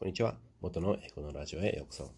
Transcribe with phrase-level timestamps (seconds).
[0.00, 0.36] こんにちは。
[0.60, 2.12] 元の英語のラジオへようこそ。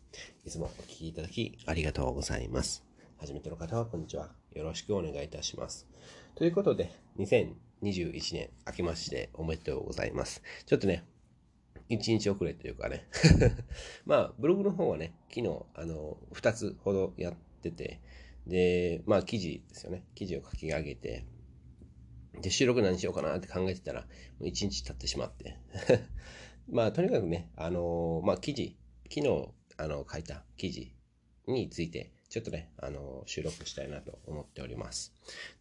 [0.44, 2.84] いつもお聴きいただきありがとうございます。
[3.16, 4.29] 初めての方はこんにちは。
[4.53, 5.88] よろしくお願いいたします。
[6.35, 10.43] ということで、2021年明けましておめでとうございます。
[10.66, 11.06] ちょっとね、
[11.88, 13.06] 1日遅れというかね
[14.05, 18.03] まあ、ブログの方はね、昨日、あの、2つほどやってて、
[18.47, 20.05] で、まあ、記事ですよね。
[20.15, 21.25] 記事を書き上げて、
[22.43, 24.07] で、収録何しようかなって考えてたら、も
[24.41, 25.57] う1日経ってしまって
[26.73, 28.77] まあ、とにかくね、あのー、まあ、記事、
[29.12, 30.93] 昨日、あの、書いた記事
[31.48, 35.12] について、ちょっとね、あの、収録したいなと思っております。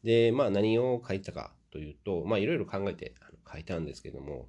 [0.04, 3.16] で、まあ、何を書いたかというと、まあ、いろいろ考えて
[3.52, 4.46] 書いたんですけども、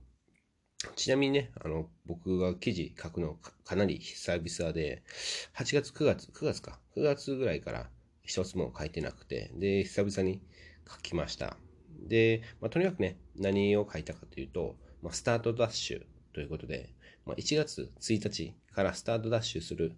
[0.97, 5.03] ちなみにね、あの、僕が記事書くのかなり久々で、
[5.57, 7.89] 8月、9月、9月か、9月ぐらいから
[8.23, 10.43] 一つも書いてなくて、で、久々に
[10.87, 11.57] 書きました。
[12.07, 16.03] で、まあ、とにかくね、何を書いたかというと、まあ、スタートダッシュ
[16.33, 16.95] ということで、
[17.27, 19.93] まあ、1月1日からスタートダッシュする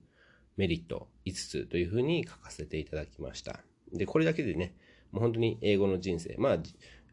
[0.57, 3.61] メリット5つというふうに書かせていただきました。
[3.93, 4.75] で、これだけでね、
[5.11, 6.59] もう本当に英語の人生、まあ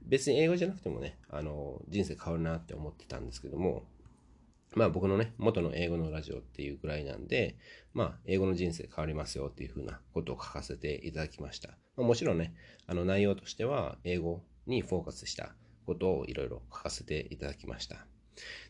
[0.02, 3.84] 別に英語じゃなくてもね、あの、人生変わるなって思ってたんですけども、
[4.76, 7.58] まあ僕のね、元の英語のラジオっていうぐらいなんで、
[7.94, 11.70] まあ英語の人生変わりますよっていうふうなことを書かせていただきました。
[11.98, 12.54] まあ、もちろんね、
[12.88, 18.06] あの内容としては英語にフォーカスしたことをいろいろ書かせていただきました。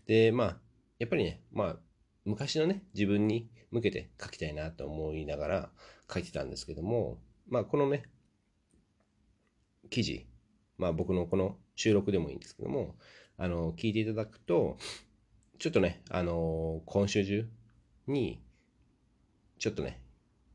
[0.05, 0.57] で、まあ、
[0.99, 1.77] やっぱりね、まあ、
[2.25, 5.69] 昔のね、自分に向けて書きたいなと思いながら
[6.11, 8.03] 書いてたんですけども、まあ、このね、
[9.89, 10.27] 記事、
[10.77, 12.95] まあ僕のこの収録でもいいんですけども、
[13.37, 14.77] あの、聞いていただくと、
[15.57, 17.49] ちょっとね、あの、今週中
[18.07, 18.41] に、
[19.57, 20.01] ちょっとね、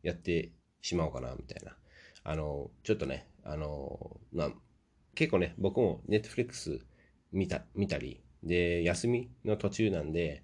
[0.02, 1.76] やってしまおうかな、みたいな。
[2.22, 4.52] あの、ちょっとね、あの、まあ、
[5.14, 6.80] 結構ね、僕もネットフリックス
[7.32, 10.42] 見た、見たり、で、休みの途中なんで、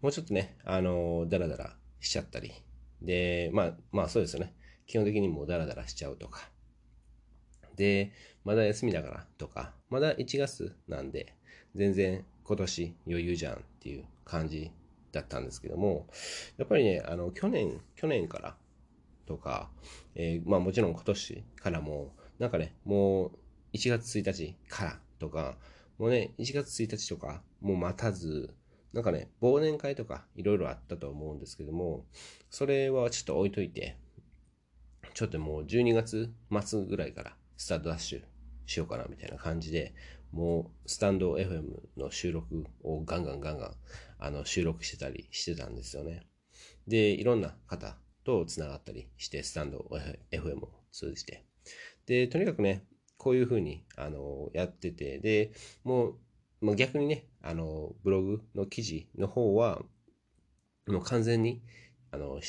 [0.00, 2.52] もうちょっとね、あの、ダラダラしちゃったり。
[3.02, 4.54] で、まあ、まあそうですよね。
[4.86, 6.50] 基本的にもうダラダラしちゃうとか。
[7.76, 8.12] で、
[8.44, 11.34] まだ休みだからとか、まだ1月なんで、
[11.74, 14.70] 全然今年余裕じゃんっていう感じ
[15.10, 16.06] だったんですけども、
[16.56, 18.56] やっぱりね、あの、去年、去年から
[19.26, 19.70] とか、
[20.14, 23.30] えー、まあもちろん今年からも、なんかね、もう
[23.74, 25.56] 1月1日からとか、
[25.98, 28.54] もうね、1月1日とか、もう待たず、
[28.92, 32.06] なんかね、忘年会とかいろいろあったと思うんですけども、
[32.50, 33.96] それはちょっと置いといて、
[35.14, 36.32] ちょっともう12月
[36.62, 38.22] 末ぐらいからスタートダッシュ
[38.66, 39.94] しようかなみたいな感じで、
[40.32, 43.74] もうスタンド FM の収録をガンガンガンガン
[44.18, 46.26] あの収録してたりしてたんですよね。
[46.86, 49.86] で、いろんな方と繋がったりして、スタンド
[50.30, 51.44] FM を通じて。
[52.06, 52.84] で、とにかくね、
[53.22, 55.52] こういうふうに、あの、やってて、で、
[55.84, 56.16] も
[56.60, 59.80] う、もう逆にね、あの、ブログの記事の方は、
[60.88, 61.62] もう完全に、
[62.10, 62.40] あの、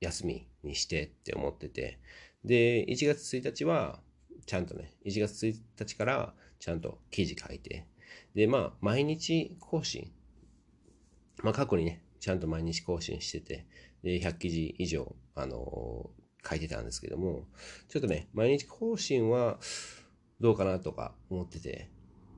[0.00, 2.00] 休みにしてって思ってて、
[2.44, 4.00] で、1月1日は、
[4.46, 7.86] ちゃんとね、1月1日からちゃんと記事書いて、
[8.34, 10.10] で、まあ、毎日更新。
[11.44, 13.66] まあ、過去にね、ちゃんと毎日更新してて、
[14.02, 16.10] で、100記事以上、あの
[16.48, 17.46] 書いてたんですけども、
[17.88, 19.58] ちょっとね、毎日更新は
[20.40, 21.90] どうかなとか思ってて、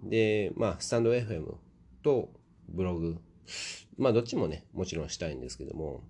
[0.02, 1.54] で、まあ、スタンド FM
[2.02, 2.30] と
[2.68, 3.18] ブログ、
[3.98, 6.02] まあ、どっちもね、もちろんしたいんですけども、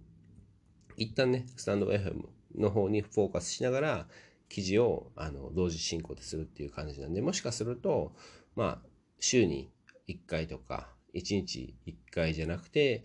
[0.96, 2.24] 一旦ね、スタンド FM
[2.56, 4.08] の方にフォーカスしながら、
[4.48, 8.12] 記事をあの同時進行でするっていう感じなんで、もしかすると、
[8.56, 8.88] まあ、
[9.20, 9.70] 週に
[10.08, 13.02] 1回とか、1日1回じゃなくて、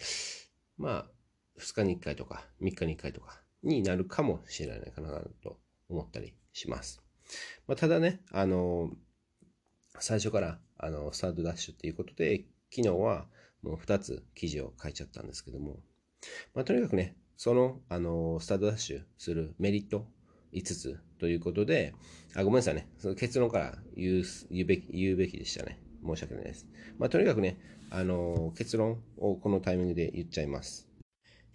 [0.77, 5.57] まあ、2日に1回とか、3日に1回とか、になるかもしれないかなと
[5.89, 7.01] 思ったりします。
[7.67, 8.91] まあ、ただね、あの、
[9.99, 13.27] 最初からあのスタートダッシュっていうことで、昨日は
[13.61, 15.79] もう2つ記事を書いちゃったんですけども、
[16.53, 20.05] まあ、とにかくね、その、あの、スタートダッシュするメリット
[20.53, 21.93] 5つということで、
[22.35, 22.87] あ、ごめんなさいね。
[22.97, 25.79] その結論から言う言うべき、言うべきでしたね。
[26.05, 26.67] 申し訳ないです。
[26.97, 27.57] まあ、とにかくね、
[27.89, 30.87] あの、結論をこのタイミングで言っちゃいます。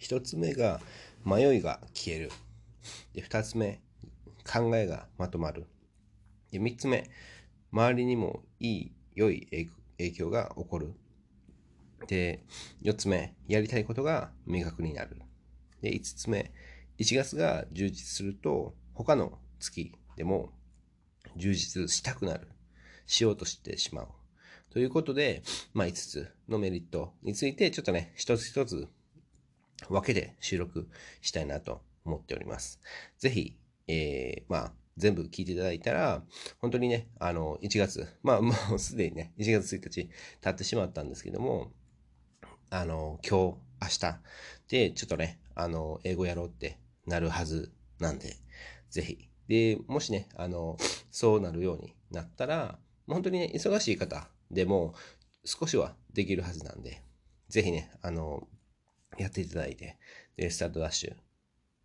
[0.01, 0.81] 1つ目が、
[1.25, 2.31] 迷いが消える。
[3.12, 3.81] で、二つ目、
[4.44, 5.67] 考えがまとまる。
[6.50, 7.11] で、三つ目、
[7.72, 9.46] 周りにもいい、良い
[9.99, 10.94] 影響が起こる。
[12.06, 12.44] で、
[12.82, 15.17] 四つ目、やりたいことが明確になる。
[15.82, 16.52] で、五つ目、
[16.99, 20.52] 1月が充実すると、他の月でも
[21.37, 22.49] 充実したくなる。
[23.11, 24.08] しようとしてしまう。
[24.70, 25.43] ということで、
[25.75, 28.88] まあ、5つのメリットについて、ちょっとね、一つ一つ
[29.88, 30.88] 分けて収録
[31.21, 32.81] したいなと思っております。
[33.19, 33.56] ぜひ、
[33.88, 36.23] えー、まあ、全部聞いていただいたら、
[36.59, 40.11] 本当にね、あの、1月、まあ、もうすでにね、1月1日
[40.41, 41.73] 経ってしまったんですけども、
[42.71, 44.21] あの、今日明日
[44.69, 48.37] で、ちょっとね、あの、英語やろうってなるはずなんで、
[48.91, 49.29] ぜひ。
[49.49, 50.77] で、もしね、あの、
[51.11, 52.79] そうなるようになったら、
[53.09, 54.94] 本当にね、忙しい方でも
[55.44, 57.03] 少しはできるはずなんで、
[57.49, 58.47] ぜひね、あの、
[59.19, 59.99] やっていただいて、
[60.37, 61.15] で、スタートダッシュ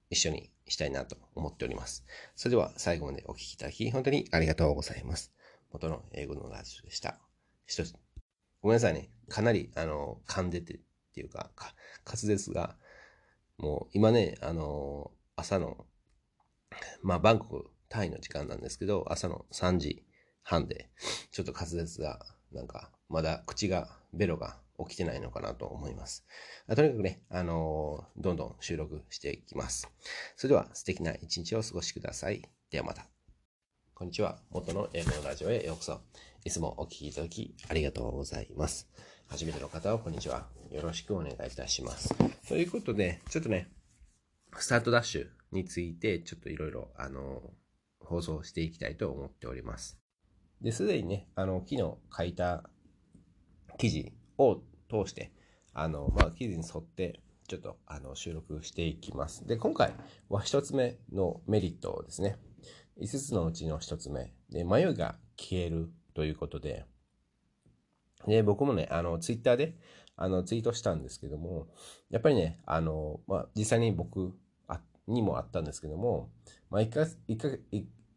[0.09, 2.05] 一緒にしたいなと思っております。
[2.35, 5.31] それでは最後までお聞きいただき、本当にありがとうございます。
[5.71, 7.19] 元の英語のラジオでした。
[7.65, 7.95] 一つ、
[8.61, 9.09] ごめんなさいね。
[9.29, 10.79] かなり、あの、噛んでてっ
[11.13, 11.73] ていうか、か
[12.05, 12.77] 滑舌が、
[13.57, 15.85] もう今ね、あの、朝の、
[17.01, 20.05] まあ、バンコク、タイの時間なんですけど、朝の3時
[20.43, 20.89] 半で、
[21.31, 26.25] ちょっと滑舌が、なんか、まだ口が、ベロが起きてないのかなと思います。
[26.67, 29.89] とにかくね、あのー、どんどん収録していきます。
[30.35, 32.41] それでは素敵な一日をお過ごしください。
[32.69, 33.07] ではまた。
[33.93, 34.39] こんにちは。
[34.49, 36.01] 元の英語のラジオへようこそ。
[36.43, 38.89] いつもお聴きいただきありがとうございます。
[39.27, 40.47] 初めての方はこんにちは。
[40.71, 42.13] よろしくお願いいたします。
[42.47, 43.69] ということで、ちょっとね、
[44.57, 49.97] スタートダッシュについて、ちょっといろいろ、あのー、放送していきたいと思っております。
[50.61, 52.69] で、すでにね、あの、昨日書いた
[53.77, 55.31] 記事を通して、
[55.73, 59.45] あの、まあ、記事に沿って、ちょっとあの収録していきます。
[59.45, 59.93] で、今回
[60.29, 62.37] は一つ目のメリットですね。
[62.99, 64.33] 5つのうちの一つ目。
[64.49, 66.85] で、迷いが消えるということで、
[68.25, 69.77] で、僕もね、あの、ツイッターで、
[70.15, 71.67] あの、ツイートしたんですけども、
[72.09, 74.33] やっぱりね、あの、まあ、実際に僕
[75.07, 76.31] にもあったんですけども、
[76.69, 77.63] まあ、1月、1月、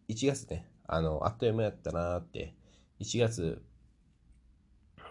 [0.08, 2.54] 1月ね、あの、あっという間やったなーって、
[3.00, 3.62] 1月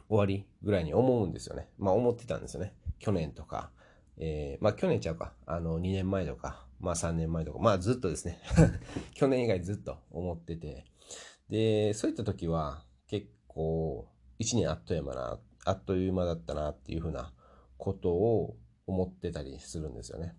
[0.10, 1.70] 終わりぐらいに思うんですよね。
[1.78, 2.74] まあ思ってたんですよね。
[3.00, 3.72] 去年とか、
[4.18, 8.40] えー、まあ去年ちゃうか、あの2年前とか、まあ3年前とか、まあずっとですね
[9.14, 10.86] 去年以外ずっと思ってて、
[11.50, 14.08] で、そういった時は結構
[14.40, 17.34] 1年あっという間な、あっという間だったなっていうふうな
[17.78, 20.36] ことを思ってたりするんですよね。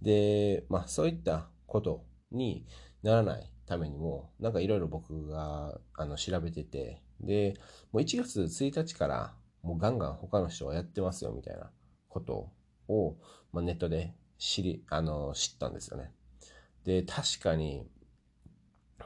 [0.00, 2.66] で、まあそういったことに
[3.02, 7.54] ならないためにも、なんかいろいろ僕があの調べてて、で、
[7.92, 11.70] もう1月1日からもうガンガン他の人はやってますよみたいな
[12.08, 12.50] こと
[12.88, 13.16] を、
[13.52, 16.12] まあ、ネットで知り、あの、知ったんですよね。
[16.84, 17.86] で、確かに、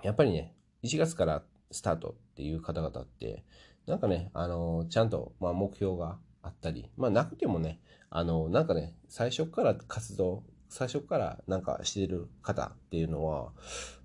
[0.02, 3.44] やっぱりね、1月からスタートっていう方々って、
[3.86, 13.52] なんかね、あの、ちゃんと、まあ、目標があったり、まあ、なくてもね、あの、なんかね、最初から活動、最初からなんかしてる方っていうのは、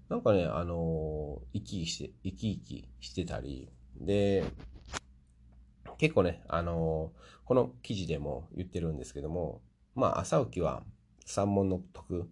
[0.10, 3.72] なんかね、あの、生き生きして、生き生きしてたり、
[4.06, 4.44] で、
[5.98, 9.62] 結構ね、あのー、この記事でも言ってるんですけども、
[9.96, 10.84] まあ、朝起きは
[11.26, 12.30] 三問の得。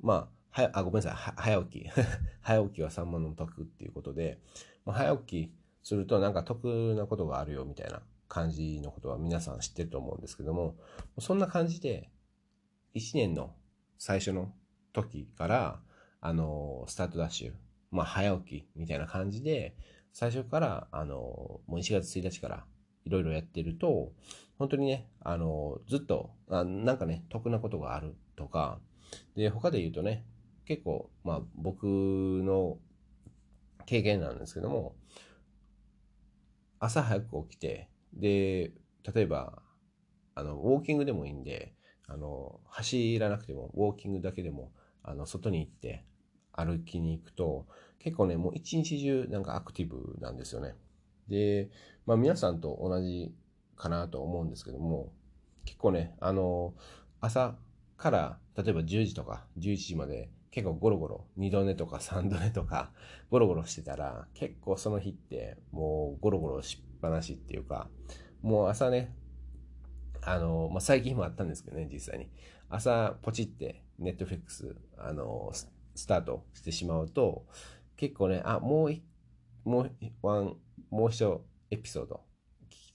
[0.00, 1.12] まあ、はあ、ごめんなさい。
[1.36, 1.86] 早起き。
[2.40, 4.40] 早起きは三問の得っていうことで、
[4.84, 10.76] まあ、早起きするとなんか得なことがあるよみたいな感じのことは皆さん知ってると思うんですけども、
[11.18, 12.10] そんな感じで、
[12.94, 13.54] 一年の
[13.98, 14.52] 最初の
[14.92, 15.82] 時から、
[16.20, 17.54] あのー、スタートダッシュ、
[17.90, 19.76] まあ、早起きみたいな感じで、
[20.18, 21.14] 最初から、あの、
[21.66, 22.64] もう1月1日から
[23.04, 24.14] いろいろやってると、
[24.58, 28.80] 本当にね、あの、ずっと、あなんかね、得なことがあるとか、
[29.36, 30.24] で、他で言うとね、
[30.64, 32.78] 結構、まあ、僕の
[33.84, 34.96] 経験なんですけども、
[36.78, 38.72] 朝早く起きて、で、
[39.14, 39.60] 例えば、
[40.34, 41.74] あの、ウォーキングでもいいんで、
[42.08, 46.06] あの、走らなくても、ウォーキングだけでも、あの、外に行って
[46.52, 47.66] 歩きに行くと、
[48.06, 50.76] 結構ね、もう一日中なんかアクティブなんですよね。
[51.26, 51.70] で、
[52.06, 53.34] まあ皆さんと同じ
[53.74, 55.12] かなと思うんですけども、
[55.64, 56.72] 結構ね、あの、
[57.20, 57.56] 朝
[57.96, 62.92] から例えば10時とか11時まで結構ゴロゴロ2度寝とか3度寝とか
[63.28, 67.88] ゴロゴロしてたら結構その日ってもうゴロゴロしっぱなしっていうか
[68.40, 69.12] もう朝ね
[70.22, 72.28] あの、まあ、最近もあったんですけどね実際に
[72.68, 75.50] 朝ポチってネットフリックスあの
[75.96, 77.46] スタートしてしまうと
[77.96, 78.90] 結構ね、あ、もう
[79.66, 79.90] もう、
[80.22, 80.56] ワン、
[80.90, 82.20] もう一エピソード、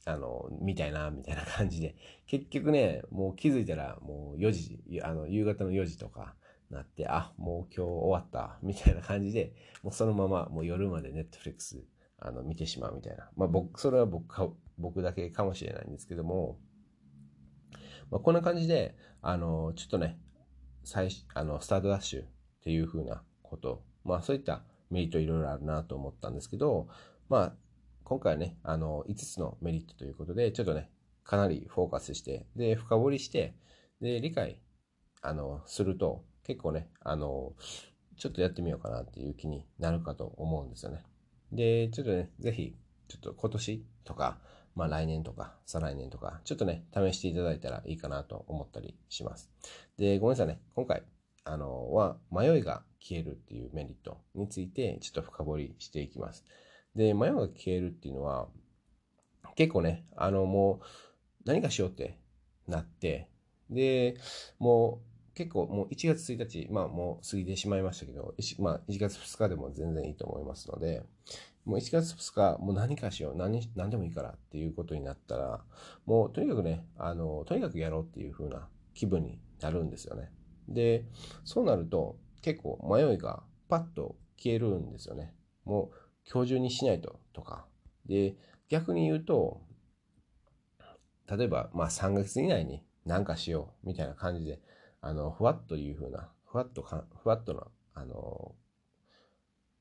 [0.06, 1.96] あの、みたいな、みたいな感じで、
[2.28, 6.34] 結局ね、もう気づいたら、もう4時、あの、夕方の4時とか
[6.70, 9.54] なって、あ、もう今日終わった、みたいな感じで、
[9.84, 11.84] もうそのまま、もう夜までネットフリックス、
[12.18, 13.30] あの、見てしまうみたいな。
[13.36, 16.58] まあ僕、それは僕か、僕だけかもしれないんですけども、
[18.10, 20.18] まあこんな感じで、あの、ちょっとね、
[20.86, 22.28] 最、あの、スタートダッシュっ
[22.62, 26.88] ていう風なこと、まあそういったメリットいろいろあるなと思ったんですけど、
[27.30, 27.54] まあ、
[28.04, 30.92] 今回はね、あの、5つのメリットということで、ちょっとね、
[31.24, 33.56] かなりフォーカスして、で、深掘りして、
[34.02, 34.60] で、理解、
[35.22, 37.54] あの、すると、結構ね、あの、
[38.18, 41.04] ちょっとやってみようかなっていう気になるかと思うんですよね。
[41.52, 42.76] で、ちょっとね、ぜひ、
[43.08, 44.40] ちょっと今年とか、
[44.76, 49.50] まあ来年とか再来年とか、ちょっとね、試していただいたらいいかなと思ったりします。
[49.98, 50.62] で、ごめんなさいね。
[50.76, 51.04] 今回、
[51.44, 56.46] あの、は、迷いが消えるっていうメリットについて、ちょっと深掘りしていきます。
[56.96, 58.48] で、迷いが消えるっていうのは、
[59.56, 60.86] 結構ね、あの、もう、
[61.46, 62.20] 何かしようって
[62.68, 63.30] なって、
[63.70, 64.18] で、
[64.60, 71.04] もう、結構もう1月1日、まあもう過ぎてしまいましたけど、まあ1月2日でも全然いいと思いますので、
[71.64, 75.64] もう1月2日、もう何かしよう、何、何でもいいからっていうことになったら、
[76.06, 80.30] もうとにかくね、あの、とにかくやろうっていう風な気分になるんですよね。
[80.68, 81.06] で、
[81.44, 85.34] そうなると結構迷いがパッと消えるんですよね。
[85.66, 87.66] もう今日中にしないととか。
[88.06, 88.36] で、
[88.70, 89.62] 逆に言うと、
[91.28, 94.60] 例えばまあ3ヶ月以内に何かしようみたいな感じで、
[95.02, 98.56] あの、ふわっという風な、ふわっとか、ふわっとな、あの、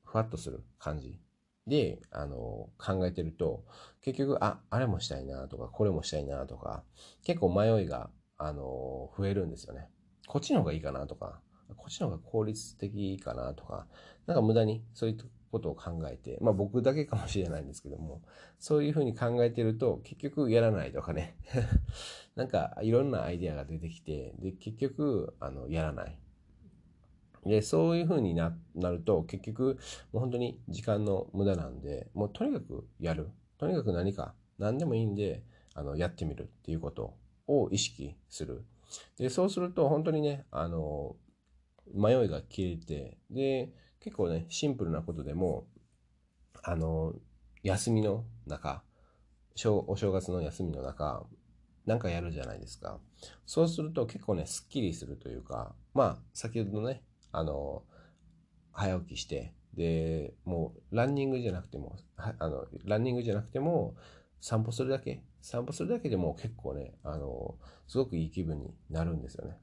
[0.03, 1.19] ふわっとする感じ
[1.67, 3.63] で、あの、考えてると、
[4.01, 6.83] 結局、あ、あれもしたいなとか、これもしたいなとか、
[7.23, 9.89] 結構迷いが、あの、増えるんですよね。
[10.31, 11.41] こっちの方がいいかなとか、
[11.75, 13.85] こっちの方が効率的かなとか、
[14.27, 15.17] なんか無駄にそういう
[15.51, 18.21] ことを考えて、まあ僕だけかもしれないんですけども、
[18.57, 21.35] そういうふうに考えてると、結局やらないとかね、
[22.37, 26.17] なんかいろんなアイデアが出てきて、で、結局、あの、やらない。
[27.45, 29.79] で、そういう風になると、結局、
[30.13, 33.31] もう本当に時間の無駄なんで、もうとにかくやる。
[33.57, 38.63] とにかく何か、何でもいいんで、あの、やってみるっていうことを意識する。
[39.17, 41.15] で、そうすると、本当にね、あの、
[41.93, 45.67] 迷いが消えて、で、結構ね、シンプルなことでも、
[46.63, 47.13] あの、
[47.63, 48.83] 休みの中、
[49.87, 51.25] お正月の休みの中、
[51.85, 52.99] なんかやるじゃないですか。
[53.45, 57.83] そうすると結構ね、すっきりするというか、まあ、先ほどのね、あの、
[58.71, 63.95] 早起きして、で、もう、ランニングじゃなくても、あの、ランニングじゃなくても、
[64.39, 67.55] 散歩するだけ、散歩するだけでも結構ね、あの、
[67.87, 69.57] すごくいい気分になるんですよね。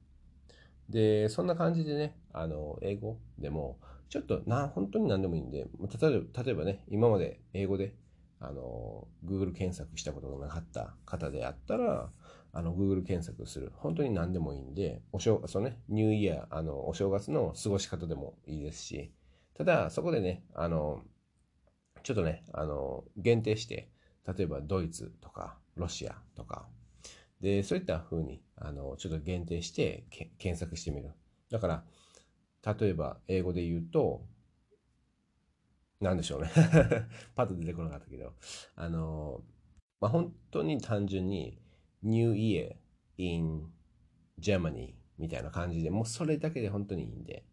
[0.89, 5.67] で、そんな感じでね、あの、英語でも、ちょっとな、本当に何でもいいんで、
[6.01, 7.95] 例えば、例えばね、今まで英語で、
[8.41, 12.11] あの、Google 検索したことがなかった方であったら、
[12.53, 13.73] あの、Google 検索する。
[13.77, 19.13] 本当に何でもいいんで、お正月、そのね、ニューイヤー、あの、お正月の過ごし方でもいいですし、
[19.55, 21.03] ただ、そこでね、あの、
[22.03, 23.91] ちょっとね、あの、限定して、
[24.27, 26.69] 例えばドイツとか、ロシアとか、
[27.41, 30.07] で、そういった風に、あの、ちょっと限定して
[30.39, 31.13] 検索してみる。
[31.51, 31.85] だから、
[32.79, 34.27] 例えば、英語で言うと、
[36.01, 36.51] なんでしょうね
[37.35, 38.35] パッと出てこなかったけど、
[38.75, 39.43] あの、
[40.01, 41.61] まあ、本当に単純に、
[42.03, 42.77] New Year
[43.17, 43.73] in
[44.39, 47.45] Germany みたいな感じで、もうそれだけで本当にいいんで、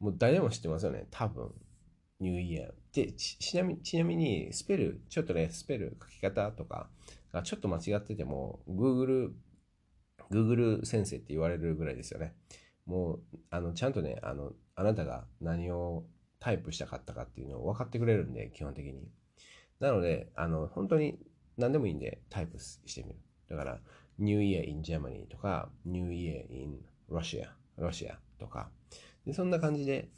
[0.00, 1.52] もう誰も知ってますよね、多分。
[2.18, 2.72] ニューイヤー。
[2.92, 6.88] で、ちなみに、ちなみに、スペル、ちょっとね、スペル書き方とか
[7.36, 9.32] がちょっと間違ってても、Google、
[10.30, 12.34] Google 先生って言われるぐらいですよね。
[12.86, 16.04] もう、あの、ちゃんとね、あの、あなたが何を
[16.40, 19.08] タイプしたかったかっていうのを分かってくれるんで、基本的に。
[19.80, 21.18] なので、あの、本当に
[21.58, 23.16] 何でもいいんで、タイプしてみる。
[23.48, 23.80] だから、
[24.18, 28.70] New Year in Germany とか、New Year in Russia、Russia とか、
[29.26, 30.08] でそんな感じで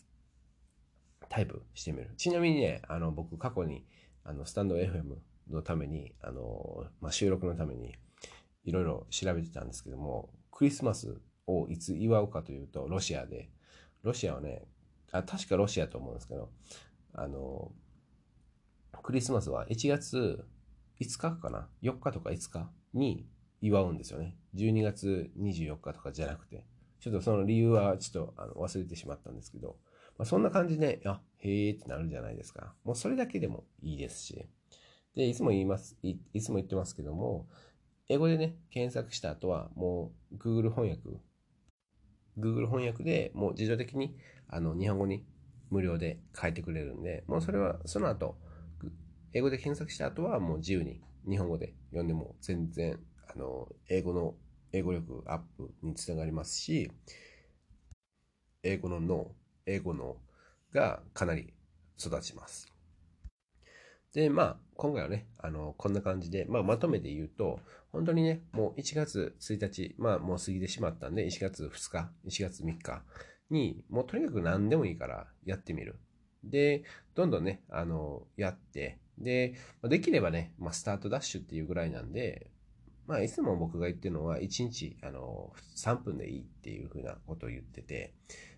[1.28, 2.10] タイプしてみる。
[2.16, 3.84] ちなみにね、あの、僕過去に、
[4.22, 5.16] あの、スタンド FM
[5.50, 7.94] のために、あの、まあ、収録のために、
[8.64, 13.50] いろいろ調べてたんですけども、クリスマスをいつ祝うかというと、ロシアで、
[14.02, 14.66] ロシアはね、
[15.12, 16.50] あ、確かロシアと思うんですけど、
[17.14, 17.72] あの、
[19.02, 20.44] クリスマスは1月
[21.00, 23.26] 5日かな ?4 日とか5日に
[23.60, 24.36] 祝うんですよね。
[24.54, 26.64] 12月24日とかじゃなくて。
[27.00, 29.76] ちょっとその理由はちょっとあの忘れてしまったんですけど、
[30.18, 32.74] まあ、そんな感じで、あ、へえってなるじゃないですか。
[32.84, 34.48] もうそれだけでもいいですし。
[35.14, 37.46] で、いつも言います、いいつも言ってますけども、
[38.08, 41.20] 英語でね、検索した後は、もう Google 翻訳、
[42.38, 44.16] Google 翻訳でもう自動的に
[44.48, 45.24] あの日本語に
[45.70, 48.36] 無料で書いてくれるんで、もうそれはその後、
[49.34, 52.98] 英語で検索した後はもう自由に日本語で読んでも全然、
[53.34, 54.34] あの、英語の、
[54.72, 56.90] 英語力アップにつながりますし、
[58.62, 59.32] 英語の脳、
[59.66, 60.16] 英語脳
[60.72, 61.52] がかなり
[61.98, 62.77] 育ちます。
[64.12, 67.60] で、まあ、今回はね、あの、こんな感じで、まあ、まとめて言うと、
[67.92, 73.02] 本当にね、もう1月1日、まあ、もう過ぎてしまったんで、1月2日、1月3日
[73.50, 75.98] に、もうとにかく何でもいいからやってみる。
[76.44, 76.84] で、
[77.14, 82.50] どんどんね、あの、やって、で、できればね、まあ、スタートダッシュっていうぐらいなんで、
[83.06, 88.14] まあ、いつも僕が言ってるのは、1日、あの、3分でいいっていうふうなことを言ってて、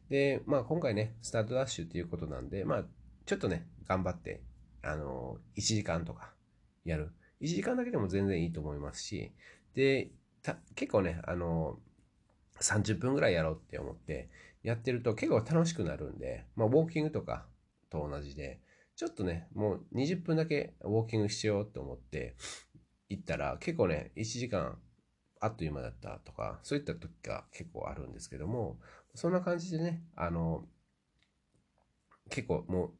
[0.09, 2.85] で、まあ、今回ね、スタートダッシュっていうことなんで、まあ、
[3.27, 4.43] ちょっとね、頑張って、
[4.83, 6.33] あの、1時間とか
[6.85, 7.13] やる。
[7.41, 9.33] 1時間だけでも全然いいと思いますし、
[9.75, 10.11] で、
[10.75, 11.79] 結構ね、あの、
[12.61, 14.29] 30分ぐらいやろうって思って
[14.63, 17.47] やってると結構楽しくなるんで、まあ、ウォーキングとか
[17.89, 18.61] と同じで、
[18.97, 22.37] ちょっとね、もう20分だけウォーキングしようと思って
[23.09, 24.79] 行ったら結構ね、1時間
[25.41, 28.79] あっという間だったとか、そういった時が結構あるんですけども、
[29.15, 30.67] そんな感じでね、あの、
[32.29, 32.91] 結構もう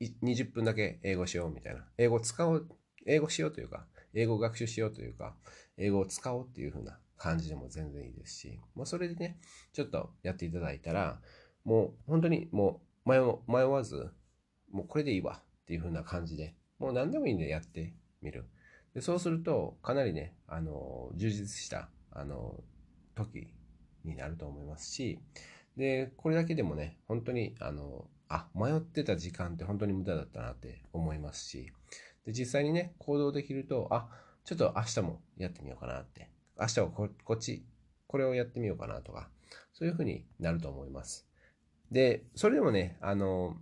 [0.00, 2.68] 20分だけ英語しようみたいな、英語使おう、
[3.06, 5.34] 英語しようというか、英語学習しようというか、
[5.76, 9.38] 英語を使おうっていう風な感じでも全然いいですし、もうそれでね、
[9.72, 11.20] ちょっとやっていただいたら、
[11.64, 14.10] もう本当にもう迷迷わず、
[14.70, 18.46] もうこれでいいわっていう風な感じで、もう何でもいいんでやってみる。
[18.94, 22.62] でそうすると、かなりね、あの、充実した、あの、
[23.14, 23.52] 時
[24.04, 25.18] になると思いますし、
[25.76, 31.72] で、これだけでもね、本当に、あの、あ、迷ってた時間って本当に無駄だったなって思いますし、
[32.26, 34.08] で、実際にね、行動できると、あ、
[34.44, 37.64] ちょっと明日もやってみようかなって、明日はここっち、
[38.06, 39.30] これをやってみようかなとか、
[39.72, 41.26] そういうふうになると思います。
[41.90, 43.56] で、それでもね、あの、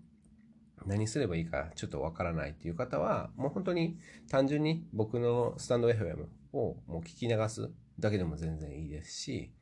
[0.85, 3.99] 何すればいいかちょっとわからないっていう方は、もう本当に
[4.31, 9.53] 単純に僕のスタンド FM をもう聞き流すだけでも全然いいですし、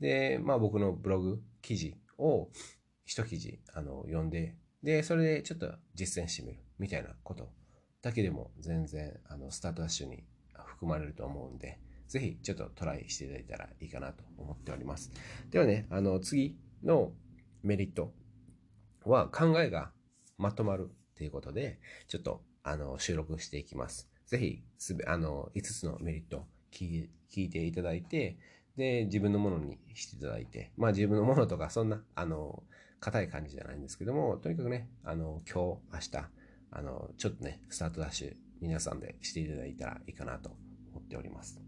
[0.00, 2.48] で、まあ僕のブログ、記事を
[3.04, 7.50] 一記事あの読んで、で、それでちょっと実践してみるみたいなこと
[8.02, 10.24] だけでも全然あのスタートダッシュに
[10.66, 15.10] 含まれると思うんで、ぜひちょっとトライしていただいたらいいかなと思っております。
[15.50, 17.12] ではね、あの次の
[17.62, 18.12] メリット
[19.04, 19.90] は考えが
[20.36, 24.08] まとまるということで、ちょっとあの収録していきます。
[24.26, 28.38] ぜひすべあの5つのメリット聞いていただいて、
[28.76, 32.62] で、自分のものにしていただいて、まあ自分のものとかそんな、あの、
[33.04, 36.28] 硬い感じじゃないんですけども、とにかくね、あの、今日、明日、
[36.70, 40.48] あの、ちょっとね、スタートダッシュ、皆さんでしていただいたらいいかなと
[40.90, 41.60] 思っております。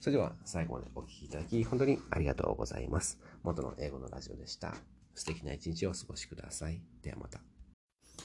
[0.00, 3.20] それでは最後までお聴きいただき、本当にありがとうございます。
[3.44, 4.74] 元の英語のラジオでした。
[5.14, 6.82] 素敵な一日をお過ごしください。
[7.02, 7.40] ではまた。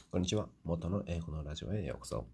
[0.09, 0.47] こんにちは。
[0.63, 2.25] 元の英語のラジオへようこそ。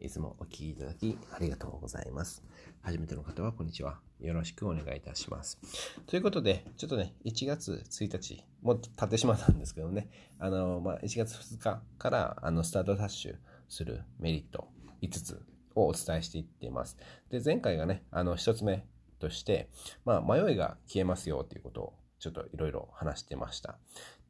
[0.00, 2.42] いつもお聴きいただきありがとうございます。
[2.80, 3.98] 初めての方はこんにちは。
[4.18, 5.60] よろしくお願いいたします。
[6.06, 10.08] ということで、ちょっとね、1月1日、もう経ってしまったんですけどね、
[10.38, 13.36] あの、まあ、1月2日からあのスタートダッシュ
[13.68, 14.68] するメリット
[15.02, 15.42] 5つ
[15.74, 16.96] をお伝えしていっています。
[17.28, 18.86] で、前回がね、あの、1つ目
[19.18, 19.68] として、
[20.06, 23.78] まあ、迷いが消えますよということをちょっといろいろ話してました。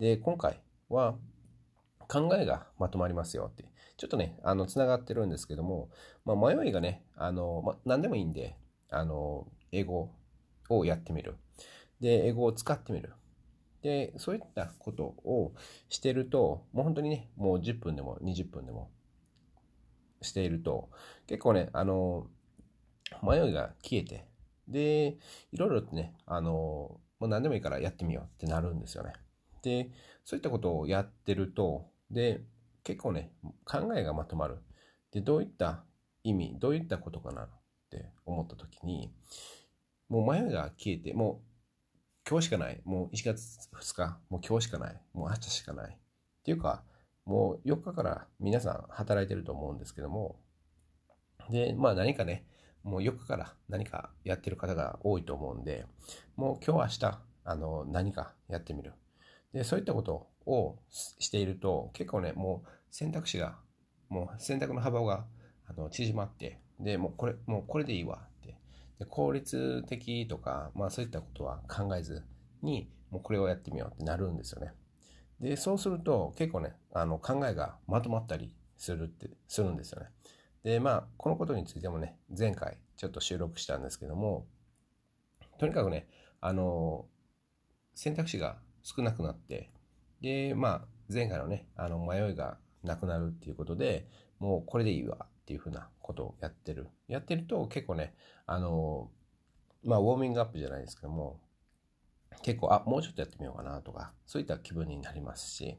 [0.00, 1.14] で、今回は、
[2.09, 3.69] 考えがまとまりますよって。
[4.01, 5.91] ちょっとね、あの、つながってるんですけども、
[6.25, 8.57] まあ、迷いがね、あの、まあ、何でもいいんで、
[8.89, 10.11] あの、英語
[10.71, 11.37] をやってみる。
[12.01, 13.13] で、英語を使ってみる。
[13.83, 15.53] で、そういったことを
[15.91, 18.91] してると、もう本当にね、もう10分でも20分でも
[20.23, 20.89] していると、
[21.27, 22.27] 結構ね、あの、
[23.23, 24.25] 迷いが消えて、
[24.67, 25.19] で、
[25.53, 29.13] いろいろとね、あの、もう何でもいいからやってみようってなるんですよね。
[29.63, 29.91] で、
[30.25, 32.41] そういったことをやってると、で、
[32.85, 33.33] 結構ね、
[33.64, 34.59] 考えがまとまる。
[35.12, 35.85] で、どういった
[36.25, 37.49] 意味、どういったことかなっ
[37.90, 39.12] て思った時に、
[40.09, 41.51] もう迷いが消えて、もう
[42.29, 42.81] 今日しかない。
[42.85, 45.01] もう1月2日、もう今日しかない。
[45.12, 45.95] もう明日しかない。
[45.95, 46.85] っていうか、
[47.25, 50.40] もう4日から皆さん働いてると思うんですけども、
[51.51, 52.47] で、まあ何かね、
[52.83, 55.87] もう4日から何かやってる方が多いと思うんで、
[56.37, 58.95] もう今日明日、あの、何かやってみる。
[59.53, 63.59] で、そういったことををしていると、結構ね、もう選択肢が、
[64.09, 65.26] もう選択の幅が
[65.66, 68.57] あの縮まって、で、もうこれ、もうこれでいいわって。
[68.98, 72.24] で効率的とか、まあそういったことは考えず
[72.62, 74.72] に、もうこれをやってみようってなるんですよね。
[75.40, 80.09] で、そうすると結構ね、あの考えがまとまったりするって、するんですよね。
[80.62, 84.46] で、まあ、このことについてもね、前回ちょっと収録したんですけども、
[85.59, 86.09] とにかくね、
[86.40, 87.07] あの、
[87.94, 89.70] 選択肢が少なくなって、
[90.20, 90.80] で、まあ、
[91.12, 94.06] 前回のね、あの、迷いがなくなるっていうことで、
[94.38, 96.88] もうこれでいいわっていうふうなことをやってる。
[97.09, 98.14] やってると結構ね、
[98.46, 99.11] あの、
[99.85, 101.40] まあ、ウォーミングアップじゃないですけども、
[102.42, 105.78] 結構、あ、もうちょっとやってみようかなとか、そういった気分になりますし、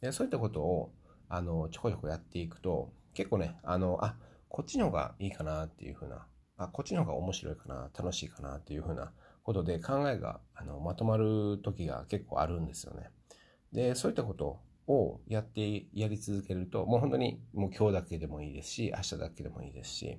[0.00, 0.92] でそういったことを、
[1.28, 4.16] あの、ちょこちょこやっていくと、結構ね、あの、あ、
[4.48, 9.12] こっちの方がいいかなっていうふうな、あ、こっちの方が面白いかな、楽しいかなっていうふうな
[9.44, 13.10] ことで考えがあのまとまる時が結構あるんですよね。
[13.74, 20.18] で、そういったことをやってやり続けると、もう本当にもう今日だけでもいいですし、明日だけでもいいですし、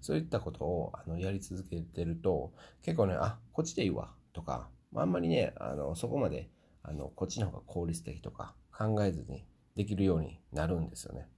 [0.00, 6.50] そういったことをあのやり続けてると、結構ね、あ、こっちでいいわとか、あんまりね、あのそこまで
[6.82, 9.44] あのこっちの方が効率的とか考えずに
[9.76, 11.28] できるようになるんですよね。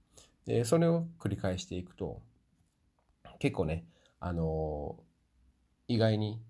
[0.45, 2.21] で、それを繰り返していくと、
[3.37, 3.85] 結構ね、
[4.19, 4.97] あの、
[5.87, 6.41] 意外に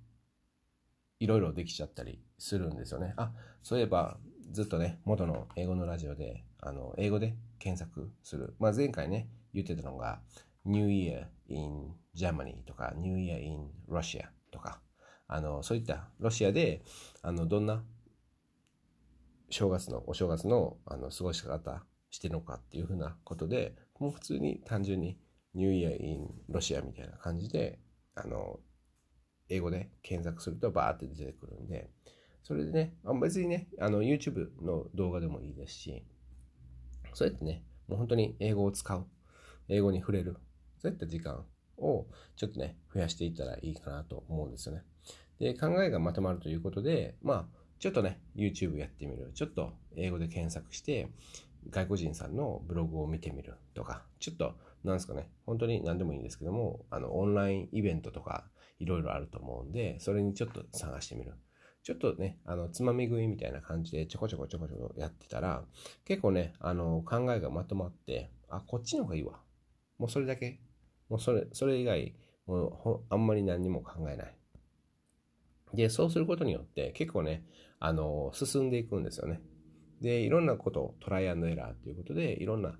[1.19, 3.13] いろいろできちゃったりするんですよね。
[3.17, 4.17] あ、そういえば、
[4.51, 8.55] ずっとね、元の英語のラジオで、あの、英語で検索する。
[8.59, 10.21] まあ、前回ね、言ってたのが、
[10.65, 14.81] New Year in Germany とか、New Year in Russia とか、
[15.27, 16.81] あの、そういったロシアで、
[17.21, 17.83] あの、どんな
[19.49, 25.17] 正月の、お正月の、あの、過ごし方してるのかっていうふうなことで、もう普通に単純に
[25.53, 27.79] New Year in Russia みたいな感じで、
[28.15, 28.59] あの、
[29.49, 31.89] 英語で検索するとバーって出てくるんで、
[32.43, 36.03] それでね、あ別にね、あの YouTube の動画でもいいですし、
[37.13, 39.05] そうやってね、もう本当に英語を使う、
[39.67, 40.37] 英語に触れる、
[40.81, 41.45] そういった時間
[41.77, 44.83] をちょっとね、増やしていったらいいかなと思うんですよね。
[45.39, 49.31] で、考えがまとまるということで、まあ、ちょっとね、YouTube やってみる。
[49.33, 51.09] ちょっと英語で検索して、
[51.69, 58.45] 外国人さんのブログを見てみるとか、ちょっと、なんですかね、本当に何でもいいんですけども、あの、オンラインイベントとか、
[58.79, 61.33] いろいろあると思うんで、それにちょっと探してみる。
[61.89, 65.63] ちょっとね、あの、つまみ食いみたいな感じでちょこちょこちょこちょこやってたら、
[66.05, 69.41] 結構ね、あの、考えがまとまって、あ、こっちの方がいいわ。
[69.97, 70.59] もうそれだけ。
[71.09, 74.37] もうそれ、それ以外、もうあんまり何にも考えない。
[75.73, 77.43] で、そうすることによって結構ね、
[77.79, 79.41] あの、進んでいくんですよね。
[79.99, 82.77] で、いろんなことをトライアンドエラーということで、いろんな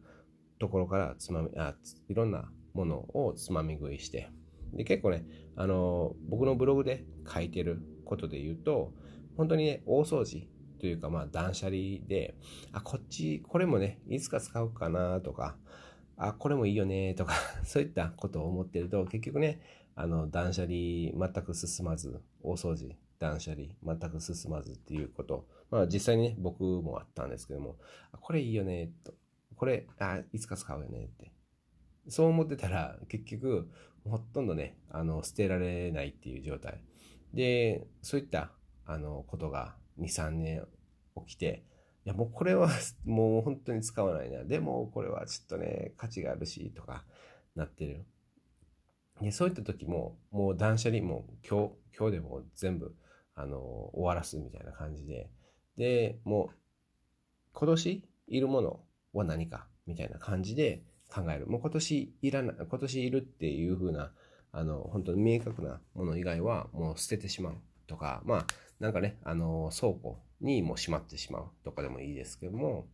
[0.60, 1.74] ところからつまみ、あ、
[2.10, 4.30] いろんなものをつまみ食いして、
[4.74, 8.92] で、結構ね、あの、僕のブログで書いてることで言うと、
[9.38, 10.48] 本当にね、大掃除
[10.80, 12.34] というか、まあ、断捨離で、
[12.72, 15.56] あ、こっち、これもね、いつか使うかなとか、
[16.18, 19.62] あ、これもいいよねとか、 そういったことを思ってると、結局ね、
[19.96, 27.78] あの、断捨離全く進まず、大掃除、断捨離全く進まずっていうこと、まあ実際にね、僕もあったんですけども、
[28.20, 29.14] これいいよねと、
[29.56, 31.32] これ、あ、いつか使うよねって。
[32.08, 33.70] そう思ってたら、結局、
[34.06, 36.82] ほとんどね、あの、捨てられないっていう状態。
[37.34, 38.52] で、そういった、
[38.86, 40.68] あの、ことが2、3年
[41.28, 41.64] 起きて、
[42.06, 42.70] いや、もうこれは
[43.06, 44.44] もう本当に使わないな。
[44.44, 47.06] でも、これはちょっとね、価値があるし、とか、
[47.56, 48.06] なってる。
[49.22, 52.96] で、そういった時も、もう断捨離も今日、今日でも全部、
[53.36, 53.60] あの、
[53.94, 55.30] 終わらすみたいな感じで、
[55.78, 56.56] で、もう、
[57.54, 61.48] 今年いるものは何かみたいな感じで、考える。
[61.48, 64.12] もう今年いらない、今年いるっていう風な、
[64.52, 67.56] あの、本当に明確なもの以外はもう捨ててしまう
[67.88, 68.46] とか、まあ、
[68.80, 72.88] なんかね、あの、倉庫にもうしまってしまうとかでもいいですけども、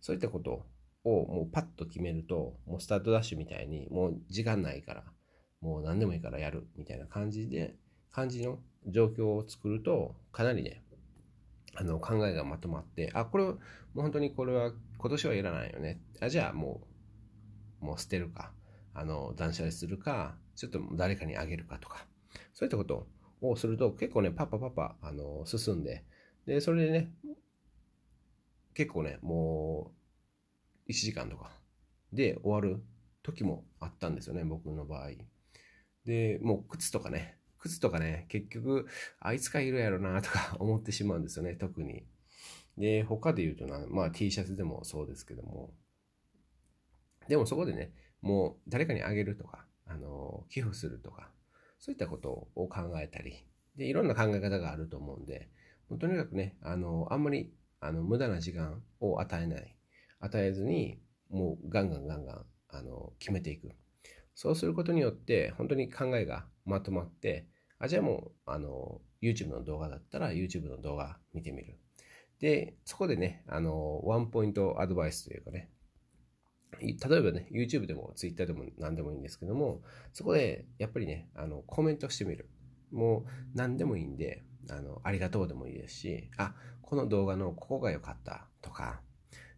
[0.00, 0.64] そういったこと
[1.04, 5.04] をもうパッと決めると、もうスタートダッシュみたいに、もう時間ないから、
[5.60, 7.76] もう何でもいいからやるみたいな感じで、
[8.10, 10.82] 感じの状況を作ると、かなりね、
[11.74, 13.56] あの、考えがまとまって、あ、これ、もう
[14.00, 16.00] 本当にこれは今年はいらないよね。
[16.20, 16.92] あ、じゃあもう
[17.82, 18.52] もう捨てるか、
[18.94, 22.06] あの、断捨離するか、ちょっと誰かにあげるかとか、
[22.52, 23.06] そういったこと
[23.40, 26.04] をすると結構ね、パパパパ、あの、進んで、
[26.46, 27.12] で、それでね、
[28.74, 29.92] 結構ね、も
[30.88, 31.50] う、1時間とか
[32.12, 32.82] で終わる
[33.22, 35.10] 時もあったんですよね、僕の場合。
[36.04, 38.86] で、もう靴とかね、靴とかね、結局、
[39.20, 42.04] あいつかいるやろなとか思ってしまうんですよね、特に。
[42.76, 45.72] で、他で言うとな、まあ T シャツでもそうですけども、
[47.28, 51.30] でもそこでね、もう誰かにあげるとか、あの、寄付するとか、
[51.78, 53.44] そういったことを考えたり、
[53.76, 55.48] で、いろんな考え方があると思うんで、
[55.88, 59.76] もうとにかくね、あの、あんまり、あの、無駄な時間を与えない。
[60.20, 63.72] 与えずに、もうガンガンガンガン、あの、決めていく。
[64.34, 67.46] そうすることによって、本当に考えがまとまって、
[67.78, 71.78] あ、じゃあもう、あの、YouTube の動画だったら YouTube の動画見てみる。
[72.38, 75.70] で、そこでね、あの、ワンポイントアドバイスというかね、
[76.80, 79.82] 例えばね、YouTube でも Twitter でも何でもいいんですけども、
[80.12, 82.48] そこでやっぱりね、あの、コメントしてみる。
[82.90, 89.00] もう何でもいいんで、あの、ありがとうでもいいですし、あ、この動画のここが良かったとか、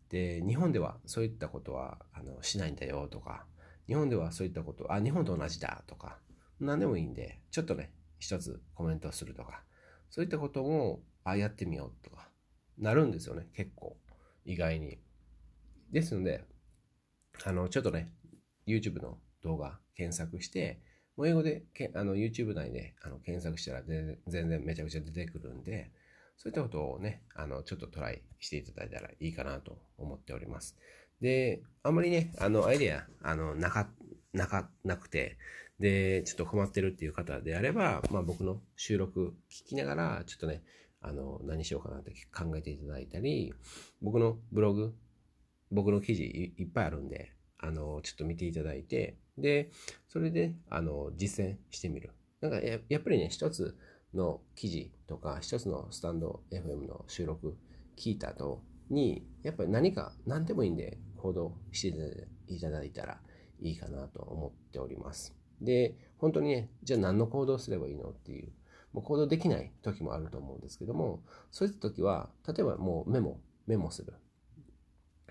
[0.09, 3.47] で、日本ではそういったことはあのしないんだよとか、
[3.87, 6.19] 日本ではそういったこと、あ、日本と同じだとか、
[6.61, 9.65] 何でもいいんで、ちょっとね、一つコメントするとか、
[10.11, 12.29] そういったことも、あ、やってみようとか、
[12.79, 13.97] なるんですよね、結構。
[14.45, 14.99] 意外に。
[15.91, 16.45] ですので、
[17.45, 18.11] あの、ちょっとね、
[18.67, 20.81] YouTube の動画検索して、
[21.17, 25.93] もう英語でけあの YouTube 内であの検索したら全然めちゃくちゃ出てくるんで、
[26.37, 30.77] そういったことをね、あの、ちょっとトライしていただいたらいいかなと思っております。
[31.21, 33.89] で、あんまりね、あの、アイデア、あの、なか、
[34.33, 35.39] なか、なくて、
[35.79, 40.63] で、ちょっと困ってるっていう方であれば、まあ僕の収録聞きながら、ちょっとね、
[41.01, 43.53] あの、何しようかなって考えていただいたり、
[44.03, 44.95] 僕のブログ、
[45.71, 49.71] 僕の記事いっぱいあるんで、あの、ちょっと見ていただいて、で、
[50.09, 52.11] それで、あの、実践してみる。
[52.41, 53.77] なんかや、やっぱりね、一つ
[54.13, 57.57] の記事とか、一つのスタンド FM の収録
[57.97, 63.19] 聞いた後に、やっぱり何か、何でもいいんで行動していただいたら
[63.61, 65.35] いいかなと思っております。
[65.61, 68.53] で、本当にね、じゃあ何の行動すればいいのっていう、
[68.93, 74.13] もう行動できない時もあると思うんですけども、そういった時は、例えばもうメモ、メモする。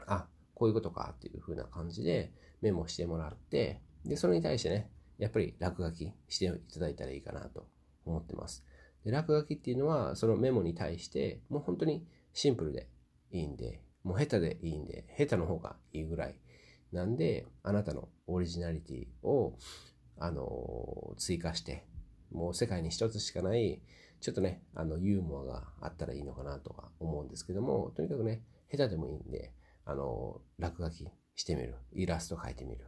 [0.07, 7.67] あ、こういうことかっていう風な感じでメモしてもらって、で、それに対してね、やっぱり落書きしていただいたらいいかなと
[8.05, 8.65] 思ってます。
[9.05, 12.87] で落書きっていうのは、そのメモに対して、もう本当にシンプルで
[13.31, 16.35] いいんで、もう下手でいいんで、下手の方がいいぐらい
[16.91, 19.57] なんで、あなたのオリジナリティを、
[20.17, 21.85] あの、追加して、
[22.31, 23.81] もう世界に一つしかない、
[24.21, 29.51] ちょっとね、あの、ユーモアがあったらいいのかなとか思うんですけども、とにかくね、下手でもいいんで、
[29.85, 31.75] あの、落書きしてみる。
[31.93, 32.87] イラスト描いてみる。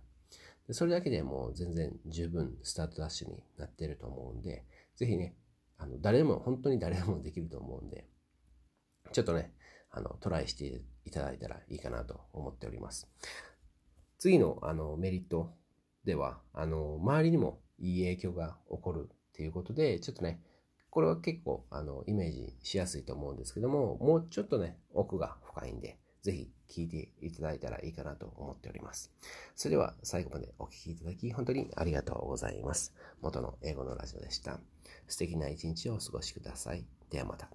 [0.67, 5.35] でそれだけでもう全然十分スタートダッシュになってると思うんで、ぜひね、
[5.77, 8.07] あの、誰でも、本当に誰でもできると思うんで、
[9.11, 9.53] ちょっとね、
[9.91, 13.07] あの、トライしていただいたらいいかなと思っております。
[14.17, 15.53] 次の、あの、メリット
[16.05, 20.41] では、あの、周りにもいい影響が起こるっていうことで、ちょっとね、
[20.89, 29.11] これは結構、あの、イメージしやすいと思うんですけども、もうちょっとね、奥が深いんで、ぜひ聞いていただいたらいいかなと思っております。
[29.55, 32.95] それでは最後までお聴きいただき本当にありがとうございます。
[33.21, 34.59] 元の英語のラジオでした。
[35.07, 36.83] 素敵な一日をお過ごしください。
[37.11, 37.47] ではまた。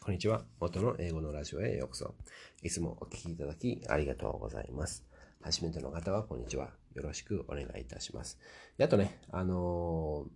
[0.00, 0.42] こんにちは。
[0.58, 2.16] 元の英語のラジオへようこそ。
[2.64, 5.06] いつもお聴きいただきありがとうございます。
[5.40, 6.70] 初めての方はこんにちは。
[6.94, 8.40] よろしくお願いいたします。
[8.76, 10.26] であとね、あの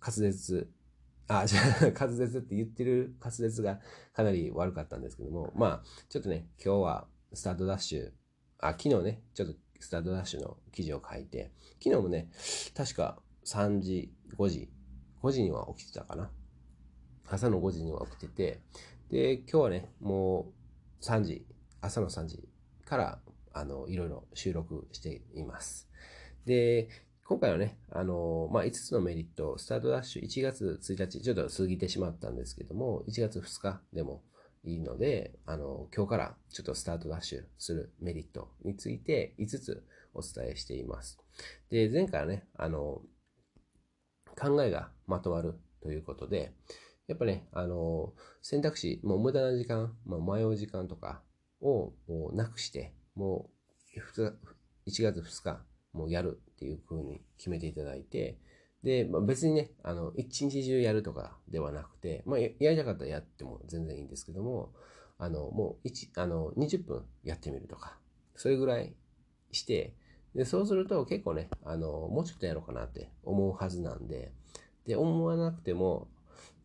[0.00, 0.70] ー、滑舌
[1.28, 3.80] あ、じゃあ、 滑舌って言ってる滑舌が
[4.12, 8.12] かなり悪かったんですけども、まあ、ちょっとね、今日はスタートダッシュ、
[8.58, 12.30] あ、昨日ね、ちょっとスタートダッシュの記事を書いて、昨日もね、
[12.74, 14.70] 確か3時、5時、
[15.22, 16.30] 5時には起きてたかな。
[17.28, 18.60] 朝の5時には起きてて、
[19.10, 20.52] で、今日はね、も
[21.00, 21.44] う3時、
[21.80, 22.48] 朝の3時
[22.84, 23.20] から、
[23.52, 25.88] あの、いろいろ収録しています。
[26.44, 26.88] で、
[27.28, 34.22] 今回はね、あの、まあ、5つのメリット、スタートダッシュ1月1日、ちょっと過ぎてしまったんですけども、1月2日でも
[34.62, 39.84] いいので、あの、今日からちょっとスタートダッシュするメリットについて5つ
[40.14, 41.18] お伝えしています。
[41.68, 43.02] で、前回はね、あの、
[44.38, 46.54] 考えがまとまるということで、
[47.08, 51.22] やっぱね、あの、選択肢、もう無駄な時間、まあ、迷う時間とか
[51.60, 51.92] を
[52.34, 53.50] なくして、も
[53.96, 53.98] う
[54.86, 55.60] 1月2日、
[55.96, 58.38] もうやるっていう風に決めていただいて、
[58.82, 64.72] で、まあ、別にね、あの、一日中やるとかではなくて、まあ、やりたかったらやっても全然いいんですけども、
[65.18, 67.98] あの、もう一、あの、20分やってみるとか、
[68.34, 68.94] それぐらい
[69.50, 69.94] して、
[70.34, 74.32] で、そうすると結構ね、あの、もうちょっとやろうかなって思うはずなんで、
[74.86, 76.08] で、思わなくても、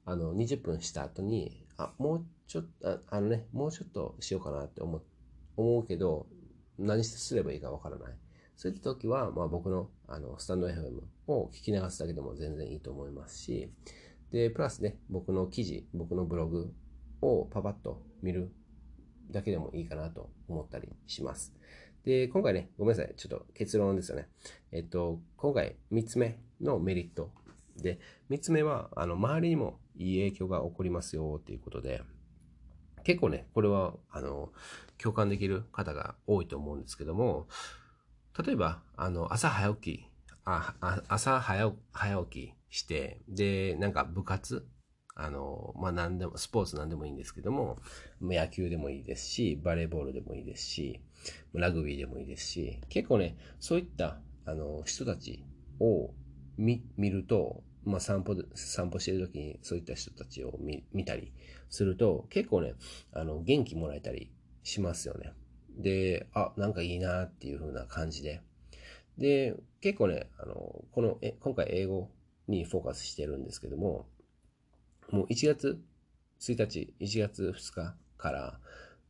[0.05, 5.01] あの、20分した後に、あ、もうちょっと、あのね、もうちょっとしようかなって思
[5.55, 6.27] 思うけど、
[6.77, 8.13] 何すればいいかわからない。
[8.61, 13.71] そういった時は、まあ、僕のあのスタンド FM を聞き流すだけでも全然いいと思いますし、
[14.31, 16.71] で、プラスね、僕の記事、僕のブログ
[17.23, 18.51] をパパッと見る
[19.31, 21.55] だけでもいいかなと思ったりします。
[22.03, 23.15] で、今回ね、ごめんなさい。
[23.17, 24.27] ちょっと結論ですよね。
[24.71, 27.31] えっと、今回3つ目のメリット。
[27.77, 32.03] で、3つ目は、あの、周りにもいい影響が起こりますよっていうことで、
[33.03, 34.51] 結構ね、これは、あの、
[34.99, 37.47] 共感できる方が多いと思うんですけども、
[38.37, 40.07] 例えば、あの、朝早起き、
[40.45, 40.73] あ
[41.07, 44.67] 朝早早起きして、で、なんか部活、
[45.15, 47.79] あの、まあ、何でも、スポーツ何でもいいんですけども、
[48.21, 51.01] 野球でもいいですし、バレーボールでもいいですし、
[51.53, 55.43] ラグビーでもいいですし、結構ね、そういった、あの、人たち
[55.79, 56.11] を
[56.57, 61.33] 見、見ると、まあ、散歩、散歩してる時にそういった人たちを見見たり
[61.69, 62.75] すると、結構ね、
[63.11, 64.31] あの、元気もらえたり
[64.63, 65.33] しますよね。
[65.81, 68.41] で、あ、なんかいいなっていう風な感じで。
[69.17, 72.09] で、結構ね、あの、この、え今回英語
[72.47, 74.07] にフォーカスしてるんですけども、
[75.11, 75.81] もう1月
[76.39, 78.59] 1日、1月2日から、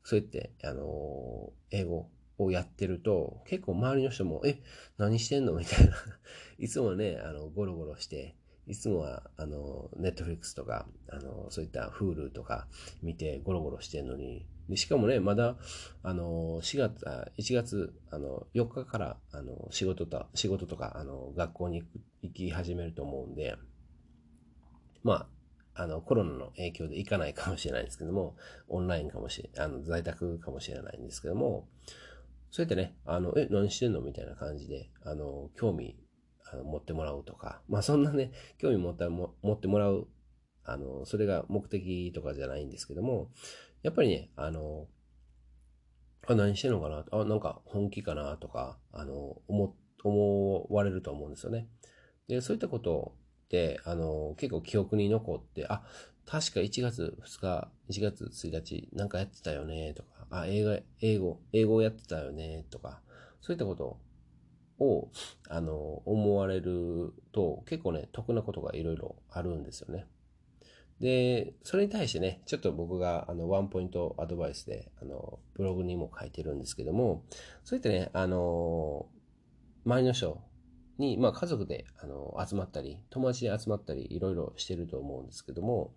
[0.03, 4.61] そうやって、あの、英語をやってると、結構周りの人も、え、
[4.97, 5.53] 何してんの？
[5.53, 5.95] みたいな。
[6.57, 8.35] いつもね、あの、ゴロゴロして、
[8.67, 12.67] いつもは、あの、ネットフリックスとか、あの、そういった Hulu とか
[13.01, 15.57] 見てゴロゴロしてんのに、でしかもね、まだ、
[16.01, 21.83] あの、4月、あ1月、あの、4日から、あの、仕事と、仕事とか、あの、学校に
[22.21, 23.55] 行き始めると思うんで、
[25.03, 25.27] ま
[25.75, 28.35] あ、あの、コロナの影響で行かないかもしれないんですけども、
[28.67, 31.67] オンラインかもしれ、あの、在宅かもしれないんですけども、
[32.49, 35.95] そうやってね、あの、え、何してんのみたいな感じで、あの、興味
[36.51, 40.07] あの持ってもらうとか、まあそんなね、興味持ったも持ってもらう、
[40.65, 43.29] あの、それが目的とかじゃないんですけども、
[43.83, 44.87] やっぱりね、あの、
[46.27, 47.03] あ、何してんのかな？
[47.11, 51.67] あ、なんか本気かなとか、あの、思、思われると思うんですよね。
[52.27, 53.15] で、そういったこと
[53.45, 55.83] って、あの、結構記憶に残って、あ、
[56.25, 63.01] 確か1月2日、1月1日、なんかやってたよね、とか、あ、映画、英語、英語やってたよね、とか、
[63.41, 63.99] そういったこと
[64.79, 65.09] を、
[65.49, 70.07] あの、思われると、結構ね、得なことがいろいろあるんですよね。
[71.01, 77.25] で、それに対してね、ちょっと僕が、あの、ワンポイントアドバイスで、あの、ブログにも書いてるんですけども、
[77.63, 79.07] そういったね、あの、
[79.83, 80.39] 周りの人
[80.99, 85.95] に、まあ家族で、あの、集まったり、友達で集まったり、いろいろしてると思うんですけども、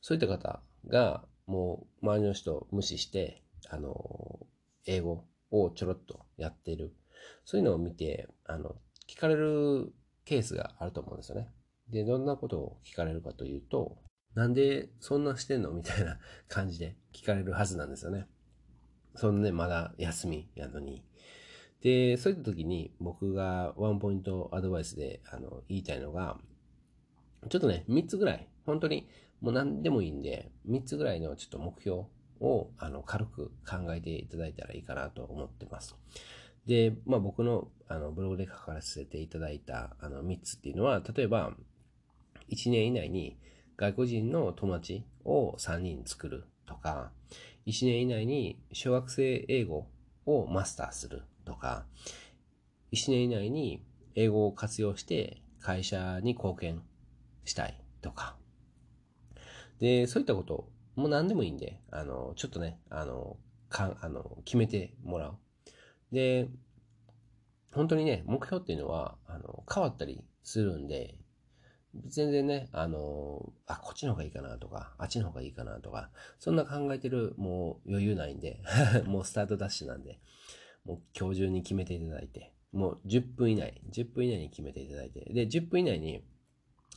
[0.00, 4.40] そういった方が、もう、周りの人を無視して、あの、
[4.86, 6.92] 英語をちょろっとやってる。
[7.44, 8.74] そういうのを見て、あの、
[9.08, 9.92] 聞かれる
[10.24, 11.48] ケースがあると思うんですよね。
[11.94, 13.96] で、どんなことを聞かれるかというと、
[14.34, 15.70] なんでそんなしてんの？
[15.70, 18.26] みたいな 感じで聞かれるはずなんですよね。
[19.14, 21.04] そんなね、まだ休みやのに。
[21.82, 26.36] で、そういった時に僕がワンポイントアドバイスであの言いたいのが、
[27.48, 29.08] ちょっとね、3つぐらい、本当に
[29.40, 32.06] もう何でもいいんで、3つぐらいのちょっと目標
[32.40, 35.94] をあの軽く考えていただいたらいいかなと思ってます。
[36.66, 41.54] で、まあ僕のあのブログで書かせていただいたあの3つっていうのは、例えば、
[42.48, 43.36] 1年以内に
[43.76, 47.10] 外国人の友達を3人作るとか、
[47.66, 49.86] 1年以内に小学生英語
[50.26, 51.86] をマスターするとか、
[52.92, 53.82] 1年以内に
[54.14, 56.82] 英語を活用して会社に貢献
[57.44, 58.36] したいとか。
[59.80, 63.36] で、そういったことも何でもいいんで、あの、ちょっとね、あの、
[63.68, 65.38] かあの決めてもらう。
[66.12, 66.48] で、
[67.72, 71.18] 本当にね、目標っていうのは、あの、変わったりするんで、
[72.06, 78.60] 全然ね、あの、あ、こっちの方がいいかなとか、あっちの方がいいかなとか、そんな考えてるもう余裕ないんで、
[79.06, 80.20] もうスタートダッシュなんで、
[80.84, 86.24] もう今日中に決めていただいて、もう10分以内、10分以内に決めていただいて、で、10分以内に、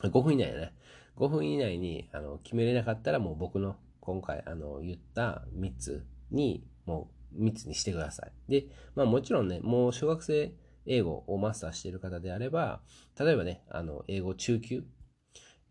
[0.01, 0.73] 5分以内ね、
[1.17, 8.31] 5分以内にあの決めれなかったらもう僕の今回あの言った3つにもう3つにしてください。
[8.51, 10.53] で、まあもちろんね、もう小学生
[10.88, 12.82] 英語をマスターしている方であれば、
[13.19, 14.84] 例えばね、あの、英語中級、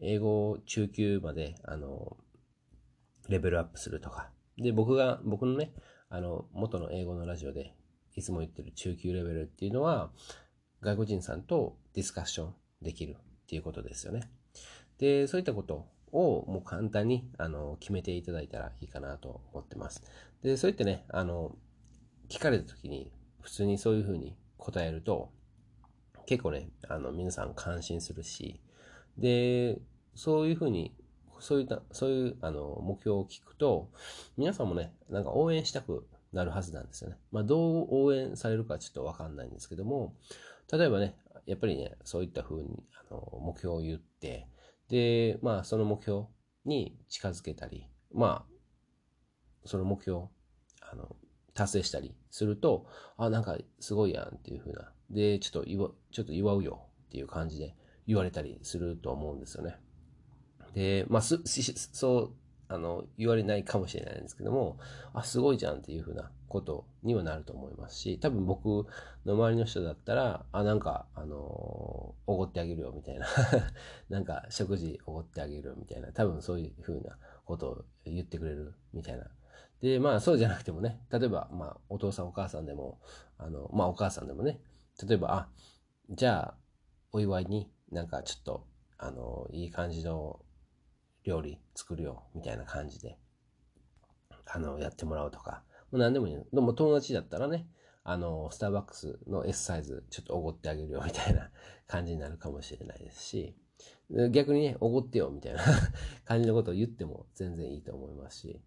[0.01, 2.17] 英語中級まで、あの、
[3.29, 4.31] レベルアップするとか。
[4.59, 5.73] で、僕が、僕のね、
[6.09, 7.75] あの、元の英語のラジオで
[8.15, 10.11] いつも言ってる中級レベルっていうのは、
[10.81, 14.31] 外国人さんとディスカッションできるっていうことですよね。
[14.99, 20.03] で、そういったことをもう簡単にあの決めていただいたらいいかなと思ってます。
[20.43, 21.57] で、そういったね、あの、
[22.29, 25.31] 聞かれた時に普通にそういうふうに答えると、
[26.27, 28.61] 結構ね、あの、皆さん感心するし、
[29.17, 29.79] で、
[30.17, 30.93] そういうふうに、
[31.39, 33.91] そういった、そういう、あの、目標を聞くと、
[34.37, 37.17] 皆さんもね、なんか応援したくなるはずなんですよね。
[37.31, 40.17] まあ、どう応援されるかちょっとわかんないんですけども、
[40.73, 44.49] 例えばね、やっぱりね、そういったふうに、あの、目標を言って、
[44.89, 46.27] で、まあ、その目標
[46.65, 48.57] に近づけたり、まあ、
[49.65, 50.27] その目標、
[50.81, 51.15] あの、
[51.57, 54.93] 達成したりすると、あ、なんかすごいやんっていう風な。
[55.11, 57.75] で、ちょっと祝、ちょっと祝うよっていう感じで
[58.07, 59.77] 言われたりすると思うんですよね。
[60.75, 61.41] で、まあ、す、
[61.93, 62.33] そう、
[62.69, 64.79] あの、言われないかもしれないんですけども、
[65.15, 68.87] あ、すごいじゃんっていう風なことにはなると思いますし、多分僕
[69.25, 71.37] の周りの人だったら、あ、なんか、あの
[72.27, 73.27] おごってあげるよみたいな
[74.11, 79.31] なんか、食事おごってあげるよみたいな、多分そういう風なことを言ってくれるみたいな
[79.83, 83.01] で、まあそうじゃなくてもね、例えば、まあお父さんお母さんでも、
[83.39, 84.61] あの、まあお母さんでもね、
[85.07, 85.49] 例えば、あ、
[86.11, 86.55] じゃあ、
[87.13, 88.67] お祝いになんかちょっと、
[88.99, 90.41] あの、いい感じの
[91.25, 93.19] 料理作るよ、みたいな感じで、
[94.47, 96.37] あの、やってもらうとか、もう何でもいい。
[96.53, 97.67] でも友達だったらね、
[98.05, 101.51] あの、スターバックスの S サイズちょっとおごってあげるよみたいな
[101.89, 103.57] 感じになるかもしれないですし、
[104.31, 105.61] 逆にね、おごってよみたいな
[106.25, 108.61] 感じのことを言っても全然いいと思いますし、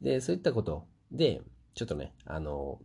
[0.00, 1.42] で、そういったことで、
[1.74, 2.80] ちょっとね、あの、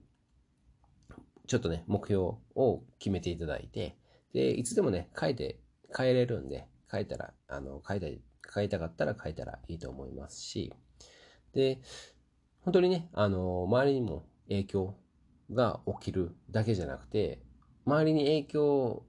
[1.48, 3.98] ちょっとね、目標を決めていただいて、
[4.34, 5.60] で、いつでもね、書いて、
[5.96, 8.22] 変えれるんで、書いたら、あの、書いたり、
[8.54, 10.74] 書いたかったら書いたらいいと思いますし、
[11.54, 11.82] で、
[12.62, 14.96] 本当にね、あの、周りにも影響
[15.52, 17.42] が起きるだけじゃなくて、
[17.86, 19.04] 周りに影響、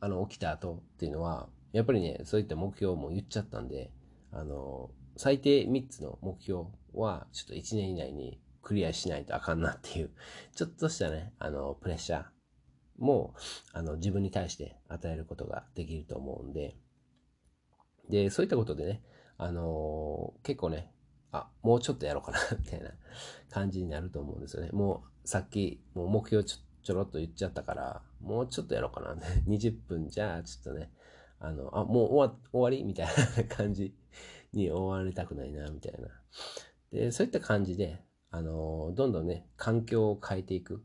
[0.00, 3.92] あの、起きた後っていうのは、やっぱりね、そういった目標も言っちゃったんで、
[4.32, 10.10] あの、最低3つの目標は、ちょっと1年以内にクリアしないとあかんなっていう、
[10.54, 12.24] ちょっとしたね、あの、プレッシャー
[12.98, 13.34] も、
[13.72, 16.76] あの、自分に対して与えることができると思うんで、
[18.08, 19.02] で、そういったことでね、
[19.38, 20.92] あの、結構ね、
[21.32, 22.90] あ、もうちょっとやろうかなみたいな
[23.50, 24.70] 感じになると思うんですよね。
[24.72, 29.14] もう、さっき、もう目標ちょちょろっと言っちゃったから、もうちょっとやろうかな。
[29.46, 30.90] 20分じゃあ、ちょっとね、
[31.38, 32.84] あの、あ、もう終わ終わり？
[32.84, 33.06] みたい
[33.36, 33.94] な感じ
[34.52, 36.08] に終わりたくないな、みたいな。
[36.92, 40.84] で、そういった感じで、あの、どんどんね、環境を変えていく。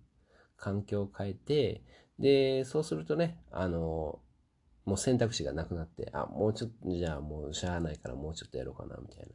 [0.57, 1.83] 環境を変えて、
[2.19, 4.19] で、そうするとね、あの、
[4.85, 9.27] もう選択肢がなくなって、あ、もうちょっと、じゃあもうしゃあないからもうちょっとやろうかな、みたいな。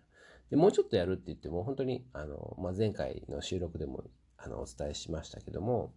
[0.50, 4.04] で、もうちょっとやるって言っても、本当に、あの、まあ、前回の収録でも、
[4.36, 5.94] あの、お伝えしましたけども、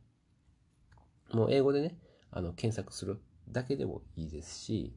[1.33, 1.97] もう英語でね、
[2.31, 3.19] あの、検索する
[3.49, 4.93] だけでもいいですし、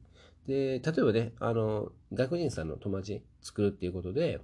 [0.47, 4.41] で、例えばね、あの、外国人さんの友達作るっていうことで、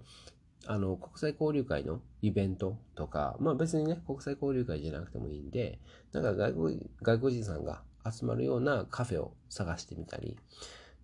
[0.67, 5.79] あの、国際交流会のイベントとか、まあ別にね、国際交流会じゃなくてもいいんで、
[6.11, 10.37] なんか外国外国人さんが集まるようなカフェを探してみたり、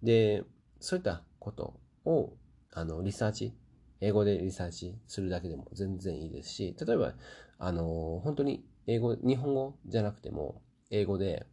[0.04, 0.44] で、
[0.80, 2.34] そういったことを、
[2.74, 3.54] あの、リサーチ、
[4.02, 7.14] 英語でリサーチするだけでも全然いいですし、例えば、
[7.60, 11.46] あの、本当に英語、日本語じゃなくても、英語で、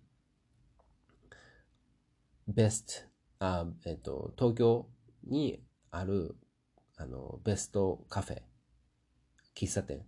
[2.48, 3.07] ベスト、
[3.40, 4.86] あ、えっと、東京
[5.24, 6.34] にある、
[6.96, 8.42] あの、ベストカフェ、
[9.54, 10.04] 喫茶店、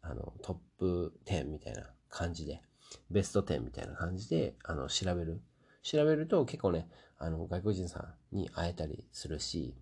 [0.00, 2.62] あの、トップ10みたいな感じで、
[3.10, 5.42] ベスト10みたいな感じで、あの、調べる。
[5.82, 6.88] 調べると結構ね、
[7.18, 9.74] あの、外国人さんに会えたりするし、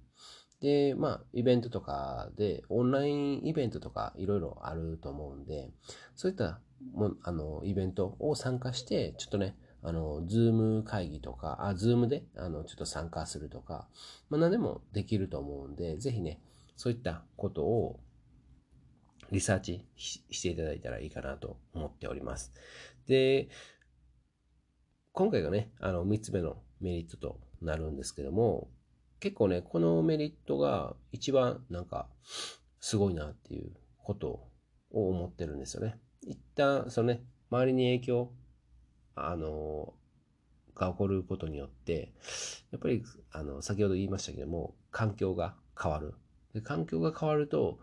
[0.60, 5.70] で、まあ、イベントとかで、オンラインイベントとかいろいろあると思うんで、
[6.16, 6.60] そういった
[6.92, 13.88] もあの、イベントを参加して、ちょっとね、あの、ズーム会議とか、あ、ズームで、あの、ちょっと参加するとか、
[14.30, 16.40] まあ何でもできると思うんで、ぜひね、
[16.76, 18.00] そういったことを
[19.32, 22.52] リサーチしていただいたらいいかなと思っております。
[23.06, 23.48] で、
[25.12, 28.68] 今回がね、あの、3つ目のメリットとなるんですけども、
[29.20, 32.08] 結構ね、このメリットが一番なんか、
[32.80, 34.48] すごいなっていうこと
[34.90, 35.98] を思ってるんですよね。
[36.22, 38.32] 一旦、そのね、周りに影響、
[39.14, 39.94] あの、
[40.74, 42.12] が起こることによって、
[42.70, 46.14] やっぱり、あの、先ほど言いましたけども、環境が変わる。
[46.54, 47.78] で環境が変わると、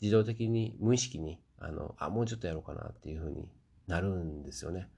[0.00, 3.48] 自動的に無意識に、あの、あ、もうちょっとやろうかなっていうふうに
[3.86, 4.88] なるんですよね。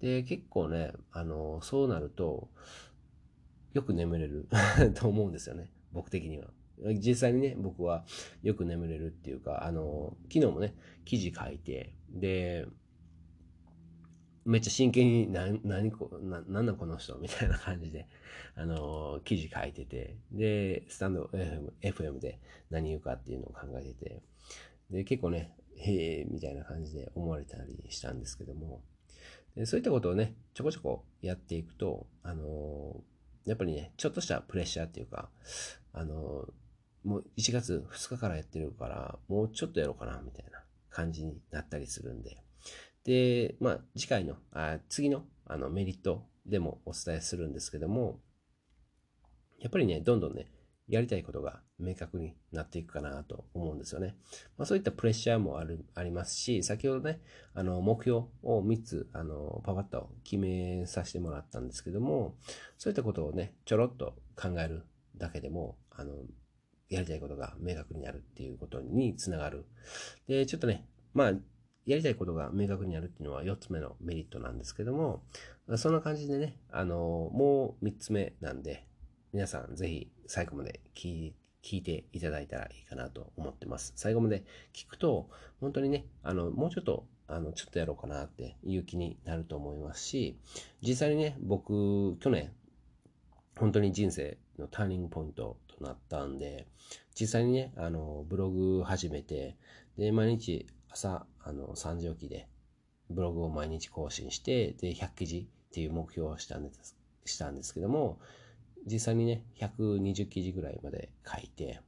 [0.00, 2.48] で、結構ね、あの、そうなると、
[3.72, 4.48] よく眠れる
[4.94, 5.70] と思うんですよね。
[5.92, 6.48] 僕的には。
[6.98, 8.04] 実際にね、僕は
[8.42, 10.74] よく眠れるっていうか、あの、昨日もね、
[11.04, 12.66] 記事書いて、で、
[14.44, 18.06] めっちゃ真剣に、な、何こ、な、なんだこの人みたいな感じで、
[18.54, 22.40] あの、記事書いてて、で、スタンド FM, FM で
[22.70, 24.22] 何言うかっていうのを考えてて、
[24.90, 28.82] で、結構ね、へえ、みたいな感じで思われたりしたんですけども、
[29.56, 33.02] でそういったことをね、ちょこちょこやっていくと、あの、
[33.46, 35.30] やっぱりね、ちょっとしたプレッシャーっていうか、
[35.92, 36.48] あの、
[37.04, 42.43] もう1月2日からやってるから、もうちょっとやろうかな、みたいな感じになったりするんで。
[43.04, 48.20] で、まあ、次回の、あ次のあのメリットでもお伝えするんですけども、
[49.60, 50.50] やっぱりね、どんどんね、
[50.88, 54.16] やりたいことが明確になっていくかなと思うんですよね。
[54.58, 57.20] まあ、そういったプレッシャーもある、ありますし、先ほどね、
[57.54, 62.36] あの、目標を3つ、あの、パパッと決めさせてもらったんですけども、
[62.76, 64.84] そういったことをね、ちょろっと考える
[65.16, 66.14] だけでも、あの、
[66.90, 69.64] やりたいことが明確になるっていうことにつながる。
[70.26, 71.32] で、ちょっとね、まあ、
[71.86, 75.22] やりたいことが明確になるっていうのは4つ目のメリットなんですけども、
[75.76, 78.86] そんな感じでね、あの、もう3つ目なんで、
[79.32, 81.32] 皆さんぜひ最後まで聞
[81.62, 83.92] いていただいたらいいかなと思ってます。
[83.96, 85.28] 最後まで聞くと、
[85.60, 90.38] 本当にね、あの、もうちょっと、あの、ちょっとやろうかなっていう気になると思いますし、
[90.82, 92.52] 実際にね、僕、去年、
[93.58, 96.66] 本当に人生のターニングポイントとなったんで、
[97.18, 99.56] 実際にね、あの、ブログ始めて、
[99.96, 102.48] で、毎日朝、あの、3時起きで、
[103.10, 108.20] ブログを毎日更新して、で、100記事っていう目標をしたんです、したんですけども、
[108.86, 111.80] 実際にね、120記事ぐらいまで書いて、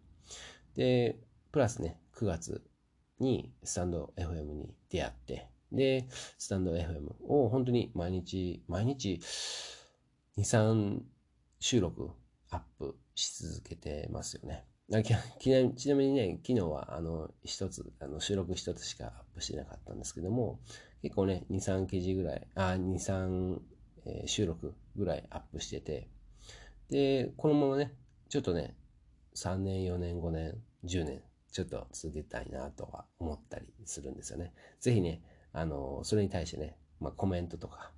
[0.74, 1.20] で、
[1.52, 2.64] プラスね、9月
[3.20, 9.20] にスタンド FM に出会って、で、スタンド FM を本当に毎日、毎日、
[10.36, 11.00] 2、3
[11.60, 12.10] 収録
[12.50, 14.64] アップし続けてますよね。
[15.40, 20.60] ちなみにね、昨日はあの一つ、あの収録一つしかアップしてなかったんですけども、
[21.02, 26.08] 結構ね、2、3記事ぐらい、あ、2、3、収録ぐらいアップしてて、
[26.88, 27.92] で、このままね、
[28.28, 28.76] ちょっとね、
[29.34, 34.52] 3年、4年、5年、10年ちょっと続けたいなとは思ったりするんですよね。
[34.78, 35.20] ぜひね、
[35.52, 37.90] あの、それに対してね、まあ、コメントとか、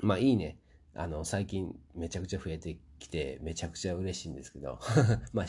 [0.00, 0.58] まあ、いいね、
[0.94, 4.78] あの、最近めちゃくちゃ増えてきて、めちゃくちゃ嬉しいんですけど、
[5.32, 5.46] まあ、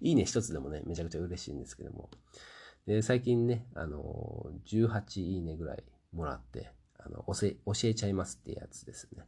[0.00, 2.10] いいね一つでもね、めちゃくちゃ嬉しいんですけども。
[2.86, 9.24] で、最近ね、あの、18いいねぐらいもらって、あの、教え、教えちゃいますってやつですね。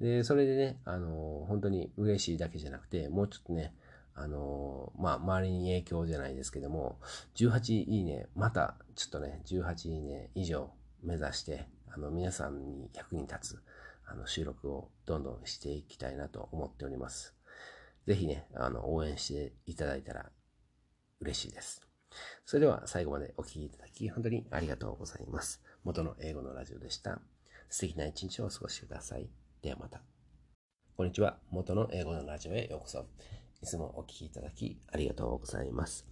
[0.00, 3.74] で、それでね、あの、本当に嬉しいだけじゃなくて、もうちょっとね、
[4.14, 6.98] あの、まあ、周りに影響じゃないですけども、
[7.36, 10.70] 18いいね、また、ちょっとね、18いいね以上
[11.02, 13.62] 目指して、あの、皆さんに役に立つ、
[14.10, 17.34] あの、収録をどんどんしていきたいなと思っております。
[18.06, 20.30] ぜひね、あの、応援していただいたら
[21.20, 21.86] 嬉しいです。
[22.44, 25.62] それでは最後までお聴きいただき、本当にありがとうございます。
[25.84, 27.20] 元の英語のラジオでした。
[27.68, 29.30] 素敵な一日をお過ごしください。
[29.62, 30.02] ではまた。
[30.96, 31.38] こんにちは。
[31.50, 33.06] 元の英語のラジオへようこそ。
[33.62, 36.04] いつもお聴きいただきありがとうございます。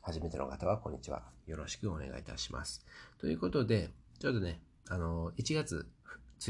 [0.00, 1.22] 初めての方はこんにちは。
[1.46, 2.84] よろしくお願いいたします。
[3.18, 5.86] ということで、ちょうどね、あの、1月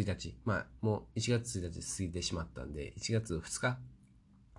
[0.02, 3.78] 1日、まあ、もう1月1日過ぎてしまったんで、1月2日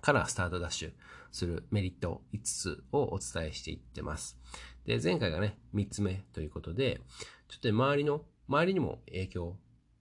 [0.00, 0.92] からスタートダッシュ
[1.32, 4.38] するメリット5つをお伝えしていってます。
[4.84, 7.00] で、前回がね、3つ目ということで、
[7.48, 9.56] ちょっと周りの、周りにも影響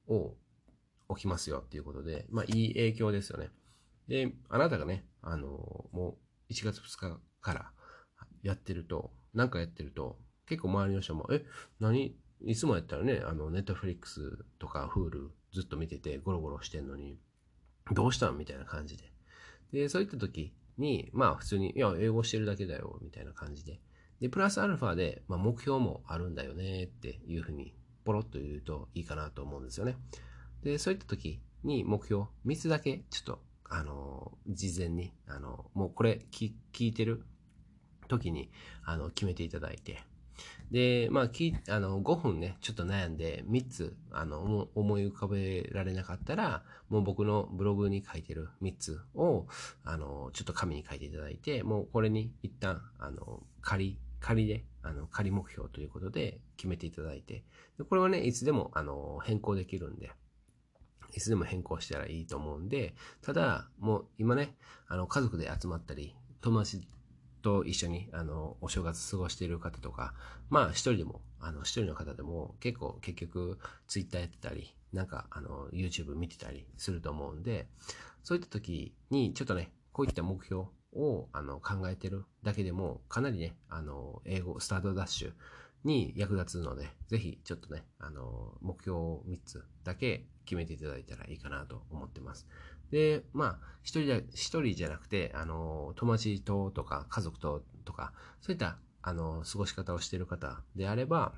[0.07, 0.36] を
[1.15, 3.49] 起きますよっていうことで、まあ、いい影響ですよね。
[4.07, 5.47] で、あなたがね、あの、
[5.91, 6.17] も
[6.49, 7.71] う1月2日から
[8.43, 11.43] やってると、なんかやってると、結構周りの人も、え、
[11.79, 17.17] 何いつもやったらね、あの、ネットフリックスとかフールずっと見ててゴロゴロしてんのに、
[17.91, 19.03] どうしたんみたいな感じで。
[19.71, 23.79] で、そういった時に、まあ普通に、いや、英語してるだけだよ、みたいな感じで。
[24.19, 27.73] で、プラスアルファで、まあ目標もあるんだよね、っていうふうに、
[28.03, 29.97] ポロッと言うといいかなと思うんですよね。
[30.63, 37.23] で、そういった時に目標、3つだけ、ちょっと、あの、事前に、あの、もうこれ聞いてる
[38.07, 38.51] 時に、
[38.83, 40.03] あの、決めていただいて、
[40.71, 49.47] で、まあ、きあの5分ね、ちょっと悩んで、3つあの思い浮かべられなかったら、もう僕のブログに書いてる3つを、
[49.83, 57.43] あの、ちょっと紙に書いていただいて、もうこれに一旦、あの、仮、仮で、あの、仮目標ということで決めていただいて、
[57.77, 60.11] でこれはね、いつでも、あの、変更できるんで、
[61.13, 64.55] いつでも変更したらいいと思うんで、ただ、もう今ね、
[64.88, 66.86] あの、家族で集まったり、友達
[67.45, 70.15] と一緒に、あの、お正月過ごしている方とか、
[70.49, 77.67] まあ、一人でも、あの、一人の方でも、結構、結局、ツイッターやってたり、なんか、あの、YouTube 見てたりすると思うんで、
[78.23, 85.33] そういった時に、ちょっとね、こういった目標を、あの、考えてるだけでも、かなりね、あの、英語、スタートダッシュ
[85.83, 92.47] に役立つので、ぜひ、ちょっとね、あの、目標を3つだけ決めていただいたらいいかなと思ってます。
[92.95, 101.33] で、まあ、一人で、一人じゃなくて、あの、友達ととか、家族ととか、そういった、あの、過ごし方をしている方であれば、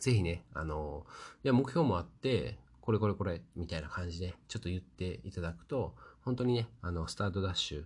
[0.00, 1.06] ぜひね、あの、
[1.44, 7.84] いや、目標もあって、これこれこれ、みたいな感じで、ちょっと言っていただくと、本当にね、あの、スタートダッシュ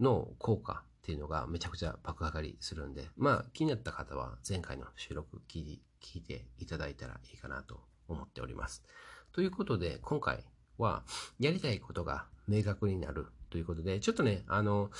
[0.00, 8.82] の効果っていうのがめちゃくちゃ爆上がりするんで、まあ、気になった方は前回の収録聞いていただいたらいいかなと思っております。
[9.30, 10.44] ということで、今回
[10.78, 11.04] は、
[11.38, 14.90] やりたいことが明確になるということで、ちょっとね、あの、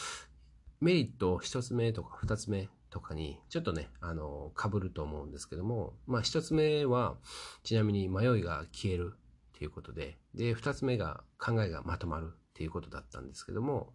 [0.80, 7.16] メリット一つ目とか二つ目とかに、ちょっとね、あの、被ると思うんですけども、まあ一つ目は、
[7.62, 9.14] ちなみに迷いが消える
[9.56, 13.92] っていうことで、で、二つ目が考えがまとまるっていうことだったんですけども、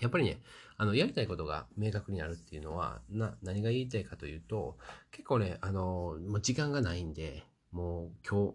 [0.00, 0.40] やっぱりね、
[0.76, 4.76] あの、やりたいことが明確になるっていうのは、な、何が言いたいかというと、
[5.10, 8.54] 結構ね、あの、もう時間がないんで、もう今日、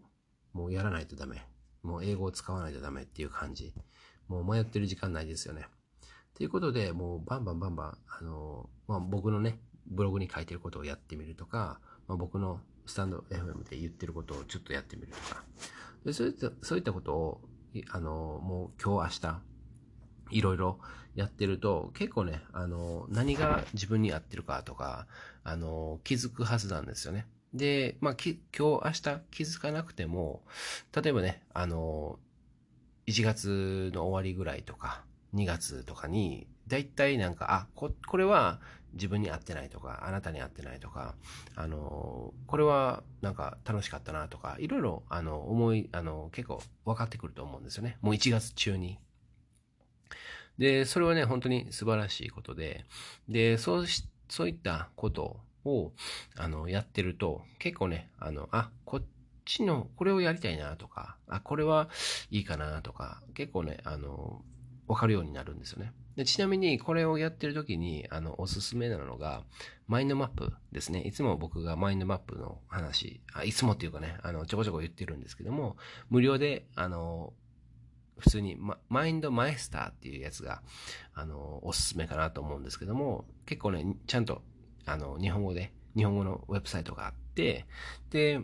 [0.54, 1.46] もうやらないとダメ
[1.84, 3.74] もう英語を使わないとダメっていう感じ。
[4.28, 5.68] もう迷ってる時間ないですよね。
[6.36, 15.44] ということで、もうバンバンバンバン、あの、まあ、僕のね、ブログに書いてることをやってみるとか、まあ、僕のスタンド FM で言ってることをちょっとやってみるとか。
[16.06, 17.42] でそういったそういったことを、
[17.90, 19.42] あの、もう今日明日、
[20.32, 20.80] いろいろ
[21.16, 25.08] やってると、結構ね、あの、何が自分に合ってるかとか、
[25.44, 27.26] あの、気づくはずなんですよね。
[27.54, 30.42] で、まあ、き、今日、明日気づかなくても、
[30.96, 32.20] 例えばね、あの、
[33.08, 38.60] 1月の終わりぐらいとか、2月とかに、だいたいなんか、あ、こ、これは
[38.94, 41.16] 自分に合ってないとか、あなたに合ってないとか、
[41.56, 47.98] あの、これはなんか楽しかったなとか、いろいろ、あの、思い、あの、結構分かってくると思うんですよね。
[48.02, 49.00] もう1月中に。
[50.58, 52.86] で、それはね、本当に素晴らしいことで、
[53.30, 55.94] で、そうし、そういったことを、を
[56.36, 59.04] あの、やってると、結構ね、あの、あ、こっ
[59.46, 61.90] ちの、これをやりたいなとか、あ、これは
[62.32, 64.42] いいかなとか、結構ね、あの、
[64.88, 65.94] わかるようになるんですよね。
[66.16, 69.44] でちなみにこれをやってる時にあのおすすめなのが
[69.88, 71.02] マインドマップですね。
[71.02, 75.78] いつも僕がマインドマップの話、あいつもっていうかね、あのちょこちょこ言ってるんですけども、
[76.10, 77.34] 無料であの
[78.18, 80.62] 普通に、ま、マインドマイスターっていうやつが、
[81.14, 84.42] あの、おすすめかなと思うんですけども、結構ね、ちゃんと、
[84.88, 87.66] あの、日本語で、日本語のウェブサイトがあって、
[88.10, 88.40] で、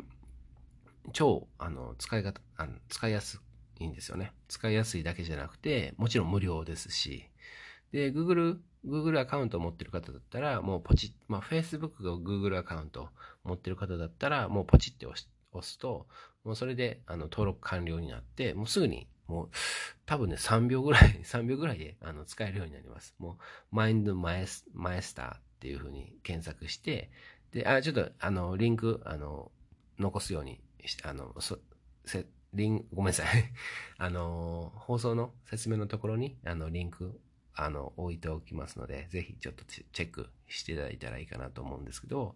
[1.11, 3.41] 超、あの、使い方、あの使いやす
[3.79, 4.31] いんですよね。
[4.47, 7.25] 使いやすいだけじゃなくて、もちろん無料ですし、
[7.91, 13.09] で、Google、Google アカウントを持ってる方だったら、もうポチッ、まあ、Facebook が Google アカウントを
[13.43, 16.07] 持ってる方だったら、もうポチって押し押すと、
[16.43, 19.49] もうそれであの登録完了になって、もうすぐに、もう
[20.05, 23.15] 多分ね、3秒ぐらい、3秒ぐらいであの使えるようになります。
[23.19, 23.37] も
[23.71, 27.09] う、マインドマエスマエスターっていう風に検索して、
[27.53, 29.49] で、あ、ちょっと、あの、リンク、あの、
[29.97, 31.57] 残すようにして、あの、そ、
[32.03, 33.27] せ、リン、ごめんなさい。
[33.97, 37.17] あの、放送の説明のところに、あの、リンク
[37.55, 42.35] あの、置いておきますので、ぜひちょっとチェックしていただいたらいいかなと思うんですけど、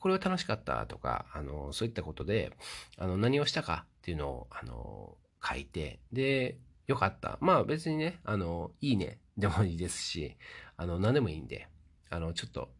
[0.00, 2.50] これは楽しかったとか、あの、そういったことで、
[2.98, 6.58] あの、何をしたかっていうのを、あの、書いて、で、
[6.88, 7.38] よかった。
[7.40, 10.36] まあ別にね、あの、いいねでもいいですし、
[10.76, 11.68] あの、何でもいいんで、
[12.10, 12.70] あの、ちょっと、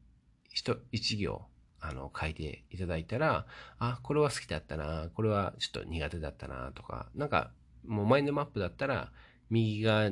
[0.52, 1.42] 一、一行、
[1.80, 3.46] あの、書いていただいたら、
[3.78, 7.52] あ、これは好きだったな、これはちょっと苦手だったな、とか、なんか、
[7.86, 9.12] もうマインドマップだったら、
[9.50, 10.10] 右側、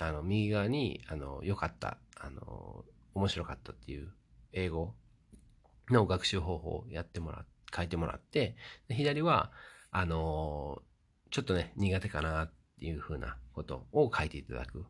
[0.00, 2.84] あの、右側に、あの、良かった、あの、
[3.14, 4.12] 面白かったっていう
[4.52, 4.94] 英語
[5.90, 7.44] の学習方法をやってもら
[7.74, 8.56] 書いてもらって、
[8.88, 9.52] 左は、
[9.94, 10.80] あの
[11.30, 12.50] ちょっとね、苦手かな
[12.82, 14.84] ていうふうなことを書いていただく。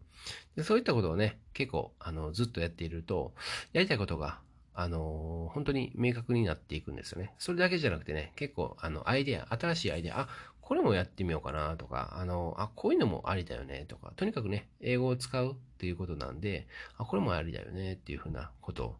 [0.57, 3.34] でそういったことをね、結構、あの、ずっとやっていると、
[3.74, 4.40] やりたいことが、
[4.74, 7.34] あの本当に明確になっていくんですよね。
[7.38, 10.28] それだけじゃなくてね、結構、あの、アイデア、新しいアイデア、あ、
[10.62, 16.66] これもやってみようかなとか、あの、あ、こういうのもありだよねとか、とにかくね、英語を使うっていうことなんで、
[16.97, 18.99] あ、これもありだよねっていうふうなこと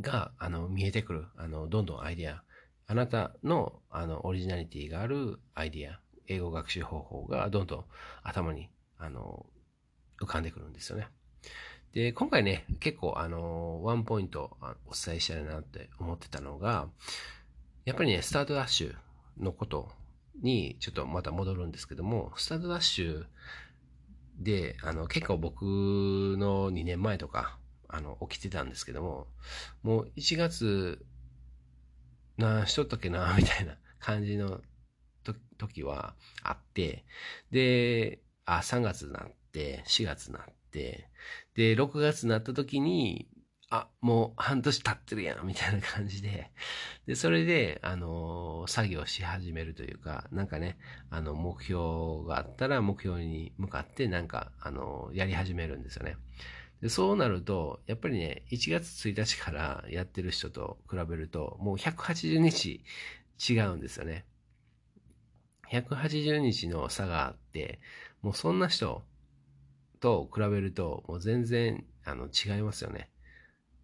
[0.00, 2.42] が、あの、見えてくる、あの、どんどんアイデア、
[2.90, 7.84] あなたの、あの、オリジナリティがあるアイデア、英語学習方法がどんどん
[8.22, 9.46] 頭に、あの、
[10.20, 11.08] 浮かんでくるんですよね。
[11.92, 14.56] で、今回ね、結構、あの、ワンポイント
[14.86, 16.88] お伝えしたいなって思ってたのが、
[17.84, 18.94] やっぱりね、スタートダッシュ
[19.38, 19.90] のこと
[20.42, 23.24] にちょっとまた戻るんですけども、スタートダッシュ
[24.38, 27.58] で、あの、結構僕の2年前とか、
[27.88, 29.26] あの、起きてたんですけども、
[29.82, 31.04] もう1月、
[32.36, 34.60] な、しとったっけな、みたいな感じの
[35.58, 37.04] 時はあって、
[37.50, 41.10] で、あ、3月になって、4月になって、
[41.54, 43.28] で、6月になった時に、
[43.70, 46.50] あ、もう半年経ってるやん、みたいな感じで、
[47.06, 50.78] で、それで、あのー、作業し始めるというか、なんかね、
[51.10, 56.16] あの、目標があったら目標に向かって、なんか、あのー、やり始めるんですよね。
[56.80, 62.84] でそうなると、やっぱりね、1月1日からやってる人と比べると、もう180日
[63.38, 64.24] 違うんですよね。
[65.70, 67.80] 180日の差があって、
[68.22, 69.02] もうそんな人
[70.00, 73.10] と比べると、もう全然あの違いますよね。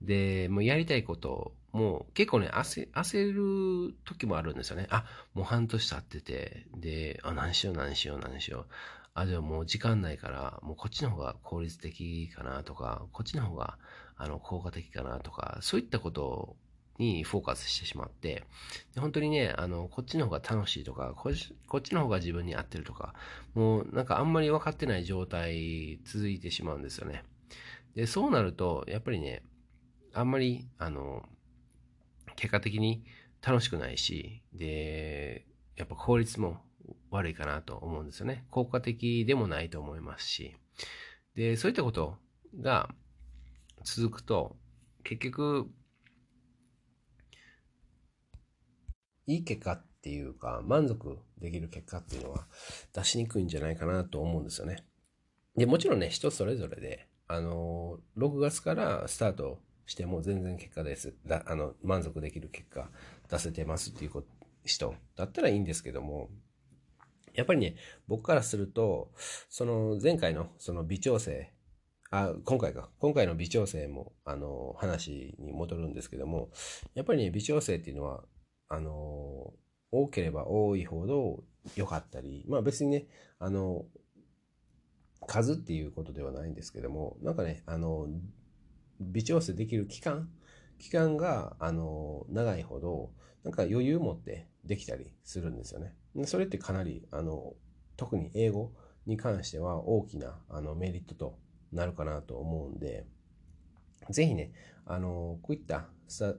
[0.03, 4.87] で、もうやりたいこともう結構ね、焦焦る時もあるんですよね。
[4.91, 5.05] あ、
[5.35, 8.67] もう半年経ってて、で、あ、何しよう何しよう何しよう。
[9.13, 13.77] あ、でももう時間ないから、もうこっちの方が効率的かなとか、こっちの方が
[14.17, 16.55] あの効果的かなとか、そういったこと
[16.99, 18.45] にフォーカスしてしまって、
[18.97, 23.15] 本当にね、あの、こっちの方が楽しいとかこっち、こっちの方が自分に合ってるとか、
[23.55, 27.25] もうなんかあんまり分かってない状態続いてしまうんですよね。
[27.95, 29.43] で、そうなると、やっぱりね、
[30.13, 31.29] あんまり、あの、
[32.37, 33.05] 結果的に
[33.43, 36.63] 楽しくないし、で、やっぱ効率も
[37.11, 38.45] 悪いかなと思うんですよね。
[38.51, 40.57] 効果的でもないと思いますし。
[41.35, 42.17] で、そういったこと
[42.61, 42.89] が
[43.83, 44.57] 続くと、
[45.03, 45.71] 結局、
[49.27, 52.47] いい結果っていうか、満足できる結果っていうのは
[52.93, 54.85] 出しにくいんじゃないかなと思うんですよね。
[55.57, 61.15] で、もちろんね、人それぞれで、あの、6月からスタートしても全然結果です。
[61.27, 62.91] だあの、満足できる結果
[63.31, 64.25] 出せてますっていう
[64.65, 66.29] 人だったらいいんですけども、
[67.35, 69.11] やっぱりね、僕からすると、
[69.49, 71.53] その前回のその微調整、
[72.11, 76.51] あ、今回か、今回の微調整も、あの、話に戻るんですけども、
[76.95, 78.25] やっぱりね、微調整っていうのは、
[78.69, 79.53] あの、
[79.91, 81.45] 多ければ多いほど
[81.77, 83.07] 良かったり、まあ別にね、
[83.39, 83.87] あの、
[85.27, 88.09] 数っていうことではないんですけども、なんかね、あの、
[89.01, 90.29] 微調整できる期間、
[90.79, 93.13] 期間が、あの、長いほど、
[93.43, 95.95] なんか余裕持ってできたりするんですよね。
[96.27, 97.55] それってかなり、あの、
[97.97, 98.73] 特に英語
[99.07, 101.39] に関しては大きなあのメリットと
[101.73, 103.07] なるかなと思うんで、
[104.11, 104.53] ぜひね、
[104.87, 105.89] あの、こういった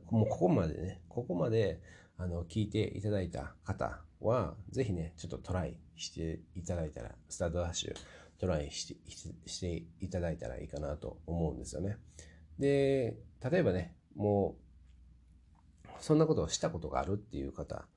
[0.10, 1.82] もうここまでね、ここまで、
[2.18, 7.96] あの、聞いていただいた方は、ぜひね、ちょっとトライしていただいたら、スタートダッシュ
[8.40, 8.96] トライして
[9.46, 11.98] していただいたらいいかなと思うんですよね。
[12.60, 13.18] で、
[13.50, 14.56] 例えばね、も
[15.86, 17.88] う、そんなことをしたことがあるっていう方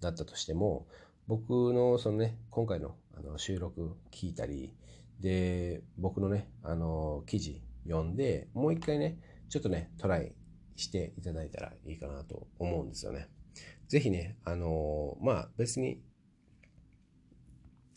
[0.00, 0.86] だったとしても、
[1.26, 4.74] 僕のそのね、今回のあの収録聞いたり、
[5.20, 9.18] で、僕のね、あの、記事読んで、もう一回ね、
[9.48, 10.34] ちょっとね、トライ
[10.76, 13.28] していただいたらいいかなと思うんですよね。
[13.88, 16.00] ぜひね、あのまあ別に、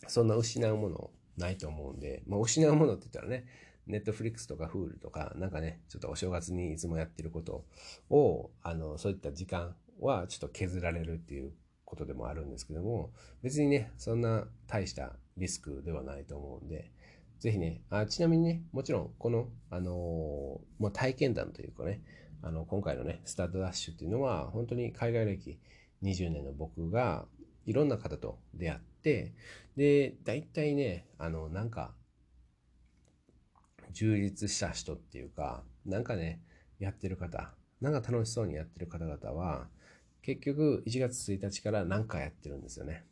[0.06, 3.46] そんな失うものないと思うんで、まあ失うものって言ったらね、
[3.86, 7.64] ネットフリックスとかフールとか、なんかね、ちょっとお正月にいつもやってること
[8.08, 11.52] を、あの、そういった時間はちょっと削られるっていう
[11.84, 13.12] ことでもあるんですけども、
[13.42, 16.92] 別にね、そんな大したリスクではないと思うんで、
[17.40, 22.02] ぜひね、あちなみにね、もちろん、この、あのー、まあ、体験談というかね、
[22.42, 25.58] あの、今回のね、スタートダッシュっていうのは、本当に海外歴
[26.02, 27.26] 20年の僕が、
[27.66, 29.34] いろんな方と出会って、
[29.76, 31.94] で、大体ね、あの、なんか、
[33.92, 36.40] 充実した人っていうか、なんかね、
[36.78, 39.68] やってる方、なんか楽しそうにやってる方々は、
[40.22, 43.04] 結局1月1日から何かやってるんですよね。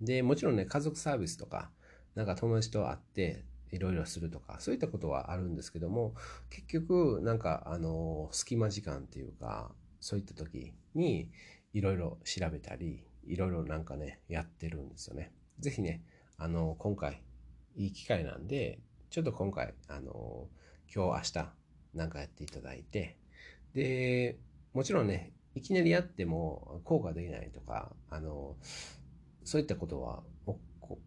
[0.00, 1.70] で、もちろんね、家族サービスとか、
[2.14, 6.14] なんか友達と会っていろいろするとか、そういったことはあるんですけども、
[6.50, 11.30] 結局、なんか、あの、隙間時間っていうか、そういった時に
[11.74, 15.32] いろいろ調べたり、いろいろなんかね、やってるんですよね。
[15.58, 16.02] ぜひね、
[16.38, 17.20] あの、今回、
[17.74, 18.78] いい機会なんで、
[19.10, 20.48] ちょっと今回、あの、
[20.94, 21.52] 今日明日、
[21.94, 23.18] なんかやっていただいて、
[23.74, 24.38] で、
[24.72, 28.56] もちろんね、いきなりやっても効果できないとか、あの、
[29.42, 30.22] そういったことは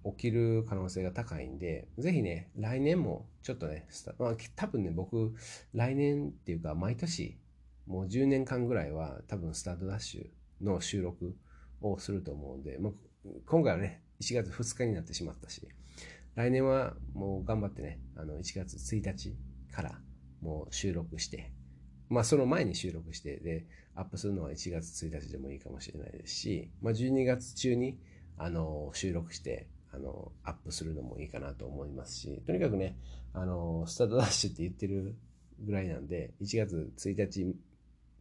[0.03, 3.87] 起きる可能性が高いんで、ぜひね、来年もちょっとね、
[4.19, 5.33] まあ、多分ね、僕、
[5.73, 7.37] 来年っていうか、毎年、
[7.85, 11.35] もう10年間ぐらいは多分スタートダッシュの収録
[11.81, 12.93] をすると思うんで、まあ、
[13.45, 15.67] 今回はね、1月2日になってしまったし、
[16.35, 19.35] 来年はもう頑張ってね、あの、1月1日
[19.71, 19.99] から
[20.41, 21.51] もう収録して、
[22.09, 27.97] まあその前に収録して、で、アップするのは1月1日でもいいかもしれないですし、まあ12月中に、
[28.37, 32.95] あの、収録して、あの、アップするのもいいかなと思いますし、とにかくね、
[33.33, 35.15] あの、スタートダッシュって言ってる
[35.59, 37.55] ぐらいなんで、1月1日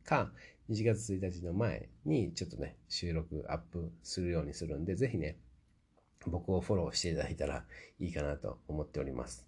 [0.05, 0.31] か、
[0.69, 5.39] 1月1日の前にちょっとね、収録アップするようにするんで、ぜひね、
[6.27, 7.65] 僕をフォローしていただいたら
[8.01, 9.47] いいかなと思っております。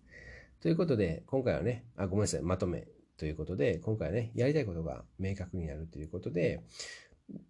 [0.60, 6.62] ということで、今回はね、あ、ごめんなさい、まとめということで、今回はね、やりたいことが明確になるということで、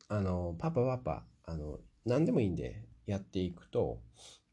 [0.08, 4.00] あの、パパパパ、あの、何でもいいんでやっていくと、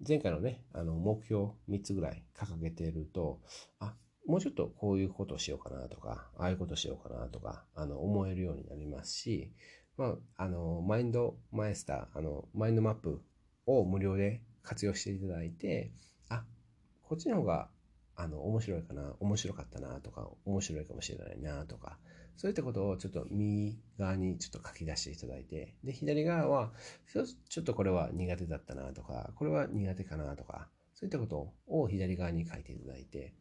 [0.06, 3.40] 前回のね、あの、目標3つぐらい掲げていると、
[3.80, 3.94] あ、
[4.26, 9.52] もうちょっとこういうことをしようかなとか、ああいうことをしようかなとか、あの、思えるようになりますし、
[9.98, 13.22] まあ、あの、マインドマイスター、あの、マインドマップ
[13.66, 15.92] を無料で活用していただいて、
[16.30, 16.44] あ、
[17.04, 17.70] こっちの方が、
[18.16, 22.00] あの、面白いかな、面白かったなとか、面白いかもしれないなとか、
[22.38, 26.74] そういったことをちょっと右側にちょっと書き出していただいて、で、左側は、
[27.50, 33.34] ちょっとこれは苦手だったなとか、これは苦手かなとか、そういったことを左側に書いていただいて、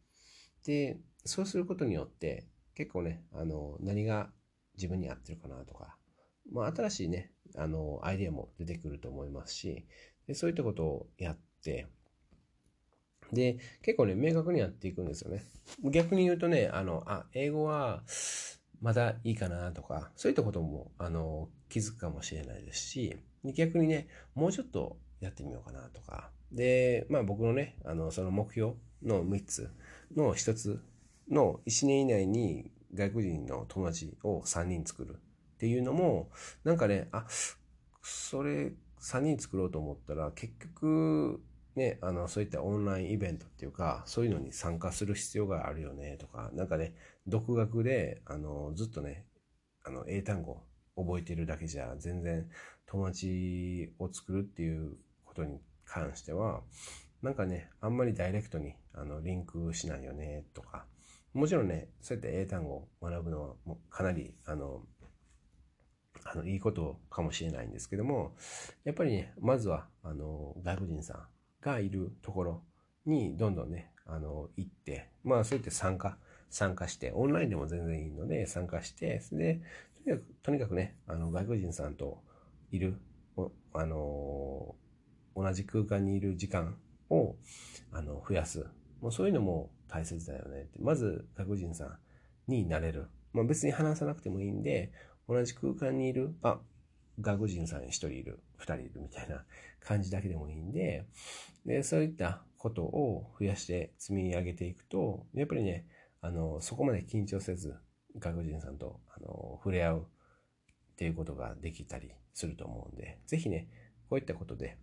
[0.65, 4.29] で、そうすることによって、結構ね、あの、何が
[4.75, 5.97] 自分に合ってるかなとか、
[6.51, 9.85] まあ、新しいね、あの、アイデアも出てくると思いますし、
[10.27, 11.87] でそういったことをやって、
[13.31, 15.43] で、結構ね、明確にやっていくんですよね。
[15.83, 18.03] 逆に言うとね、あの、あ、英語は、
[18.81, 29.71] まだいいかなとか、そういったことも、あの、気づくかもしれないですし、逆にね、もうちょっとやってみようかなとか、で、まあ僕のね、あの、その目標の3つ
[30.15, 30.81] の1つ
[31.29, 35.15] の1年以内に外国人の友達を3人作る
[35.55, 36.29] っていうのも、
[36.63, 37.25] なんかね、あ、
[38.01, 41.41] それ3人作ろうと思ったら、結局、
[41.75, 46.95] ね、あの、そういったオンラインイベントっていうか、そういうのに参加する必要があるよね、とか、なんかね、
[47.27, 49.25] 独学で、あの、ずっとね、
[49.83, 50.63] あの、英単語
[50.95, 52.49] 覚えてるだけじゃ、全然
[52.85, 56.61] 友達を作るっていうことに関しては、
[57.21, 60.85] なんかね、あんまりダイレクトに、あの、リンクしないよね、とか、
[61.33, 64.83] もちろんね、そうやって英単語を学ぶのは、もうかなり、あの、
[66.23, 68.35] あの、いいことかもしれないんですけども、
[68.83, 71.27] やっぱりね、まずは、あの、外国人さん
[71.61, 72.63] がいるところ
[73.05, 76.17] にどんどんね、あの、行って、まあそうやって参加、
[76.49, 79.61] 参加して、オンラインでも全然いいので参加して、で、
[80.03, 82.23] とにかくとにかくね、あの、外国人さんと
[82.71, 82.97] いる、
[83.73, 84.75] あの、
[85.35, 86.77] 同じ空間にいる時間
[87.09, 87.35] を、
[87.91, 88.65] あの、増やす。
[89.05, 90.79] もうそういうのも大切だよねって。
[90.79, 93.07] まず、外人さんになれる。
[93.33, 94.91] まあ、別に話さなくてもいいんで、
[95.29, 96.57] 同じ空間にいる、あ、
[97.21, 99.45] 外国人さん1人いる、2人いるみたいな
[99.79, 101.05] 感じだけでもいいんで、
[101.67, 105.85] で、そういったことを増やして積み上げていくと、やっぱりね、
[106.21, 107.75] あの、そこまで緊張せず、
[108.17, 113.67] 外国人さんと、あの、触れ合うっていうことができたりすると思うんで、ぜひね、
[114.09, 114.79] こういったことで、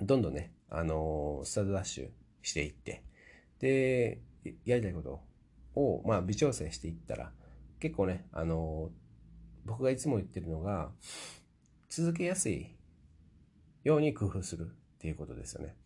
[0.00, 3.02] どんどんね、あの、スタートダッシュしていって、
[3.60, 4.20] で、
[4.64, 5.20] やりたいこと
[5.74, 7.32] を、まあ、微調整していったら、
[7.80, 8.90] 結構ね、あの、
[9.64, 10.92] 僕がいつも言ってるのが、
[11.88, 12.76] 続けやすい
[13.84, 15.76] ように工夫するっていうことですよね。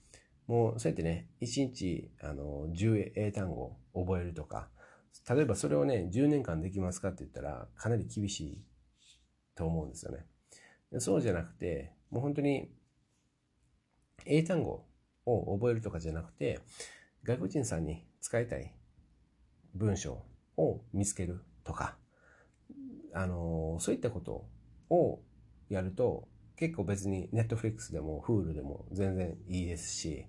[0.47, 4.71] もう、そうやってね、1日、あの、10英単語を覚えるとか、
[5.29, 8.65] 例えばそれをね、10年間できますかって言ったら、かなり厳しい
[9.55, 10.27] と思うんですよね。
[11.01, 12.71] そうじゃなくて、もう本当に、
[14.25, 14.87] 英単語
[15.27, 16.61] を覚えるとかじゃなくて、
[17.25, 18.73] 外国人さんに使いたい
[19.75, 20.23] 文章
[20.57, 21.97] を見つけるとか、
[23.13, 24.47] あの、そういったこと
[24.89, 25.21] を
[25.69, 30.27] やると、結構別にネットフリックスでも Hulu でも全然いいですし、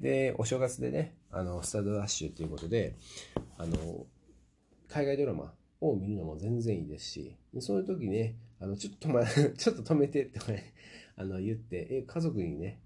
[0.00, 2.96] で、お正月でね、あの、スタートダッシュっていうことで、
[3.56, 4.06] あの、
[4.88, 10.74] 海外ドラマを見るのも全然いいですし、そういう時ね、あの、ちょっとま、 ちょっと止めてとかね、
[11.16, 12.80] あの、言って、え、家族にね、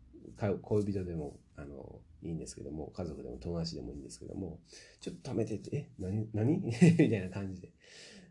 [0.62, 4.60] 恋人でも、あの、いいんですけども、家族でも友達でもいいんですけども、
[5.00, 6.60] ちょっと止めてて、え、何何？
[6.62, 7.72] みたいな感じで。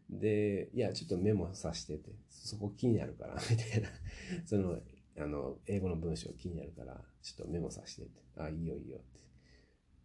[0.09, 3.89] で、いや、ちょっとメモさせてて、そこ気になるから、 みたいな。
[4.45, 4.80] その、
[5.17, 8.21] あの、英語の文章気になるから、ちょっとメモさせてって。
[8.38, 9.19] あ、いいよいいよって。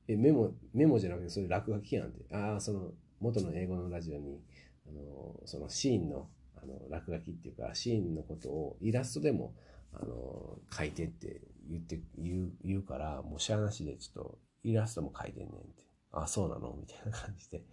[0.09, 2.35] え、メモ、メモじゃなくて、それ落書きやんって。
[2.35, 4.41] ああ、その、元の英語のラジオに、
[4.89, 9.55] あの、そのシーンの、あの、落書きっていうか、シーンのことをイラストでも、
[9.93, 15.85] あの、書いてって言って、言う、言うから、もうしゃあなしでちょっとイラストも書いてんねんって。
[16.13, 16.77] あ、そうなの？
[16.79, 17.65] みたいな感じで。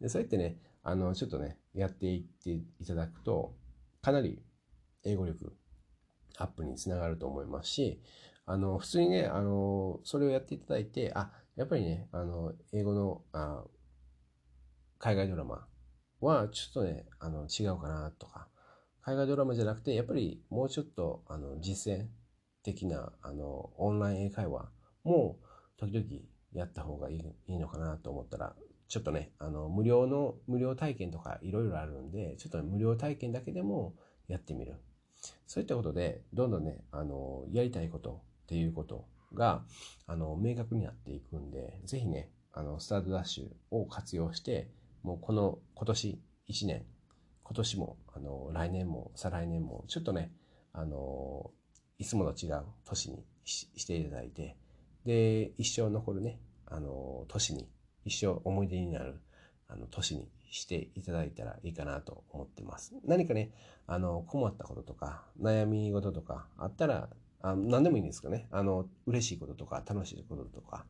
[0.00, 3.54] で、そうやってね、あの、ちょっとね、やっていっていただくと、
[4.00, 4.42] かなり
[5.04, 5.54] 英語力
[6.38, 8.00] アップにつながると思いますし、
[8.46, 13.64] あの、普通にね、あの、それをやっていただいて、あ、やっぱりね、あの、英語の、あ
[14.98, 15.66] 海外ドラマ
[16.20, 18.48] はちょっとね、あの、違うかなとか、
[19.02, 22.06] 海外ドラマじゃなくて、やっぱりもうちょっと、あの、実践
[22.64, 24.68] 的な、あの、オンライン英会話
[25.04, 25.38] も
[25.76, 26.06] 時々
[26.52, 28.56] やった方がいいいいのかなと思ったら、
[28.88, 33.94] ちょっとね、あの、無料の、無料体験とかいろいろあるんで、ちょっと、無料体験だけでも
[34.28, 34.76] やってみる。
[35.46, 39.64] そういったことで、どんどんね、あの、やりたいことっていうことが、
[40.06, 44.70] あの、明確になっていくんで、ぜひね、あの、スタートダッシュを活用して、
[45.02, 46.86] もうこの、今年1年、
[47.42, 50.32] 今年も、あの、来年も、再来年も、ちょっとね、
[50.72, 51.50] あの、
[51.98, 54.56] いつもの違う年にしていただいて、
[55.04, 57.68] で、一生残るね、あの、年に、
[58.04, 59.20] 一生思い出になる、
[59.68, 62.94] あの、年にしていただいたらいいかなと思ってます。
[63.04, 63.52] 何かね、
[63.86, 67.08] あの、困ったこととか、悩み事とかあったら、
[67.42, 68.48] あ何でもいいんですかね。
[68.50, 70.86] あの、嬉しいこととか、楽しいこととか、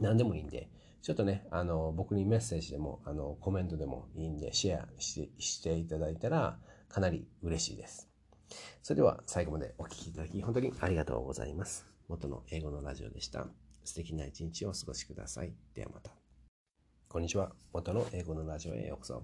[0.00, 0.68] 何でもいいんで、
[1.02, 6.58] ちょっとね、あの、僕にメッセージでも、あの、コメントでもいいんで、シェアしてしていただいたら、
[6.88, 8.09] かなり嬉しいです。
[8.82, 11.86] それでは、最後までお聴きいただき、本当にありがとうございます。
[12.08, 13.46] 元の英語のラジオでした。
[13.84, 15.52] 素敵な一日をお過ごしください。
[15.74, 16.10] ではまた。
[17.08, 17.52] こんにちは。
[17.72, 19.22] 元の英語のラジオへようこそ。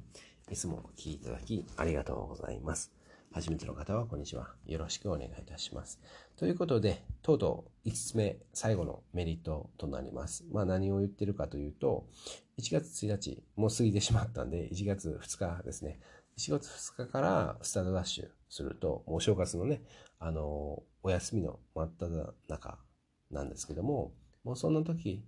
[0.51, 2.93] いつもお聴きいただきありがとうございます。
[3.33, 4.55] 初めての方はこんにちは。
[4.67, 6.01] よろしくお願いいたします。
[6.37, 10.45] ということで、とうとう5つ目、最後のメリットとなります。
[10.53, 12.07] まあ何を言ってるかというと、
[12.59, 16.01] 1月1日、もう過ぎてしまったんで、1月2日ですね。
[16.39, 19.83] 1月2日からスタートダッシュすると、もう正月のね、
[20.19, 22.79] あの、お休みの真っ只中
[23.31, 24.13] なんですけども、
[24.45, 25.25] もうその時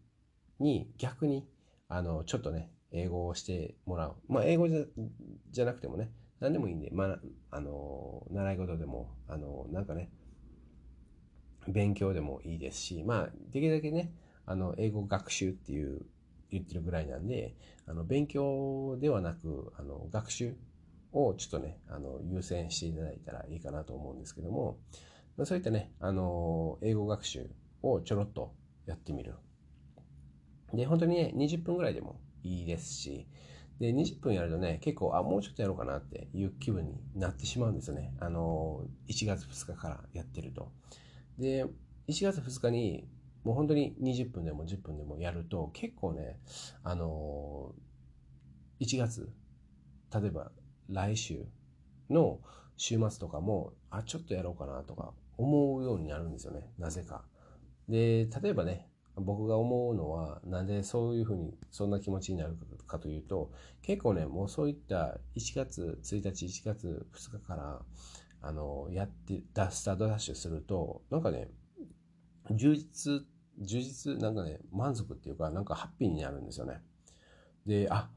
[0.61, 1.49] に逆に
[1.89, 4.17] あの、ちょっとね、英語をしてもらう。
[4.29, 4.81] まあ、英語じゃ
[5.51, 10.11] じゃなくてもね、何でもいいんで、まあ、あの、習い事でも、あの、なんかね、
[11.67, 14.13] 勉強でもいいですし、まあ、できるだけね、
[14.47, 16.03] あの、英語学習っていう、
[16.51, 17.55] 言ってるぐらいなんで、
[17.87, 20.55] あの、勉強ではなく、あの、学習
[21.13, 24.79] をちょっとね、あの、優先していただいたらいいかなと思うんですけども、
[25.37, 27.51] まあ、そういったね、あの、英語学習
[27.83, 28.55] をちょろっと
[28.87, 29.37] やってみる。
[30.75, 33.27] で、本当にね、20分ぐらいでもいいですし、
[33.81, 38.13] で、20分やるとね、結構、あ、もうちょっとやろうかなっていう気分になってしまうんですよね。
[38.19, 40.73] あの、1月2日からやってると。
[41.39, 41.65] で、
[42.09, 43.09] 1月2日に、
[43.45, 46.41] もう本当に20分でも10分でもやると、結構ね、
[46.83, 47.73] あの、
[48.81, 49.31] 1月、
[50.13, 50.51] 例えば
[50.89, 51.47] 来週
[52.11, 52.41] の
[52.77, 56.71] 週末とかも、あ、ちょっとやろうかなとか思うようになるんですよね。
[56.79, 57.25] なぜか。
[57.89, 63.51] で、例えばね、僕が思うのは、なんでそういうふうに、そんな気持ちになるかというと、
[63.83, 67.83] 結構ね、もうそういった1月1日、1月2日から、
[68.41, 71.51] あの、やって、スタートダッシュすると、なんかね、
[72.51, 73.27] 充実、
[73.59, 76.81] 充実、なんかね、満足っていうか、なんかハッピーになるんですよね。
[77.67, 78.11] で、あ、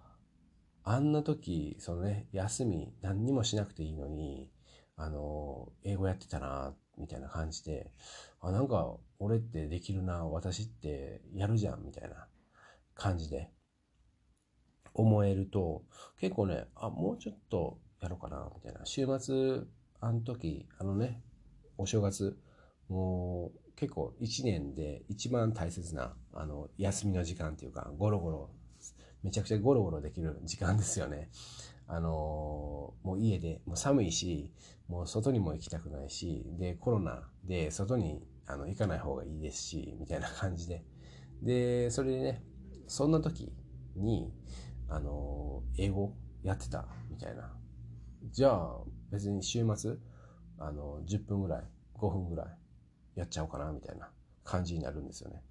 [0.83, 4.49] あんな時、そのね、休み何にもしなくていいのに、
[4.95, 7.91] あの、英語やってたな、みたいな感じで、
[8.41, 12.27] あ、なんか、俺ってできるな、私ってやるじゃん、みたいな
[12.95, 13.51] 感じで
[14.93, 15.83] 思えると、
[16.19, 18.85] 結構ね、あ、もうちょっとやろうかな、みたいな。
[18.85, 19.61] 週末、
[19.99, 21.21] あの時、あのね、
[21.77, 22.37] お正月、
[22.89, 28.49] もう結構一年で一番大切な、あの、休みの時間っていうか、ゴロゴロ
[29.23, 31.29] めちゃくちゃゴロゴロできる時間ですよね。
[31.87, 34.53] あのー、もう家で、もう寒いし、
[34.87, 40.85] もう外にも行きたくないし、で、コロナで外にあの行かない方がいいですし、みたいな感じで。
[41.41, 42.43] で、それでね、
[42.87, 43.51] そんな時
[43.95, 44.33] に、
[44.87, 46.13] あのー、英語
[46.43, 47.51] やってた、みたいな。
[48.31, 48.77] じゃあ、
[49.11, 49.95] 別に週末、
[50.59, 51.63] あの、10分ぐらい、
[51.95, 52.47] 5分ぐらい
[53.15, 54.11] やっちゃおうかな、みたいな
[54.43, 55.43] 感じになるんですよね。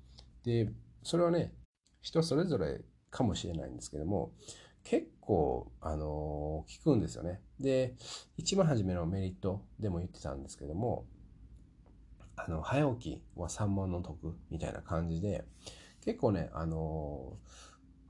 [0.45, 0.71] で、
[1.03, 1.55] それはね、
[2.01, 2.81] 人それぞれ
[3.11, 4.33] かもしれないんですけども、
[4.85, 7.41] 結構、あのー、効くんですよね。
[7.59, 7.95] で、
[8.37, 11.07] 一番初めのメリットでも言ってたんですけども、
[12.37, 15.45] あの、早起きは三問の得みたいな感じで、
[16.05, 17.49] 結構ね、あのー、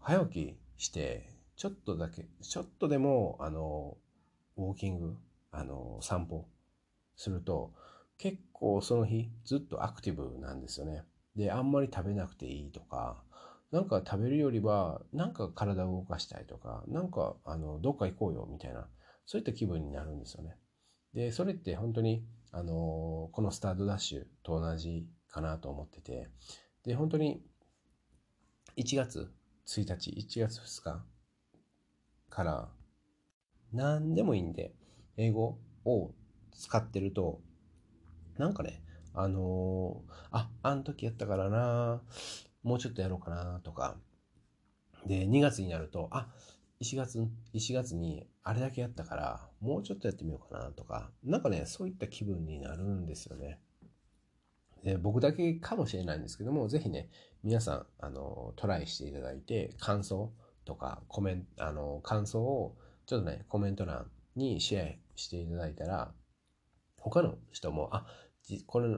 [0.00, 5.16] 早起きして、ちょっとだけ、ちょっとでも、あのー、ウォーキング、
[5.52, 6.46] あの散歩
[7.16, 7.72] すると、
[8.18, 11.02] 結構その日ずっとアクティブなんですよね。
[11.34, 13.22] で、あんまり食べなくていいとか、
[13.72, 18.88] なんか食べるよりは、なんか体を動かしたいとか、なんか、あの、どっか行こうよ、みたいな、
[19.26, 20.56] そういった気分になるんですよね。
[21.14, 26.28] で、それって本当に、あの、このスタートダッシュと同じかなと思ってて、
[26.84, 27.42] で、本当に、
[28.76, 29.30] 1月
[29.66, 31.04] 1日、1月2日
[32.28, 32.68] から、
[33.72, 34.74] 何でもいいんで、
[35.16, 36.12] 英語を
[36.52, 37.40] 使ってると、
[38.36, 38.82] なんかね、
[39.14, 42.02] あのー、あ、あの時やったからな、
[42.62, 43.96] もうちょっとやろうかなとか、
[45.06, 46.28] で、2月になると、あ、
[46.80, 47.18] 1月、
[47.54, 53.60] 1月にあれだけやったから、もうちょっとやってみようかなとか、なんかね、そういった気分になるんですよね。
[54.82, 57.10] で僕だけかもしれないんですけども、ぜひね、
[57.42, 60.32] 皆さん、あの、トライしていただいて、感想
[60.64, 66.14] とか、コメント、あの、感想を、ちょっとね、コメント欄にシェアしていただいたら、
[66.98, 68.06] 他の人も、あ、
[68.66, 68.96] これ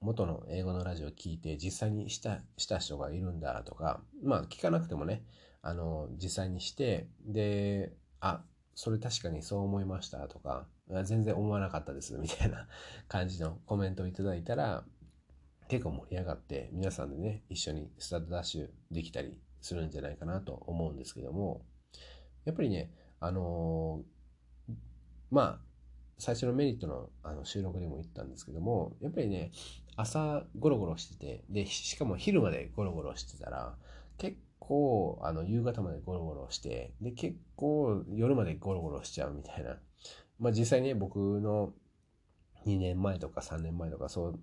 [0.00, 5.22] 元の英語のラジオを聞いて実際にしたした人がいるんだとかまあ聞かなくてもね
[5.62, 8.42] あの実際にしてであ
[8.74, 10.66] それ確かにそう思いましたとか
[11.04, 12.66] 全然思わなかったですみたいな
[13.08, 14.84] 感じのコメントをいただいたら
[15.68, 21.64] 結構盛り上がって皆さんでね一緒にスタートダッシュできたりするんじゃないかなと思うんですけども
[22.44, 24.74] やっぱりねあのー、
[25.30, 25.71] まあ
[26.18, 29.50] 最初のメリットのあの収録でも言ったんですけども、やっぱりね、
[29.96, 33.76] 朝ゴロゴロしてて、で、しかも昼までゴロゴロしてたら、
[34.18, 39.78] 結構、あの、夕方までゴロゴロして、で、結構夜までゴロゴロしちゃうみたいな。
[40.38, 41.72] まあ実際ね、僕の
[42.66, 44.40] 2年前とか3年前とか、そう、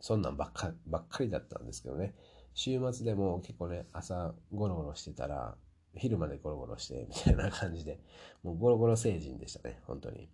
[0.00, 2.14] そんなんばっかばっかりだったんですけどね。
[2.54, 5.56] 週末でも結構ね、朝ゴロゴロしてたら、
[5.96, 8.00] 昼までゴロゴロして、みたいな感じで、
[8.42, 10.28] もうゴロゴロ成人でしたね、本当に。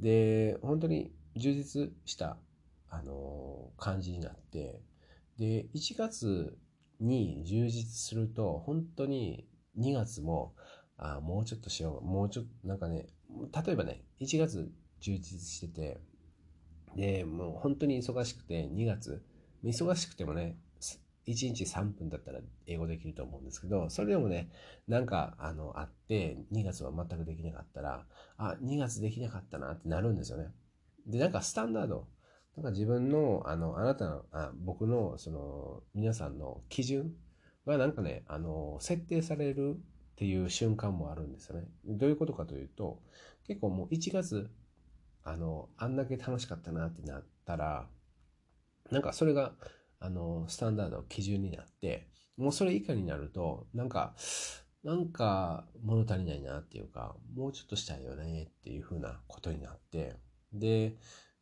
[0.00, 2.36] で、本当に充実した、
[2.90, 4.80] あのー、感じになって、
[5.38, 6.56] で、1月
[7.00, 9.46] に充実すると、本当に
[9.78, 10.54] 2月も、
[10.96, 13.06] あもうちょっとしよう、もうちょっと、なんかね、
[13.66, 14.70] 例えばね、1月
[15.00, 16.00] 充実してて、
[16.96, 19.22] で、もう本当に忙しくて、2月、
[19.64, 20.56] 忙しくてもね、
[21.26, 24.50] 1日3分だったら英語できると思うんですけど、それでもね、
[24.88, 28.06] なんか、あの、あって、2月は全くできなかったら、
[28.36, 30.48] あ、2月できなかったなってなるんですよね。
[31.06, 32.06] で、なんかスタンダード、
[32.56, 37.14] なんか自分の、あの、あなたの、あ僕の、その、皆さんの基準
[37.66, 41.66] がなんかね、あの、設定されるっていう瞬間もあるんですよね。
[41.84, 43.02] どういうことかというと、
[43.46, 44.50] 結構もう1月、
[45.24, 47.88] あの、あんだけ楽しかったなってなったら、
[48.90, 49.54] なんかそれが、
[50.00, 54.14] あの、スタンダード、基準になって、もうそれ以下になると、なんか、
[54.82, 60.16] なんか物足りないなっていうか、もうちょっとしたいよねっていうふうなことになって、
[60.52, 60.96] で、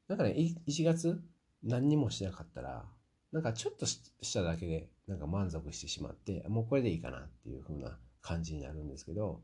[0.09, 0.33] なんかね、
[0.67, 1.21] 1月
[1.63, 2.85] 何にもしなかったら、
[3.33, 9.43] なんかちょっとしただけで、なんか満足してしまって、もうこれでいいかなっていうふうな感じになるんですけど、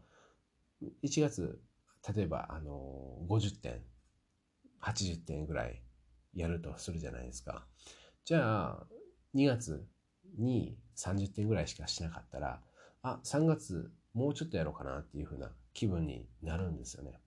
[1.03, 1.61] 1月、
[2.15, 3.83] 例えば、あの、50点、
[4.81, 5.83] 80点ぐらい
[6.35, 7.67] やるとするじゃないですか。
[8.25, 8.87] じゃあ、
[9.35, 9.87] 2月
[10.39, 12.61] に30点ぐらいしかしなかったら、
[13.03, 17.21] あ、3月もうちょっとやろうかなっていう風な気分になるんですよね。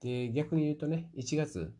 [0.00, 1.72] で、逆に言うとね、1月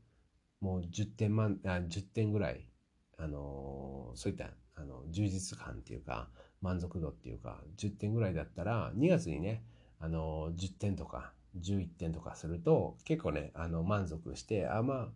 [0.61, 2.69] もう10点満、あ10点ぐらい、
[3.17, 6.29] あのー、そういったあの充実感っていうか、
[6.61, 9.63] 満足度っていうか、10点ぐらいだったら、2月にね、
[10.01, 15.09] あのー、10点とか11点とかすると、結構ね、あの満足して、あ、まあ、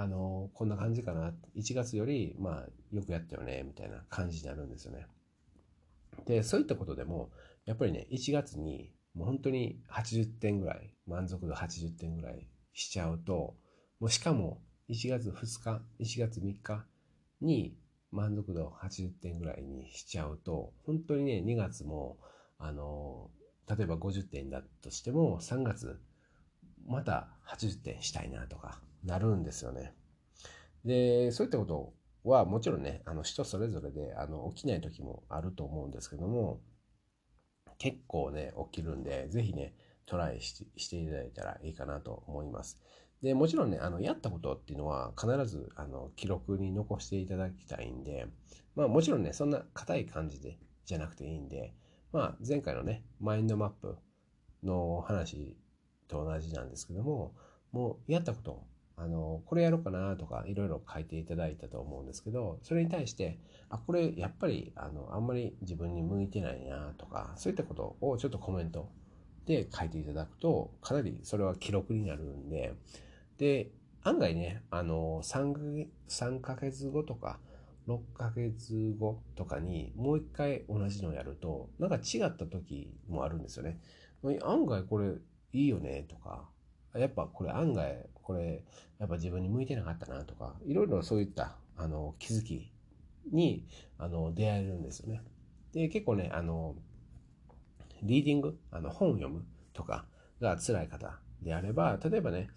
[0.00, 1.34] あの、こんな感じかな。
[1.56, 5.08] 1月より、まあ、よくやったよね、みたいな感じになるんですよね。
[6.24, 7.32] で、そういったことでも、
[7.66, 13.56] やっぱりね、1月にもう本当に80点ぐらい、満足度80点ぐらいしちゃうと、
[13.98, 16.86] もうしかも1月2日、1月3日
[17.40, 17.76] に
[18.12, 22.18] 満足度80点ぐらいにしちゃうと、本当にね、2月も、
[22.56, 23.32] あの、
[23.68, 26.00] 例えば50点だとしても、3月、
[26.86, 29.94] また80点したいなとか、なるんですよね。
[30.84, 31.92] で、そういったこと
[32.24, 36.60] はもちろんね、あの人それぞれであの起きない時もあると思うんですけども、
[37.78, 39.74] 結構ね、起きるんで、ぜひね、
[40.06, 42.80] トライしていただいたらいいかなと思います。
[43.22, 48.26] で、もちろんね、あの、やったことっていうのは必ず、あの、記録に残していただきたいんで、
[48.74, 51.74] まあもちろんね、そんな硬い感じで、じゃなくていいんで、
[52.12, 53.96] まあ前回のね、マインドマップ
[54.62, 55.56] の話
[56.08, 57.34] と同じなんですけども、
[57.72, 58.64] もうやったこと
[59.00, 63.38] あの、これやろうかなとか、いろいろ書いていただいたと思うんですけど、それに対して、
[63.70, 68.90] あ、これやっぱり、あの、あんまり自分に向いてないなとか、そういったことをちょっとコメント
[69.46, 72.74] で書いていただくと、かなりそれは記録になるんで、
[73.38, 73.70] で、
[74.02, 77.38] 案外ね、あの、3ヶ月後とか、
[77.88, 83.80] 6ヶ月後とかにもう一回同じのやると、なんか違った時もあるんですよね。
[84.42, 85.14] 案外これ
[85.52, 86.48] いいよねとか、
[86.98, 88.62] やっぱこれ案外、これ、
[88.98, 92.72] やっぱ自分に向いてなかったなとか、いろいろそういった、あの、気づき
[93.32, 93.66] に、
[93.98, 95.22] あの、出会えるんですよね。
[95.72, 96.74] で、結構ね、あの、
[98.02, 100.06] リーディング、あの、本を読むとか
[100.40, 102.48] が辛い方であれば、例えばね、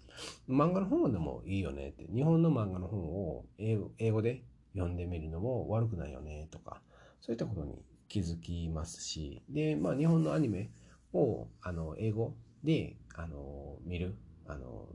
[0.48, 4.42] 漫画の本でもいいよねって、日本の漫画の本を英語英語で
[4.74, 6.80] 読んでみるのも悪くないよねとか、
[7.20, 10.70] そういったことに気づきますし、で、まあ日本のアニメ
[11.12, 12.34] を、あの、英語
[12.64, 14.16] で、あの、見る、
[14.46, 14.88] あの、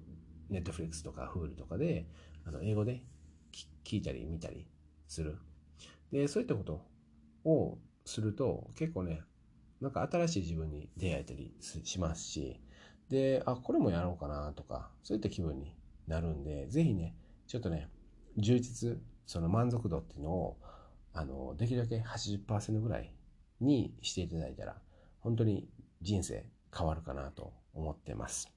[0.50, 2.08] ネットフリックスとか Hulu とかで、
[2.46, 3.02] あの、英語で
[3.84, 4.68] 聞いたり見たり
[5.08, 5.38] する。
[6.12, 6.82] で、そういったこと
[7.44, 9.22] をすると、結構ね、
[9.82, 12.60] なんか新しい自分に出会えたりしますし、
[13.10, 15.76] で、あ、これもやろうかなとか、そういった気分に
[16.08, 17.16] なるんで、ぜひね、
[17.48, 17.90] ちょっとね、
[18.38, 20.58] 充実、その満足度っていうのを、
[21.14, 23.14] あの、できるだけ80%ぐらい
[23.60, 24.82] にしていただいたら、
[25.20, 25.70] 本当に
[26.02, 26.46] 人生
[26.76, 28.57] 変わるかなと思ってます。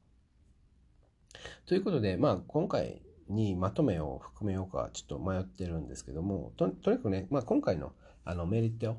[1.67, 7.93] ということで、まあ、今回にまとめを含めようかちょっと迷ってるんですけども、ととにかくね、まあ、今回の
[8.25, 8.97] あのメリット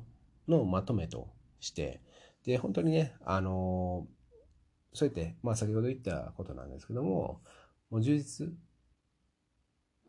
[0.48, 1.28] のまとめと
[1.60, 2.00] して、
[2.44, 7.40] で、本当にね、あのー、そうやって、まあ、先ほど言ったことなんですけども、
[7.90, 8.48] もう充実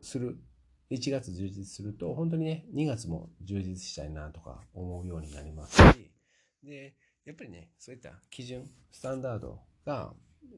[0.02, 0.36] する、
[0.90, 6.10] 1月充実すると、本当にね、2月も充実したいなとか思うようになりますし、
[6.62, 6.94] で、
[7.24, 10.12] やっぱりね、そういった基準、スタンダードが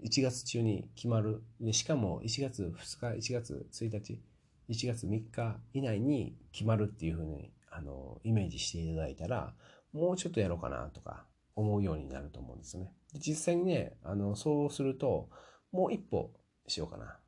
[0.05, 1.43] 1月中に決まる。
[1.61, 4.21] でしかも1月2日、1月1日、
[4.69, 9.55] 1月3日以内に決まるっていうふうに、あの、イメージしていただいたら、
[9.93, 12.93] もうちょっとやろうかなとか思うようになると思うんですね。
[13.13, 15.29] で実際にね、あの、そうすると、
[15.73, 16.33] もう一歩
[16.67, 17.21] しようかなっ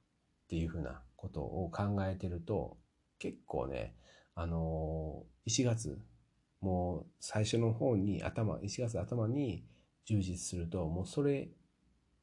[0.48, 2.78] ていうふうなことを考えてると、
[3.18, 3.94] 結構ね、
[4.35, 5.98] あの、1月
[6.60, 9.64] もう最初の方に頭、1月頭に
[10.05, 11.48] 充実すると、もうそれ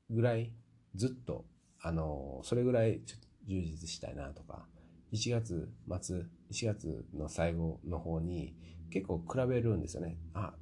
[0.09, 0.51] ぐらい
[0.95, 1.45] ずっと、
[1.81, 4.65] あの、それぐらいちょっと充実したいなとか、
[5.13, 5.71] 1月
[6.01, 8.55] 末、1月の最後の方に
[8.91, 10.17] 結構比べるんですよね。
[10.33, 10.53] あ、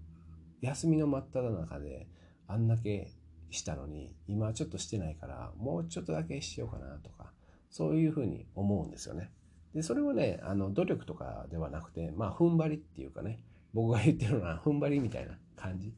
[0.61, 2.07] 休みの真っ只中で
[2.47, 3.11] あんだけ
[3.49, 7.31] したのに、今ちょっとしてないから、もうちょっとだけしようかなとか、
[7.69, 9.31] そういうふうに思うんですよね。
[9.73, 13.43] で、それはね、あの、努力とかではなくて、まあ、踏ん張りっていうかね、
[13.73, 15.93] 僕が言ってるのは踏ん張りみたいな感じ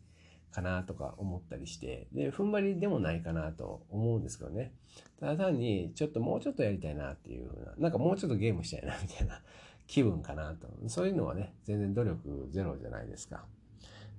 [0.56, 4.74] かなとか思ったりして、で、踏ん張りでもないかなと思うんですけどね。
[5.20, 9.42] ただ単に、ちょっともうちょっとやりたいなっていうふうな、なんかもうちょっとゲームしたいなみたいな
[9.86, 10.70] 気分かなと。
[10.88, 13.46] そういうのはね、全然努力ゼロじゃないですか。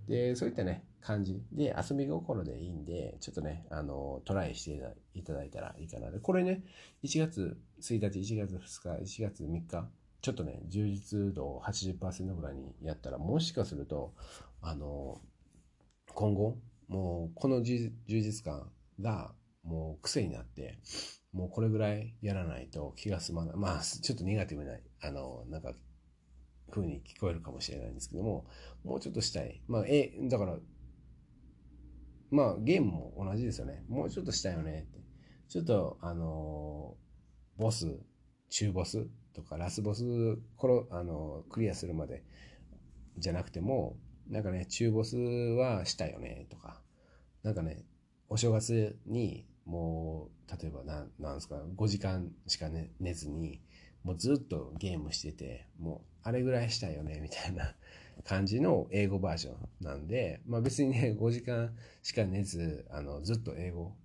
[0.09, 6.11] で、そういったね、感じで遊び心でいいんで、ちょっとね、あの、トライしていただいたらいいかな。
[6.11, 6.63] で、これね、
[7.03, 9.89] 1月1日、1月2日、1月3日、
[10.21, 14.15] ちょっとね、充実度を80%ぐらいにやったら、もしかすると、
[14.61, 15.21] あの、
[16.17, 16.57] 今後、
[16.89, 18.71] もうこの充実感
[19.03, 20.79] がもう癖になって、
[21.35, 23.57] もうこれぐらいやらないと気が済まない。
[23.57, 24.73] まあ、ちょっとネガティブな、
[25.03, 25.75] あの、なんか、
[26.73, 28.47] 風に聞こえるかもしれないんですけども、
[28.83, 29.61] もうちょっとしたい。
[29.69, 30.57] まあ、え、だから、
[32.31, 33.85] まあ、ゲームも同じですよね。
[33.87, 34.99] もうちょっとしたいよねって。
[35.49, 36.97] ちょっと、あの、
[37.59, 37.95] ボス、
[38.49, 40.03] 中ボスとかラスボス、
[40.57, 42.25] これ、あの、クリアするまで
[43.19, 46.81] じゃなくても、なんかね、中ボスはしたよねとか、
[47.43, 47.85] なんかね、
[48.29, 53.61] お正月にもう、例えばな、なんですか、5時間しか、ね、寝ずに、
[54.05, 57.75] もうずっとゲームしてて、もうあれぐらいしたよね、みたいな
[58.25, 63.97] 感じの英語バージョンなんで、まあ別にね、5時間しか寝ず、あの、ずっと英語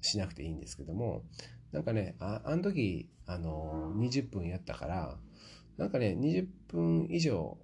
[0.00, 1.24] しなくていいんですけども、
[1.72, 5.18] なんかね、ああの時、あの、20分やったから、
[5.76, 7.58] なんかね、20分以上、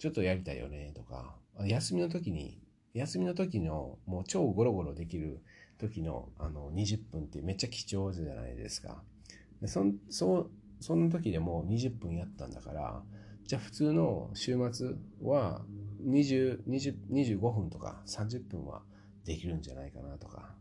[0.00, 1.36] ちょっとやりたいよね、とか、
[1.66, 2.58] 休みの時に、
[2.94, 5.40] 休みの時の、もう超ゴロゴロできる
[5.78, 9.02] 時の、あの、20分ってめっちゃ貴重じゃないですか。
[9.60, 10.50] でそそ
[10.80, 13.02] その時でも20分やったんだから、
[13.46, 15.60] じゃあ普通の週末は
[16.02, 18.82] 20、20 25分とか30分は
[19.26, 20.54] できるんじゃないかなとか。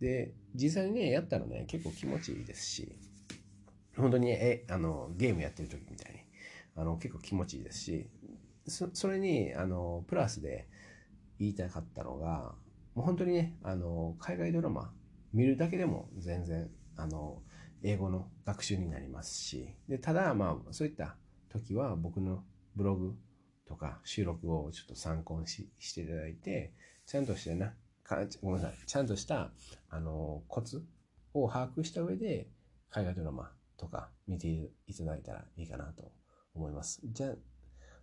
[0.00, 2.98] で、実際にね、やったらね、結構気持ちいいですし、
[3.96, 6.20] 本当に、え、あの、ゲームやってる時みたいに、
[6.74, 8.06] あの、結構気持ちいいですし、
[8.68, 10.68] そそれに、あの、プラスで
[11.38, 12.54] 言いたかったのが、
[12.94, 14.92] もう本当にね、あの、海外ドラマ
[15.32, 17.42] 見るだけでも全然、あの、
[17.82, 21.16] 英語の学習になりますし、で、ただ、まあ、そういった
[21.50, 22.42] 時は僕の
[22.74, 23.14] ブログ
[23.66, 26.72] とか収録をちょっと参考にししていただいて、
[27.04, 27.74] ちゃんとしてな、
[28.42, 29.50] ごめんなさい、ちゃんとした、
[29.90, 30.84] あの、コツ
[31.34, 32.48] を把握した上で、
[32.90, 36.12] 海外ドラマとか見ていただいたらいいかなと
[36.54, 37.00] 思います。
[37.04, 37.34] じゃ、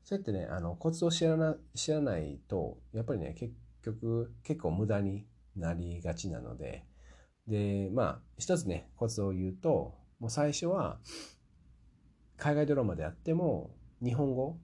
[0.03, 3.53] そうやってね、あの、コツを知らな、知らないと、やっぱりね、結
[3.83, 5.25] 局、結構無駄に
[5.55, 6.85] なりがちなので、
[7.47, 10.99] で、まあ、一つね、コツを言うと、もう最初は、
[12.37, 14.57] 海外ドラマであっても、日本語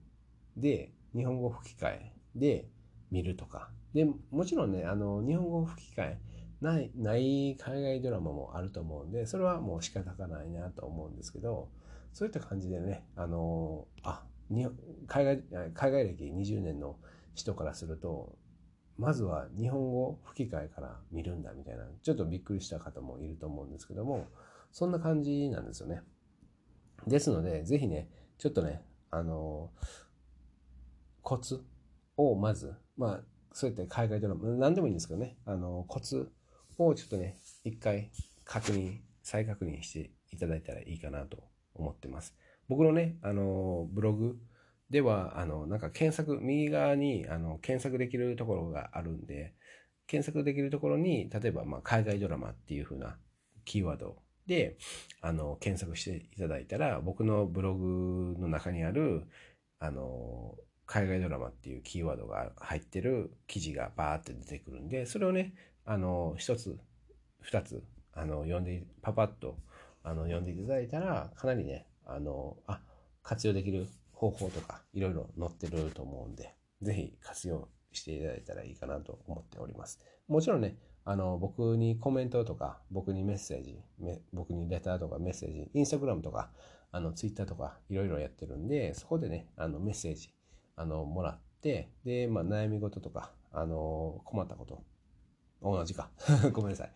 [0.56, 2.68] で、日本語吹き替えで
[3.10, 3.70] 見るとか。
[3.94, 6.18] で、もちろんね、あの、日本語吹き替え
[6.60, 11.70] ない、ない海外ドラマもあると思うんで、それはもう仕方がないなと思うんですけど、
[12.12, 14.66] そういった感じでね、あの、あ、に
[15.06, 16.96] 海外、海外歴20年の
[17.34, 18.36] 人からすると、
[18.98, 24.26] まずは日本語吹き替えから見るんだみたいな、ちょっとびっくりした方もいると思うんですけども、
[24.72, 26.02] そんな感じなんですよね。
[27.06, 29.70] ですので、ぜひね、ちょっとね、あの、
[31.22, 31.64] コツ
[32.16, 33.20] をまず、まあ、
[33.52, 36.30] そういった海外ドラマ、何でもいいんですけどね、あの、コツ
[36.78, 38.10] をちょっとね、一回
[38.44, 41.44] 確認、再確認していただいたらいいかなと
[41.74, 42.36] 思ってます。
[42.70, 44.38] 僕のね、あの、ブログ
[44.90, 49.54] では、あの、なんか検索、右側に、あの、検索できるところがあるんで、
[50.06, 53.18] 検索できるところに、例えば、まあ、海外ドラマっていう風な
[53.64, 54.78] キーワードで、
[55.20, 59.26] あの、検索していただいたら、僕のブログの中にある、
[59.80, 60.54] あの、
[60.86, 66.78] 海外ドラマっていうキーワードが入ってる記事がバーって出てくるんで、それをね、あの、一つ、
[67.40, 67.82] 二つ、
[68.12, 69.56] あの、読んで、パパッと、
[70.04, 72.80] あの、読んでいただいたら、かなりね、あの、あ、
[73.22, 80.00] 活用できる方法とか、いろいろ載ってると思うんで、ぜひ活用していただいたらいいかなと思っております。
[80.28, 83.80] もちろんね、あの、僕にコメントとか、僕にメッセージ、
[84.32, 86.50] 僕にレターとかメッセージ、インスタグラムとか、
[86.92, 90.34] あの、ツイッターとか、いろいろやってるんで、そこでね、あの、メッセージ、
[90.76, 94.82] あの、もらって、で、まあ、悩み事とか、あの、困ったこと、
[95.62, 96.10] 同じか。
[96.52, 96.92] ごめんなさい。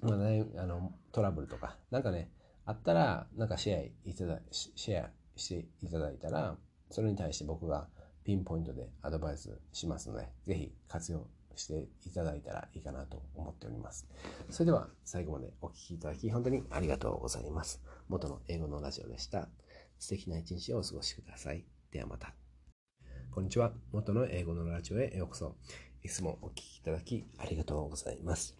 [0.00, 2.30] まあ、あの、トラブルとか、なんかね、
[2.64, 6.56] あったら、なんかシェアいただ、シェアしていただいたら、
[6.90, 7.88] それに対して僕が
[8.24, 11.26] ピンポイントでアドバイスしますので、ぜひ活用
[11.56, 14.06] していただいたらいいかなと思っております。
[14.50, 17.82] それでは最後までお聴きいただき本当にありがとうございます。
[18.08, 19.48] 元の英語のラジオでした。
[19.98, 21.64] 素敵な一日をお過ごしください。
[21.90, 22.34] ではまた。
[23.30, 23.72] こんにちは。
[23.92, 25.56] 元の英語のラジオへようこそ。
[26.02, 28.56] いつもお聴きいただきありがとうございます。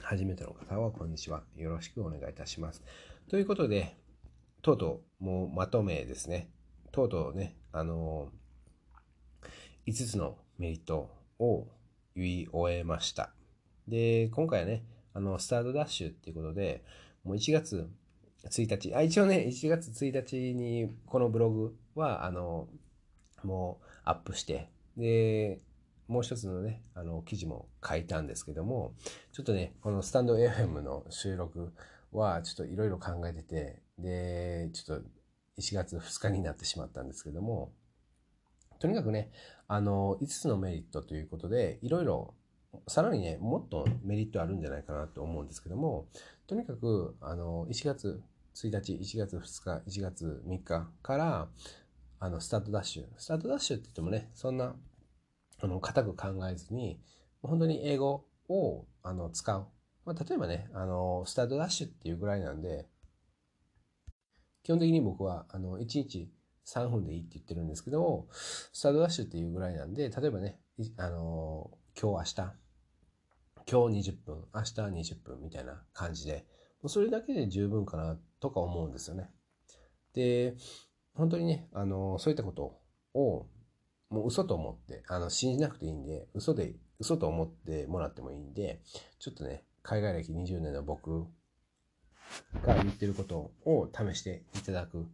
[0.00, 1.42] 初めての方はこんにちは。
[1.56, 2.82] よろしくお願いいたします。
[3.28, 3.96] ということで、
[4.62, 6.48] とうとうもうまとめですね。
[6.92, 8.28] とうとうね、あの
[9.88, 11.66] 5つのメリットを
[12.14, 13.32] 言い終えました。
[13.88, 16.84] で、今回はね、あの、スタートダッシュっていうことで、
[17.24, 17.88] もう1月
[18.44, 22.68] 1日、あ、一応ね、1月1日にこのブログは、あの、
[23.42, 25.60] もうアップして、で、
[26.06, 28.94] もう一つのね、あの、記事も書いたんですけども、
[29.32, 31.72] ちょっとね、このスタンド FM の収録
[32.12, 35.08] は、ちょっといろいろ考えてて、で、ちょっと
[35.58, 37.72] 1月2日になってしまったんですけども、
[38.78, 39.30] とにかくね、
[39.68, 42.34] あの、5つのメリットということで、いろいろ、
[42.88, 46.08] さらにね、もっとメリットあるんじゃないかなと思うんですけども、
[46.46, 48.20] とにかく、あの、1月
[48.54, 51.48] 1日、1月2日、1月3日から、
[52.18, 53.06] あの、スタートダッシュ。
[53.18, 54.74] スタートダッシュって言ってもね、そんな、
[55.60, 57.00] あの、固く考えずに、
[57.42, 59.66] 本当に英語を、あの、使う。
[60.06, 62.86] まあ、例えばね、あの、スタートダッシュっていうぐらいなんで、
[64.62, 66.30] 基本的に僕は、あの、1日
[66.64, 70.60] 3分でいいって言ってるんですけど、スタートダッシュっていうぐらいなんで、例えばね、
[70.96, 72.54] あの、今日明日、
[73.68, 74.74] 今日20分、明日
[75.12, 76.46] 20分みたいな感じで、
[76.82, 79.28] もうそれだけで十分かなとか思うんですよね。
[80.14, 80.56] で、
[81.14, 82.78] 本当にね、あの、そういったこと
[83.14, 83.48] を、
[84.08, 88.82] もう嘘と思って、あの、信じなくていいんで、嘘で、嘘と思ってもらってもいいんで、
[89.18, 91.26] ちょっとね、海外歴20年の僕
[92.64, 95.06] が言ってることを試していただく。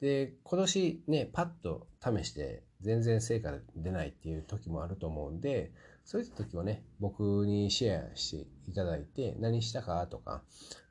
[0.00, 5.72] で、今年ね、パッと試して全然成果出ないっていう時もあると思うんで、
[6.06, 10.42] そういった時はね、僕にシェアしていただいて、何したかとか、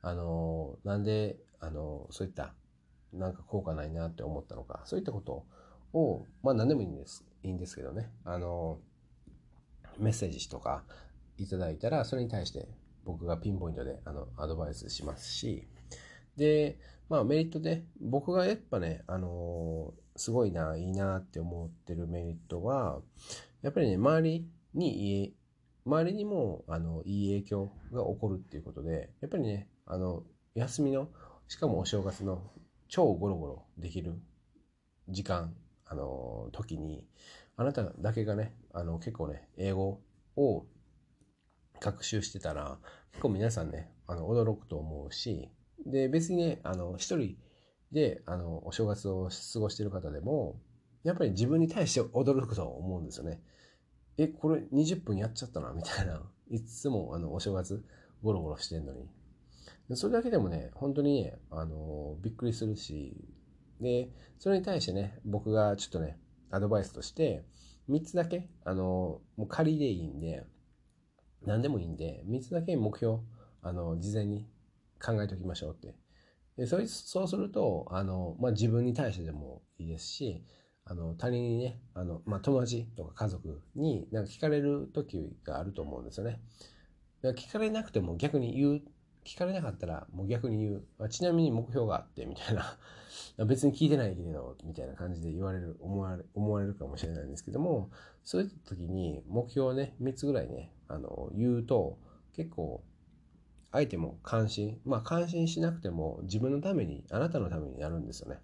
[0.03, 2.53] あの、なんで、あの、そういった、
[3.13, 5.45] なんか効果ないなって思ったのか、そういったこと
[5.97, 8.79] を、まあ何でもいいんです、いいんですけどね、あの、
[9.97, 10.83] メッセージとか
[11.37, 12.67] いただいたら、それに対して
[13.05, 15.67] 僕がピンポイントで、あの、アドバイスしますし、
[16.37, 16.77] で、
[17.09, 23.01] まあメリットで、僕がやっぱね、あのすごいな、いいなって思ってるメリットは、
[23.61, 25.35] やっぱりね、周りにいい、
[25.85, 30.23] 周りにも、あの、いい影響が起こるっていうことで、やっぱりね、あの、
[30.55, 31.09] 休みの、
[31.47, 32.41] しかもお正月の
[32.87, 34.13] 超ゴロゴロできる
[35.09, 35.53] 時間、
[35.85, 37.05] あの、時に、
[37.57, 39.99] あなただけがね、あの、結構ね、英語
[40.35, 40.65] を
[41.83, 42.79] 学習してたら、
[43.11, 45.49] 結構皆さんね、あの、驚くと思うし、
[45.85, 47.35] で、別にね、あの、一人
[47.91, 50.61] で、あの、お正月を過ごしてる方でも、
[51.03, 53.41] やっぱり自分に対して驚くと思うんですよね。
[54.17, 56.21] え、これ20分やっちゃったな、みたいな。
[56.49, 57.83] いつも、あの、お正月、
[58.23, 59.09] ゴロゴロしてんのに。
[59.95, 63.17] それだけでもね、本当にね、あの、びっくりするし、
[63.81, 66.17] で、それに対してね、僕がちょっとね、
[66.49, 67.43] アドバイスとして、
[67.89, 70.45] 3つだけ、あの、もう仮でいいんで、
[71.45, 73.19] 何でもいいんで、3つだけ目標、
[73.61, 74.47] あの、事前に
[75.03, 75.95] 考えておきましょうって。
[76.57, 80.43] でそそうすると、あの、まあ、自分に対してでもいいですし、
[80.85, 86.39] あの、他人にね、あの、まあ、友達とか家族になんか聞かれる時があると思うんですよね。
[87.21, 88.81] だから聞かれなくても逆に言う、
[89.25, 90.83] 聞かれなかったらもう逆に言う。
[90.99, 92.77] あちなみに目標があって、みたいな。
[93.45, 97.89] 別に聞いてないけど、みたいな感じで言われる、思われ、思われるかもしれないんですけども、
[98.23, 101.97] そういった時に目標をね、3つぐらいね、あの、言うと、
[102.35, 102.83] 結構、
[103.71, 108.39] 相手も関心、まあ関心しなくても自分のために、あなたのためになるんですよね。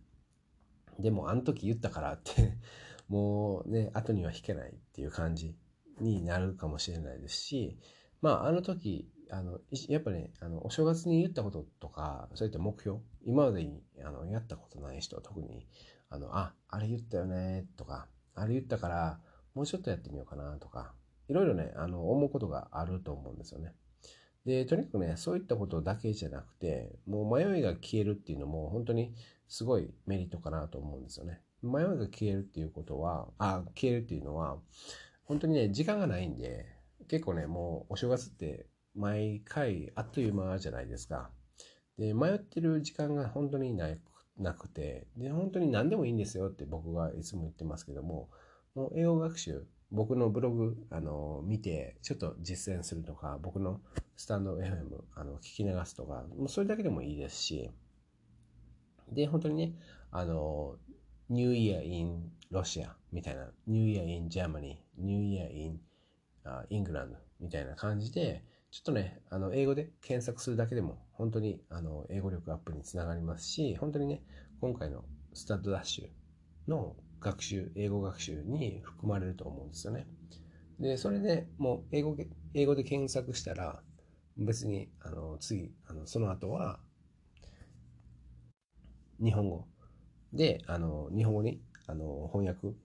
[1.00, 2.58] でもあの時言ったからって
[3.08, 5.56] もうね、後には引けないっていう感じ
[6.00, 7.80] になるかもしれないですし、
[8.22, 15.68] まああの時、あの、やっぱね、あの、お正月に言ったこととか、そういった目標、今までにあのやったことない人は特に、
[16.10, 19.20] あの、あ、あれ言ったよね、とか、あれ言ったから、
[19.54, 20.94] もうちょっとやってみようかな、とか、
[21.28, 23.74] いろいろね、あの、思うことがあると思うんですよね。
[24.46, 29.14] で、とにかくね、そういったことだけじゃなくて、もう迷いが消えるっていうのも本当に
[29.48, 31.42] すごいメリットかなと思うんですよね。
[31.62, 34.58] 迷いが消えるっていうことは、あ、消えるっていうのは、
[35.26, 36.66] 本当にね、時間がないんで、
[37.08, 38.66] 結構ね、もうお正月って
[39.00, 41.30] 毎回あっという間じゃないですか。
[41.98, 43.88] で、迷ってる時間が本当にな
[44.38, 48.30] なくて、で、本当に何でもいいんですよって僕はいつも言ってますけども、
[48.76, 53.82] もう英語学習、僕のブログ、あの、見て、ちょっと実践するとか、僕の
[54.18, 57.72] スタンド FM、あの、聞き流すとか、もうそれだけでもいいですし、
[59.12, 59.74] で、本当にね、
[60.12, 60.76] あの、
[61.30, 65.80] ニューイヤー in ロシアみたいな、ニューイヤー in Germany、ニューイヤー in
[66.70, 74.22] イングランドみたいな感じで、ちょっとね、あの、英語で検索するだけでも、本当に、あの、英語力アップにつながりますし、本当にね、
[74.62, 80.08] 今回のスタッドダッシュの学習、英語学習に含まれると思うんですよね。
[80.80, 82.16] で、それでもう英語
[82.54, 83.82] 英語で検索したら、
[84.38, 86.80] 別に、あの、次、あの、その後は、
[89.24, 89.68] 日本語
[90.34, 92.76] で、あの、日本語に、あの、翻訳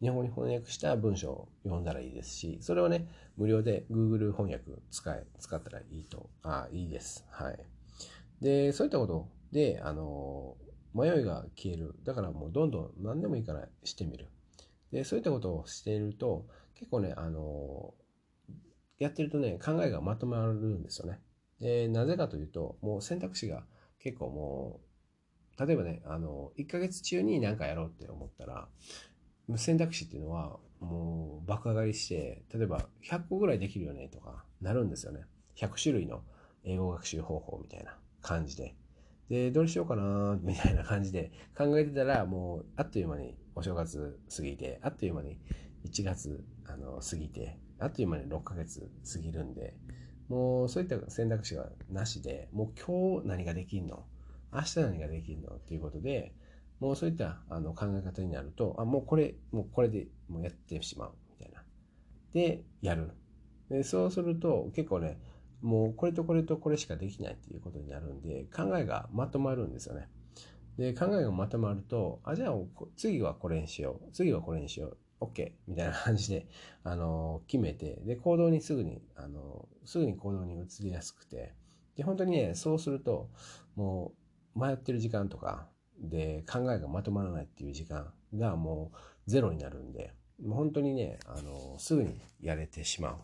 [0.00, 3.06] 日本語に翻訳した文章を読んだらいいですし、それをね、
[3.36, 7.26] 無料で Google 翻訳使え、使ったらいいと、あ、いいです。
[7.30, 7.58] はい。
[8.40, 10.56] で、そういったことで、あの、
[10.94, 11.94] 迷いが消える。
[12.02, 14.28] だからもうどんどん何でもいいからしてみる。
[14.90, 17.94] で、そういったことをしていると、結構ね、あの、
[18.98, 21.20] やってるとね、考えがまとまるんですよね。
[21.60, 23.64] で、なぜかというと、もう選択肢が
[23.98, 24.80] 結構も
[25.58, 28.68] う、例えばね、あの、1ヶ月中に何かやろうって思ったら、
[29.56, 35.22] 選択肢っていうのはもう爆上がりして、例えば100個ぐらいできるよねとかなるんですよね。
[35.56, 36.22] 100種類の
[36.64, 38.74] 英語学習方法みたいな感じで。
[39.28, 45.38] で、どうしようかな、みたいな感じで考えてたら、もう、あっという間にお正月過ぎて、あっという間に
[45.84, 49.74] 1月、あの、過ぎて、あっという間に6ヶ月過ぎるんで、
[50.28, 54.04] もうそういった選択肢がなしで、もう今日何ができんの？
[54.52, 55.54] 明日何ができんの？
[55.54, 56.34] っていうことで、
[56.80, 61.62] もうそういったあの考え方になると、あ、もうこれ、もうこれでもうやってしまうみたいな。
[62.32, 63.10] で、やる。
[63.68, 65.20] でそうすると結構ね、
[65.62, 70.08] もうこれとこれとこれしかできないっていうことになるんで、考えがまとまるんですよね。
[70.78, 72.54] で、考えがまとまると、あ、じゃあ
[72.96, 74.12] 次はこれにしよう。
[74.12, 74.96] 次はこれにしよう。
[75.20, 76.46] OK みたいな感じで、
[76.82, 81.52] あの、決めて、で、行動にすぐに、あの、すぐに行動に移りやすくて、
[81.96, 83.28] で、本当にね、そうすると、
[83.76, 84.14] も
[84.56, 85.68] う、迷ってる時間とか、
[86.00, 93.18] で、考えがまとまらないっていう時間がもうゼロになるんで、もう本当にね、あの、すぐにやれてしまう。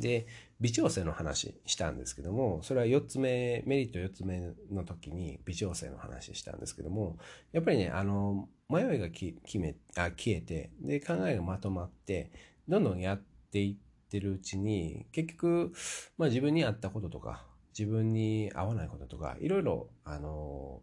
[0.00, 0.26] で、
[0.60, 4.40] 微調整の話したんですけども、それは4つ目、メリット4つ目
[4.70, 7.18] の時に微調整の話したんですけども、
[7.52, 12.30] やっぱりね、あの、迷いがき決めあ消えて、で、考えがまとまって、
[12.68, 15.72] どんどんやっていってるうちに、結局、
[16.16, 17.47] まあ自分に合ったこととか、
[17.78, 20.80] 自分に合わないこととか、いろいろ、あの、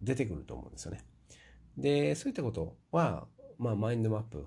[0.00, 1.04] 出てくると思うんですよね。
[1.76, 3.26] で、そういったことは、
[3.58, 4.46] まあ、マインドマップ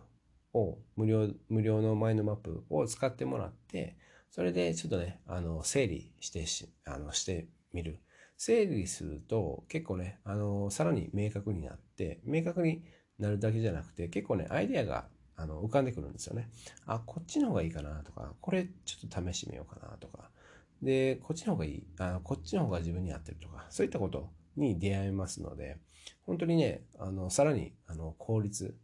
[0.54, 3.98] を、無料、無料のマインドマップを使ってもらって、
[4.32, 8.00] それでちょっとね、あの、整理してし、あの、してみる。
[8.38, 12.84] 整理すると結構ね、あの、さらに明確になって、明確に
[13.20, 16.50] なるだけじゃなくて、結構ね、アイデアがあの浮かんでくるんですよね。
[16.86, 20.30] あ、こっちの方がいいかなとか、これちょっと試してみようかなとか。
[20.82, 25.78] で、こっちの方がいい、あこっちの方が自分に合ってるとか、そういったことに出会えますので、
[26.26, 28.76] 本当にね、あの、さらに、あの、効率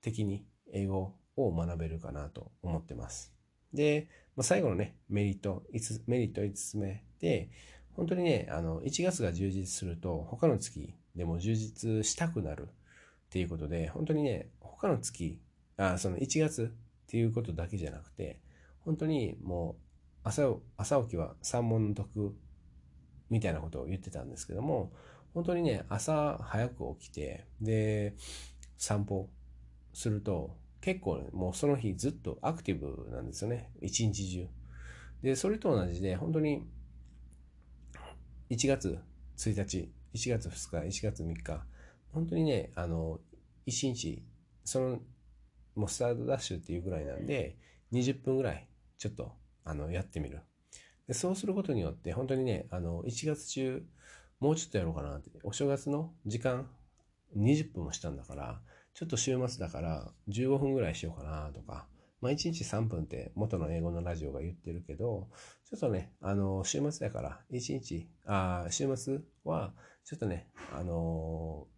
[0.00, 3.32] 的に英語を学べるかなと思ってます。
[3.72, 5.64] で、まあ、最後のね、メリット、
[6.06, 7.50] メリット5つ目で、
[7.94, 15.40] 本当にね、あの、1月が充実すると、他の月でも充実したくなるっていうことで、本当にね、他の月、
[15.76, 18.40] あその1月っていうことだけじゃなくて、
[18.84, 19.87] 本当にもう
[20.28, 22.36] 朝、朝起きは三問の得
[23.30, 24.92] みたいなことを言ってたんですけども、
[25.34, 28.14] 本当にね、朝早く起きて、で、
[28.76, 29.30] 散歩
[29.92, 33.70] すると、結構、ね、もうその日ずっとアクティブなんですよね。
[33.80, 34.46] 一日中。
[35.22, 36.68] で、それと同じで、本当に
[38.50, 38.98] 1月
[39.36, 41.60] 1日、1月2日、1月3日、
[42.12, 43.20] 本当にね、あの、
[43.66, 44.22] 1日、
[44.64, 45.00] その、
[45.74, 47.58] もうスタートダッシュっていうぐらいなんで、
[47.92, 48.68] 20分ぐらい、
[48.98, 49.37] ちょっと、
[49.68, 50.40] あの、やってみる。
[51.06, 53.82] でそうすることによって、本当にね、あの、1月中、
[54.40, 56.68] もうちょっとやろうかなって、お正月の時間、
[57.36, 58.60] 20分もしたんだから、
[58.94, 61.86] ちょっと週末だから15分ぐらいしようかなとか、
[62.20, 65.28] まあ1日3分って元の英語のラジオが言ってるけど、
[65.70, 69.72] ちょっとね、あの、週末だから1日、あ週末は
[70.04, 71.68] ちょっとね、あの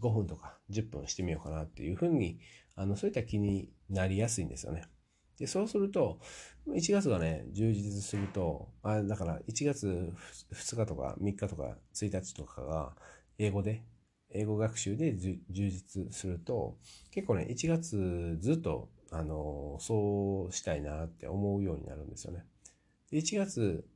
[0.00, 2.38] 5分とか10分してみようかなっていうふうに、
[2.74, 4.84] あの、そういった気になりやすいんですよね。
[5.38, 6.18] で、そうすると、
[6.68, 10.12] 1月がね、充実すると、あだから1月
[10.52, 12.96] 2日とか3日とか1日とかが
[13.38, 13.84] 英語で
[14.30, 16.76] 英語学習で充実すると、
[17.10, 22.44] 結構ね、1月ずっと、あの、そうしたいなって思うようになるんですよね。
[23.12, 23.86] 1月、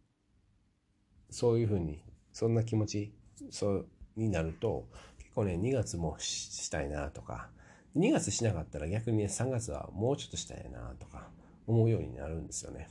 [1.31, 2.03] そういうふうに、
[2.33, 3.13] そんな気持ち、
[3.51, 4.89] そう、になると、
[5.19, 7.51] 結構ね、2月もしたいなとか、
[7.97, 11.29] 2月しなかったら逆にね、3月はもうちょっとしたいなとか、
[11.71, 12.89] 思うようになるんですよね。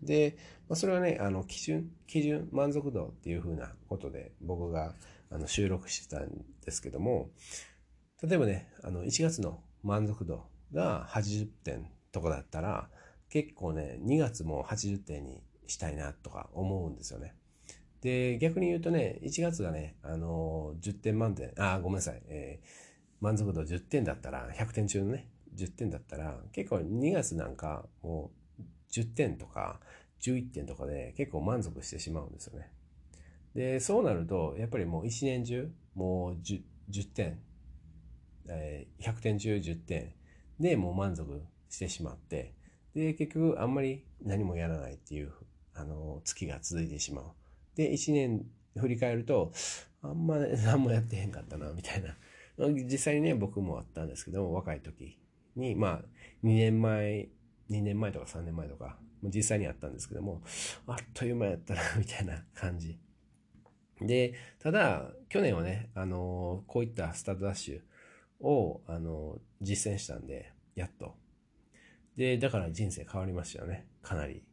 [0.00, 0.36] で、
[0.68, 4.94] まあ、それはね、あの、基準、基準、満足度っていうふうなことで僕が
[5.30, 7.30] あの収録してたんですけども、
[8.22, 12.88] 例えばね、あの、1月の満足度が80点とかだったら、
[13.28, 17.34] 結構ね、2月も80点にしたいなとか思うんですよね。
[18.02, 22.66] で、逆に言うとね、1月がね、あの10点満点、あ、ごめんなさい、えー、
[23.22, 29.78] 満足度10点だったら、100点中のね、10点だったら、結構2月なんかもう10点とか
[30.20, 32.68] 11点とかで結構満足してしまうんですよね。
[33.54, 37.38] で、そうなると、やっぱりもう一年中、もう 10, 10点、
[38.48, 40.12] えー、100点中10点
[40.58, 41.40] でもう満足
[41.70, 42.54] してしまって、
[42.92, 45.32] で、結局あんまり何もやらないっていう、
[45.74, 47.24] あの、月が続いてしまう。
[47.76, 48.44] で、1年
[48.76, 49.52] 振り返ると、
[50.02, 52.16] あんまり何もやってへんかったな、みたいな。
[52.58, 55.18] 実際にね、僕もあったんですけども、若い時
[55.56, 56.02] に、まあ、
[56.44, 57.28] 2年前、
[57.70, 60.42] 2年前とか3年前とか、実際にあったんですけども、
[60.86, 62.98] あっという間やったな、 みたいな感じ。
[64.00, 71.16] で、ただ、去年はね、あのこういったスタートダッシュを、あの実践したんで、やっと。
[72.16, 73.86] で、だから人生変わりましたよね。
[74.02, 74.44] かなり。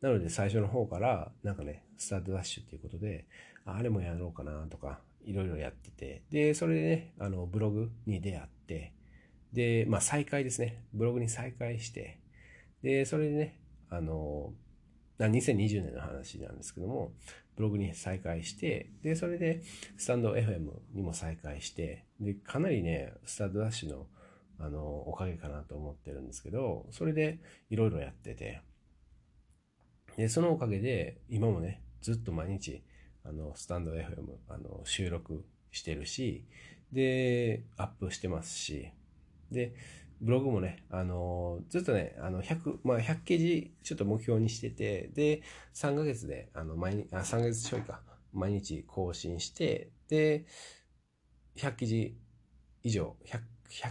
[0.00, 3.26] なので最初の方から、なんかね、スタートダッシュっていうことで、
[3.64, 8.94] あれもやろうかなとか、いろいろやってて、で、それでね、あの、ブログに出会って、
[9.52, 10.82] で、まあ再開ですね。
[10.94, 12.18] ブログに再開して、
[12.82, 13.60] で、それでね、
[13.90, 14.54] あの、
[15.18, 17.12] 2020年の話なんですけども、
[17.56, 19.62] ブログに再開して、で、それで、
[19.98, 24.06] スタンド FM にも再開して、で、かなりね、スタートダッシュの、
[24.58, 27.38] あの、おかげかなと思ってるんですけど、それで、
[27.68, 28.62] いろいろやってて、
[30.16, 32.82] で、そのおかげで、今もね、ずっと毎日、
[33.28, 36.44] あの、スタンド FM、あの、収録してるし、
[36.92, 38.90] で、アップしてますし、
[39.50, 39.74] で、
[40.20, 45.42] ブログもね、あのずっとね、あの、100、まあ、100記事ちょっと目標にしてて、で、
[45.74, 48.00] 3ヶ月で、あの、毎日、あ、3ヶ月ちょいか、
[48.32, 50.46] 毎日更新して、で、
[51.56, 52.16] 100記事
[52.82, 53.40] 以上、100、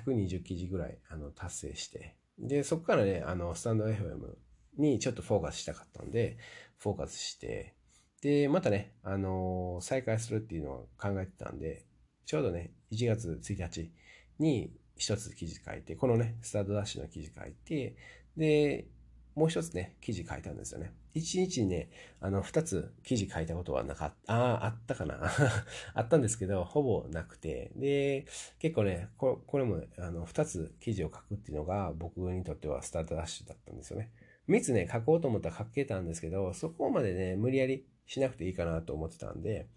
[0.03, 4.35] 120記事ぐらい、あの、達成して、で、そこからね、あの、スタンド FM
[4.77, 6.37] にちょっとフォーカスしたかったんで、
[6.77, 7.76] フォーカスして、
[8.21, 11.85] で、またね、あの再開するっていうのを考えてたんで、
[12.25, 13.91] ちょうどね、1月1日
[14.39, 17.95] に、一つ記事書いて、このね、スタートダッシュの記事書いて、
[18.35, 18.87] で、
[19.35, 20.93] もう一つね、記事書いたんですよね。
[21.13, 21.89] 一日にね、
[22.19, 25.31] あの、二つ記事書いたことはなかった、ああ、あったかな？
[25.93, 28.25] あったんですけど、ほぼなくて、で、
[28.57, 34.11] 結構ね、ここれも、ね、あの、二つ記事を書くっていうのが僕にとってはスタートダッシュだったんですよね。
[34.47, 39.67] 三つね、書こうと思ったら書けたんですけど、そこまでね、無理やりしなくていいかなと思ってたんで、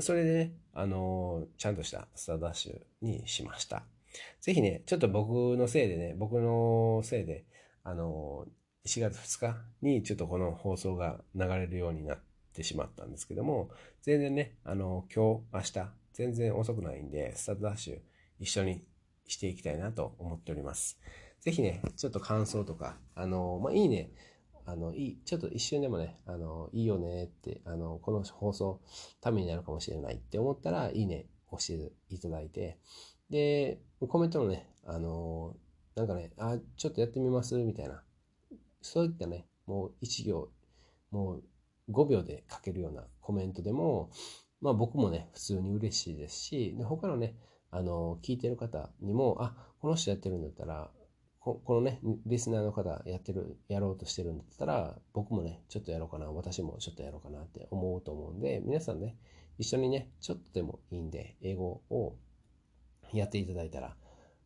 [0.00, 3.82] それでね、あのちゃんとしたスターダッシュにしました。
[4.40, 7.44] ぜひね、ちょっと僕のせいでね、僕のせいで、
[7.84, 12.18] あのー、4月2日にちょっとこの放送が流れるようになっ
[12.54, 13.70] てしまったんですけども、
[14.02, 17.98] 全然ね、あのー、今日、明日、全然遅くないんで、スタートダッシュ
[18.38, 18.82] 一緒に
[19.26, 20.98] していきたいなと思っております。
[21.40, 24.10] ぜひね、ちょっと感想とか、あの、まあ、いいね、
[24.64, 28.80] あの、いい、ちょっと一瞬でもね、あの、いいよねって、あの、この放送、
[29.20, 32.78] ためになるかもしれないって思ったら、いいね、押していただいて、
[33.30, 35.56] で、コメントのね、あの、
[35.94, 38.02] なんかね、あ、ちょっとやってみますみたいな。
[38.80, 40.50] そういったね、もう1行、
[41.10, 41.42] もう
[41.90, 44.10] 5秒で書けるようなコメントでも、
[44.60, 47.36] まあ僕もね、普通に嬉しいですし、で他のね、
[47.70, 50.90] あの、聞いてる方にも、あ、この人やってるんだったら、
[51.44, 59.16] このね、リスナーの方やってる、やろうとしてるんだったら、僕もね、ちょっとやろうかな、私もちょっとやろうかなって思うと思うんで、皆さんね、
[59.58, 62.14] 一緒にね、ちょっとでもいいんで、英語を
[63.12, 63.96] やっていただいたら、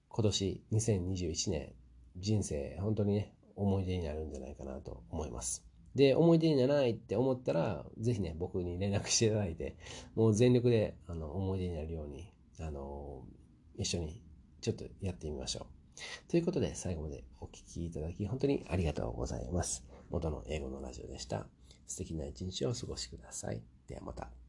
[0.09, 1.74] 今年2021年、
[2.16, 5.66] 人生本当にね、思い出になるんじゃないかなと思います。
[5.94, 9.77] で、思い出にならないって思ったら、ぜひね、僕に連絡していただいて、
[10.14, 13.23] もう全力で、あの、思い出になるように、あの、
[13.77, 14.23] 一緒に
[14.62, 15.76] ちょっとやってみましょう。
[16.28, 19.85] ということで、最後までお聴きいただき、本当にありがとうございます。
[20.10, 21.47] 元の英語のラジオでした。
[21.86, 23.62] 素敵な一日をお過ごしください。
[23.89, 24.45] ではまた。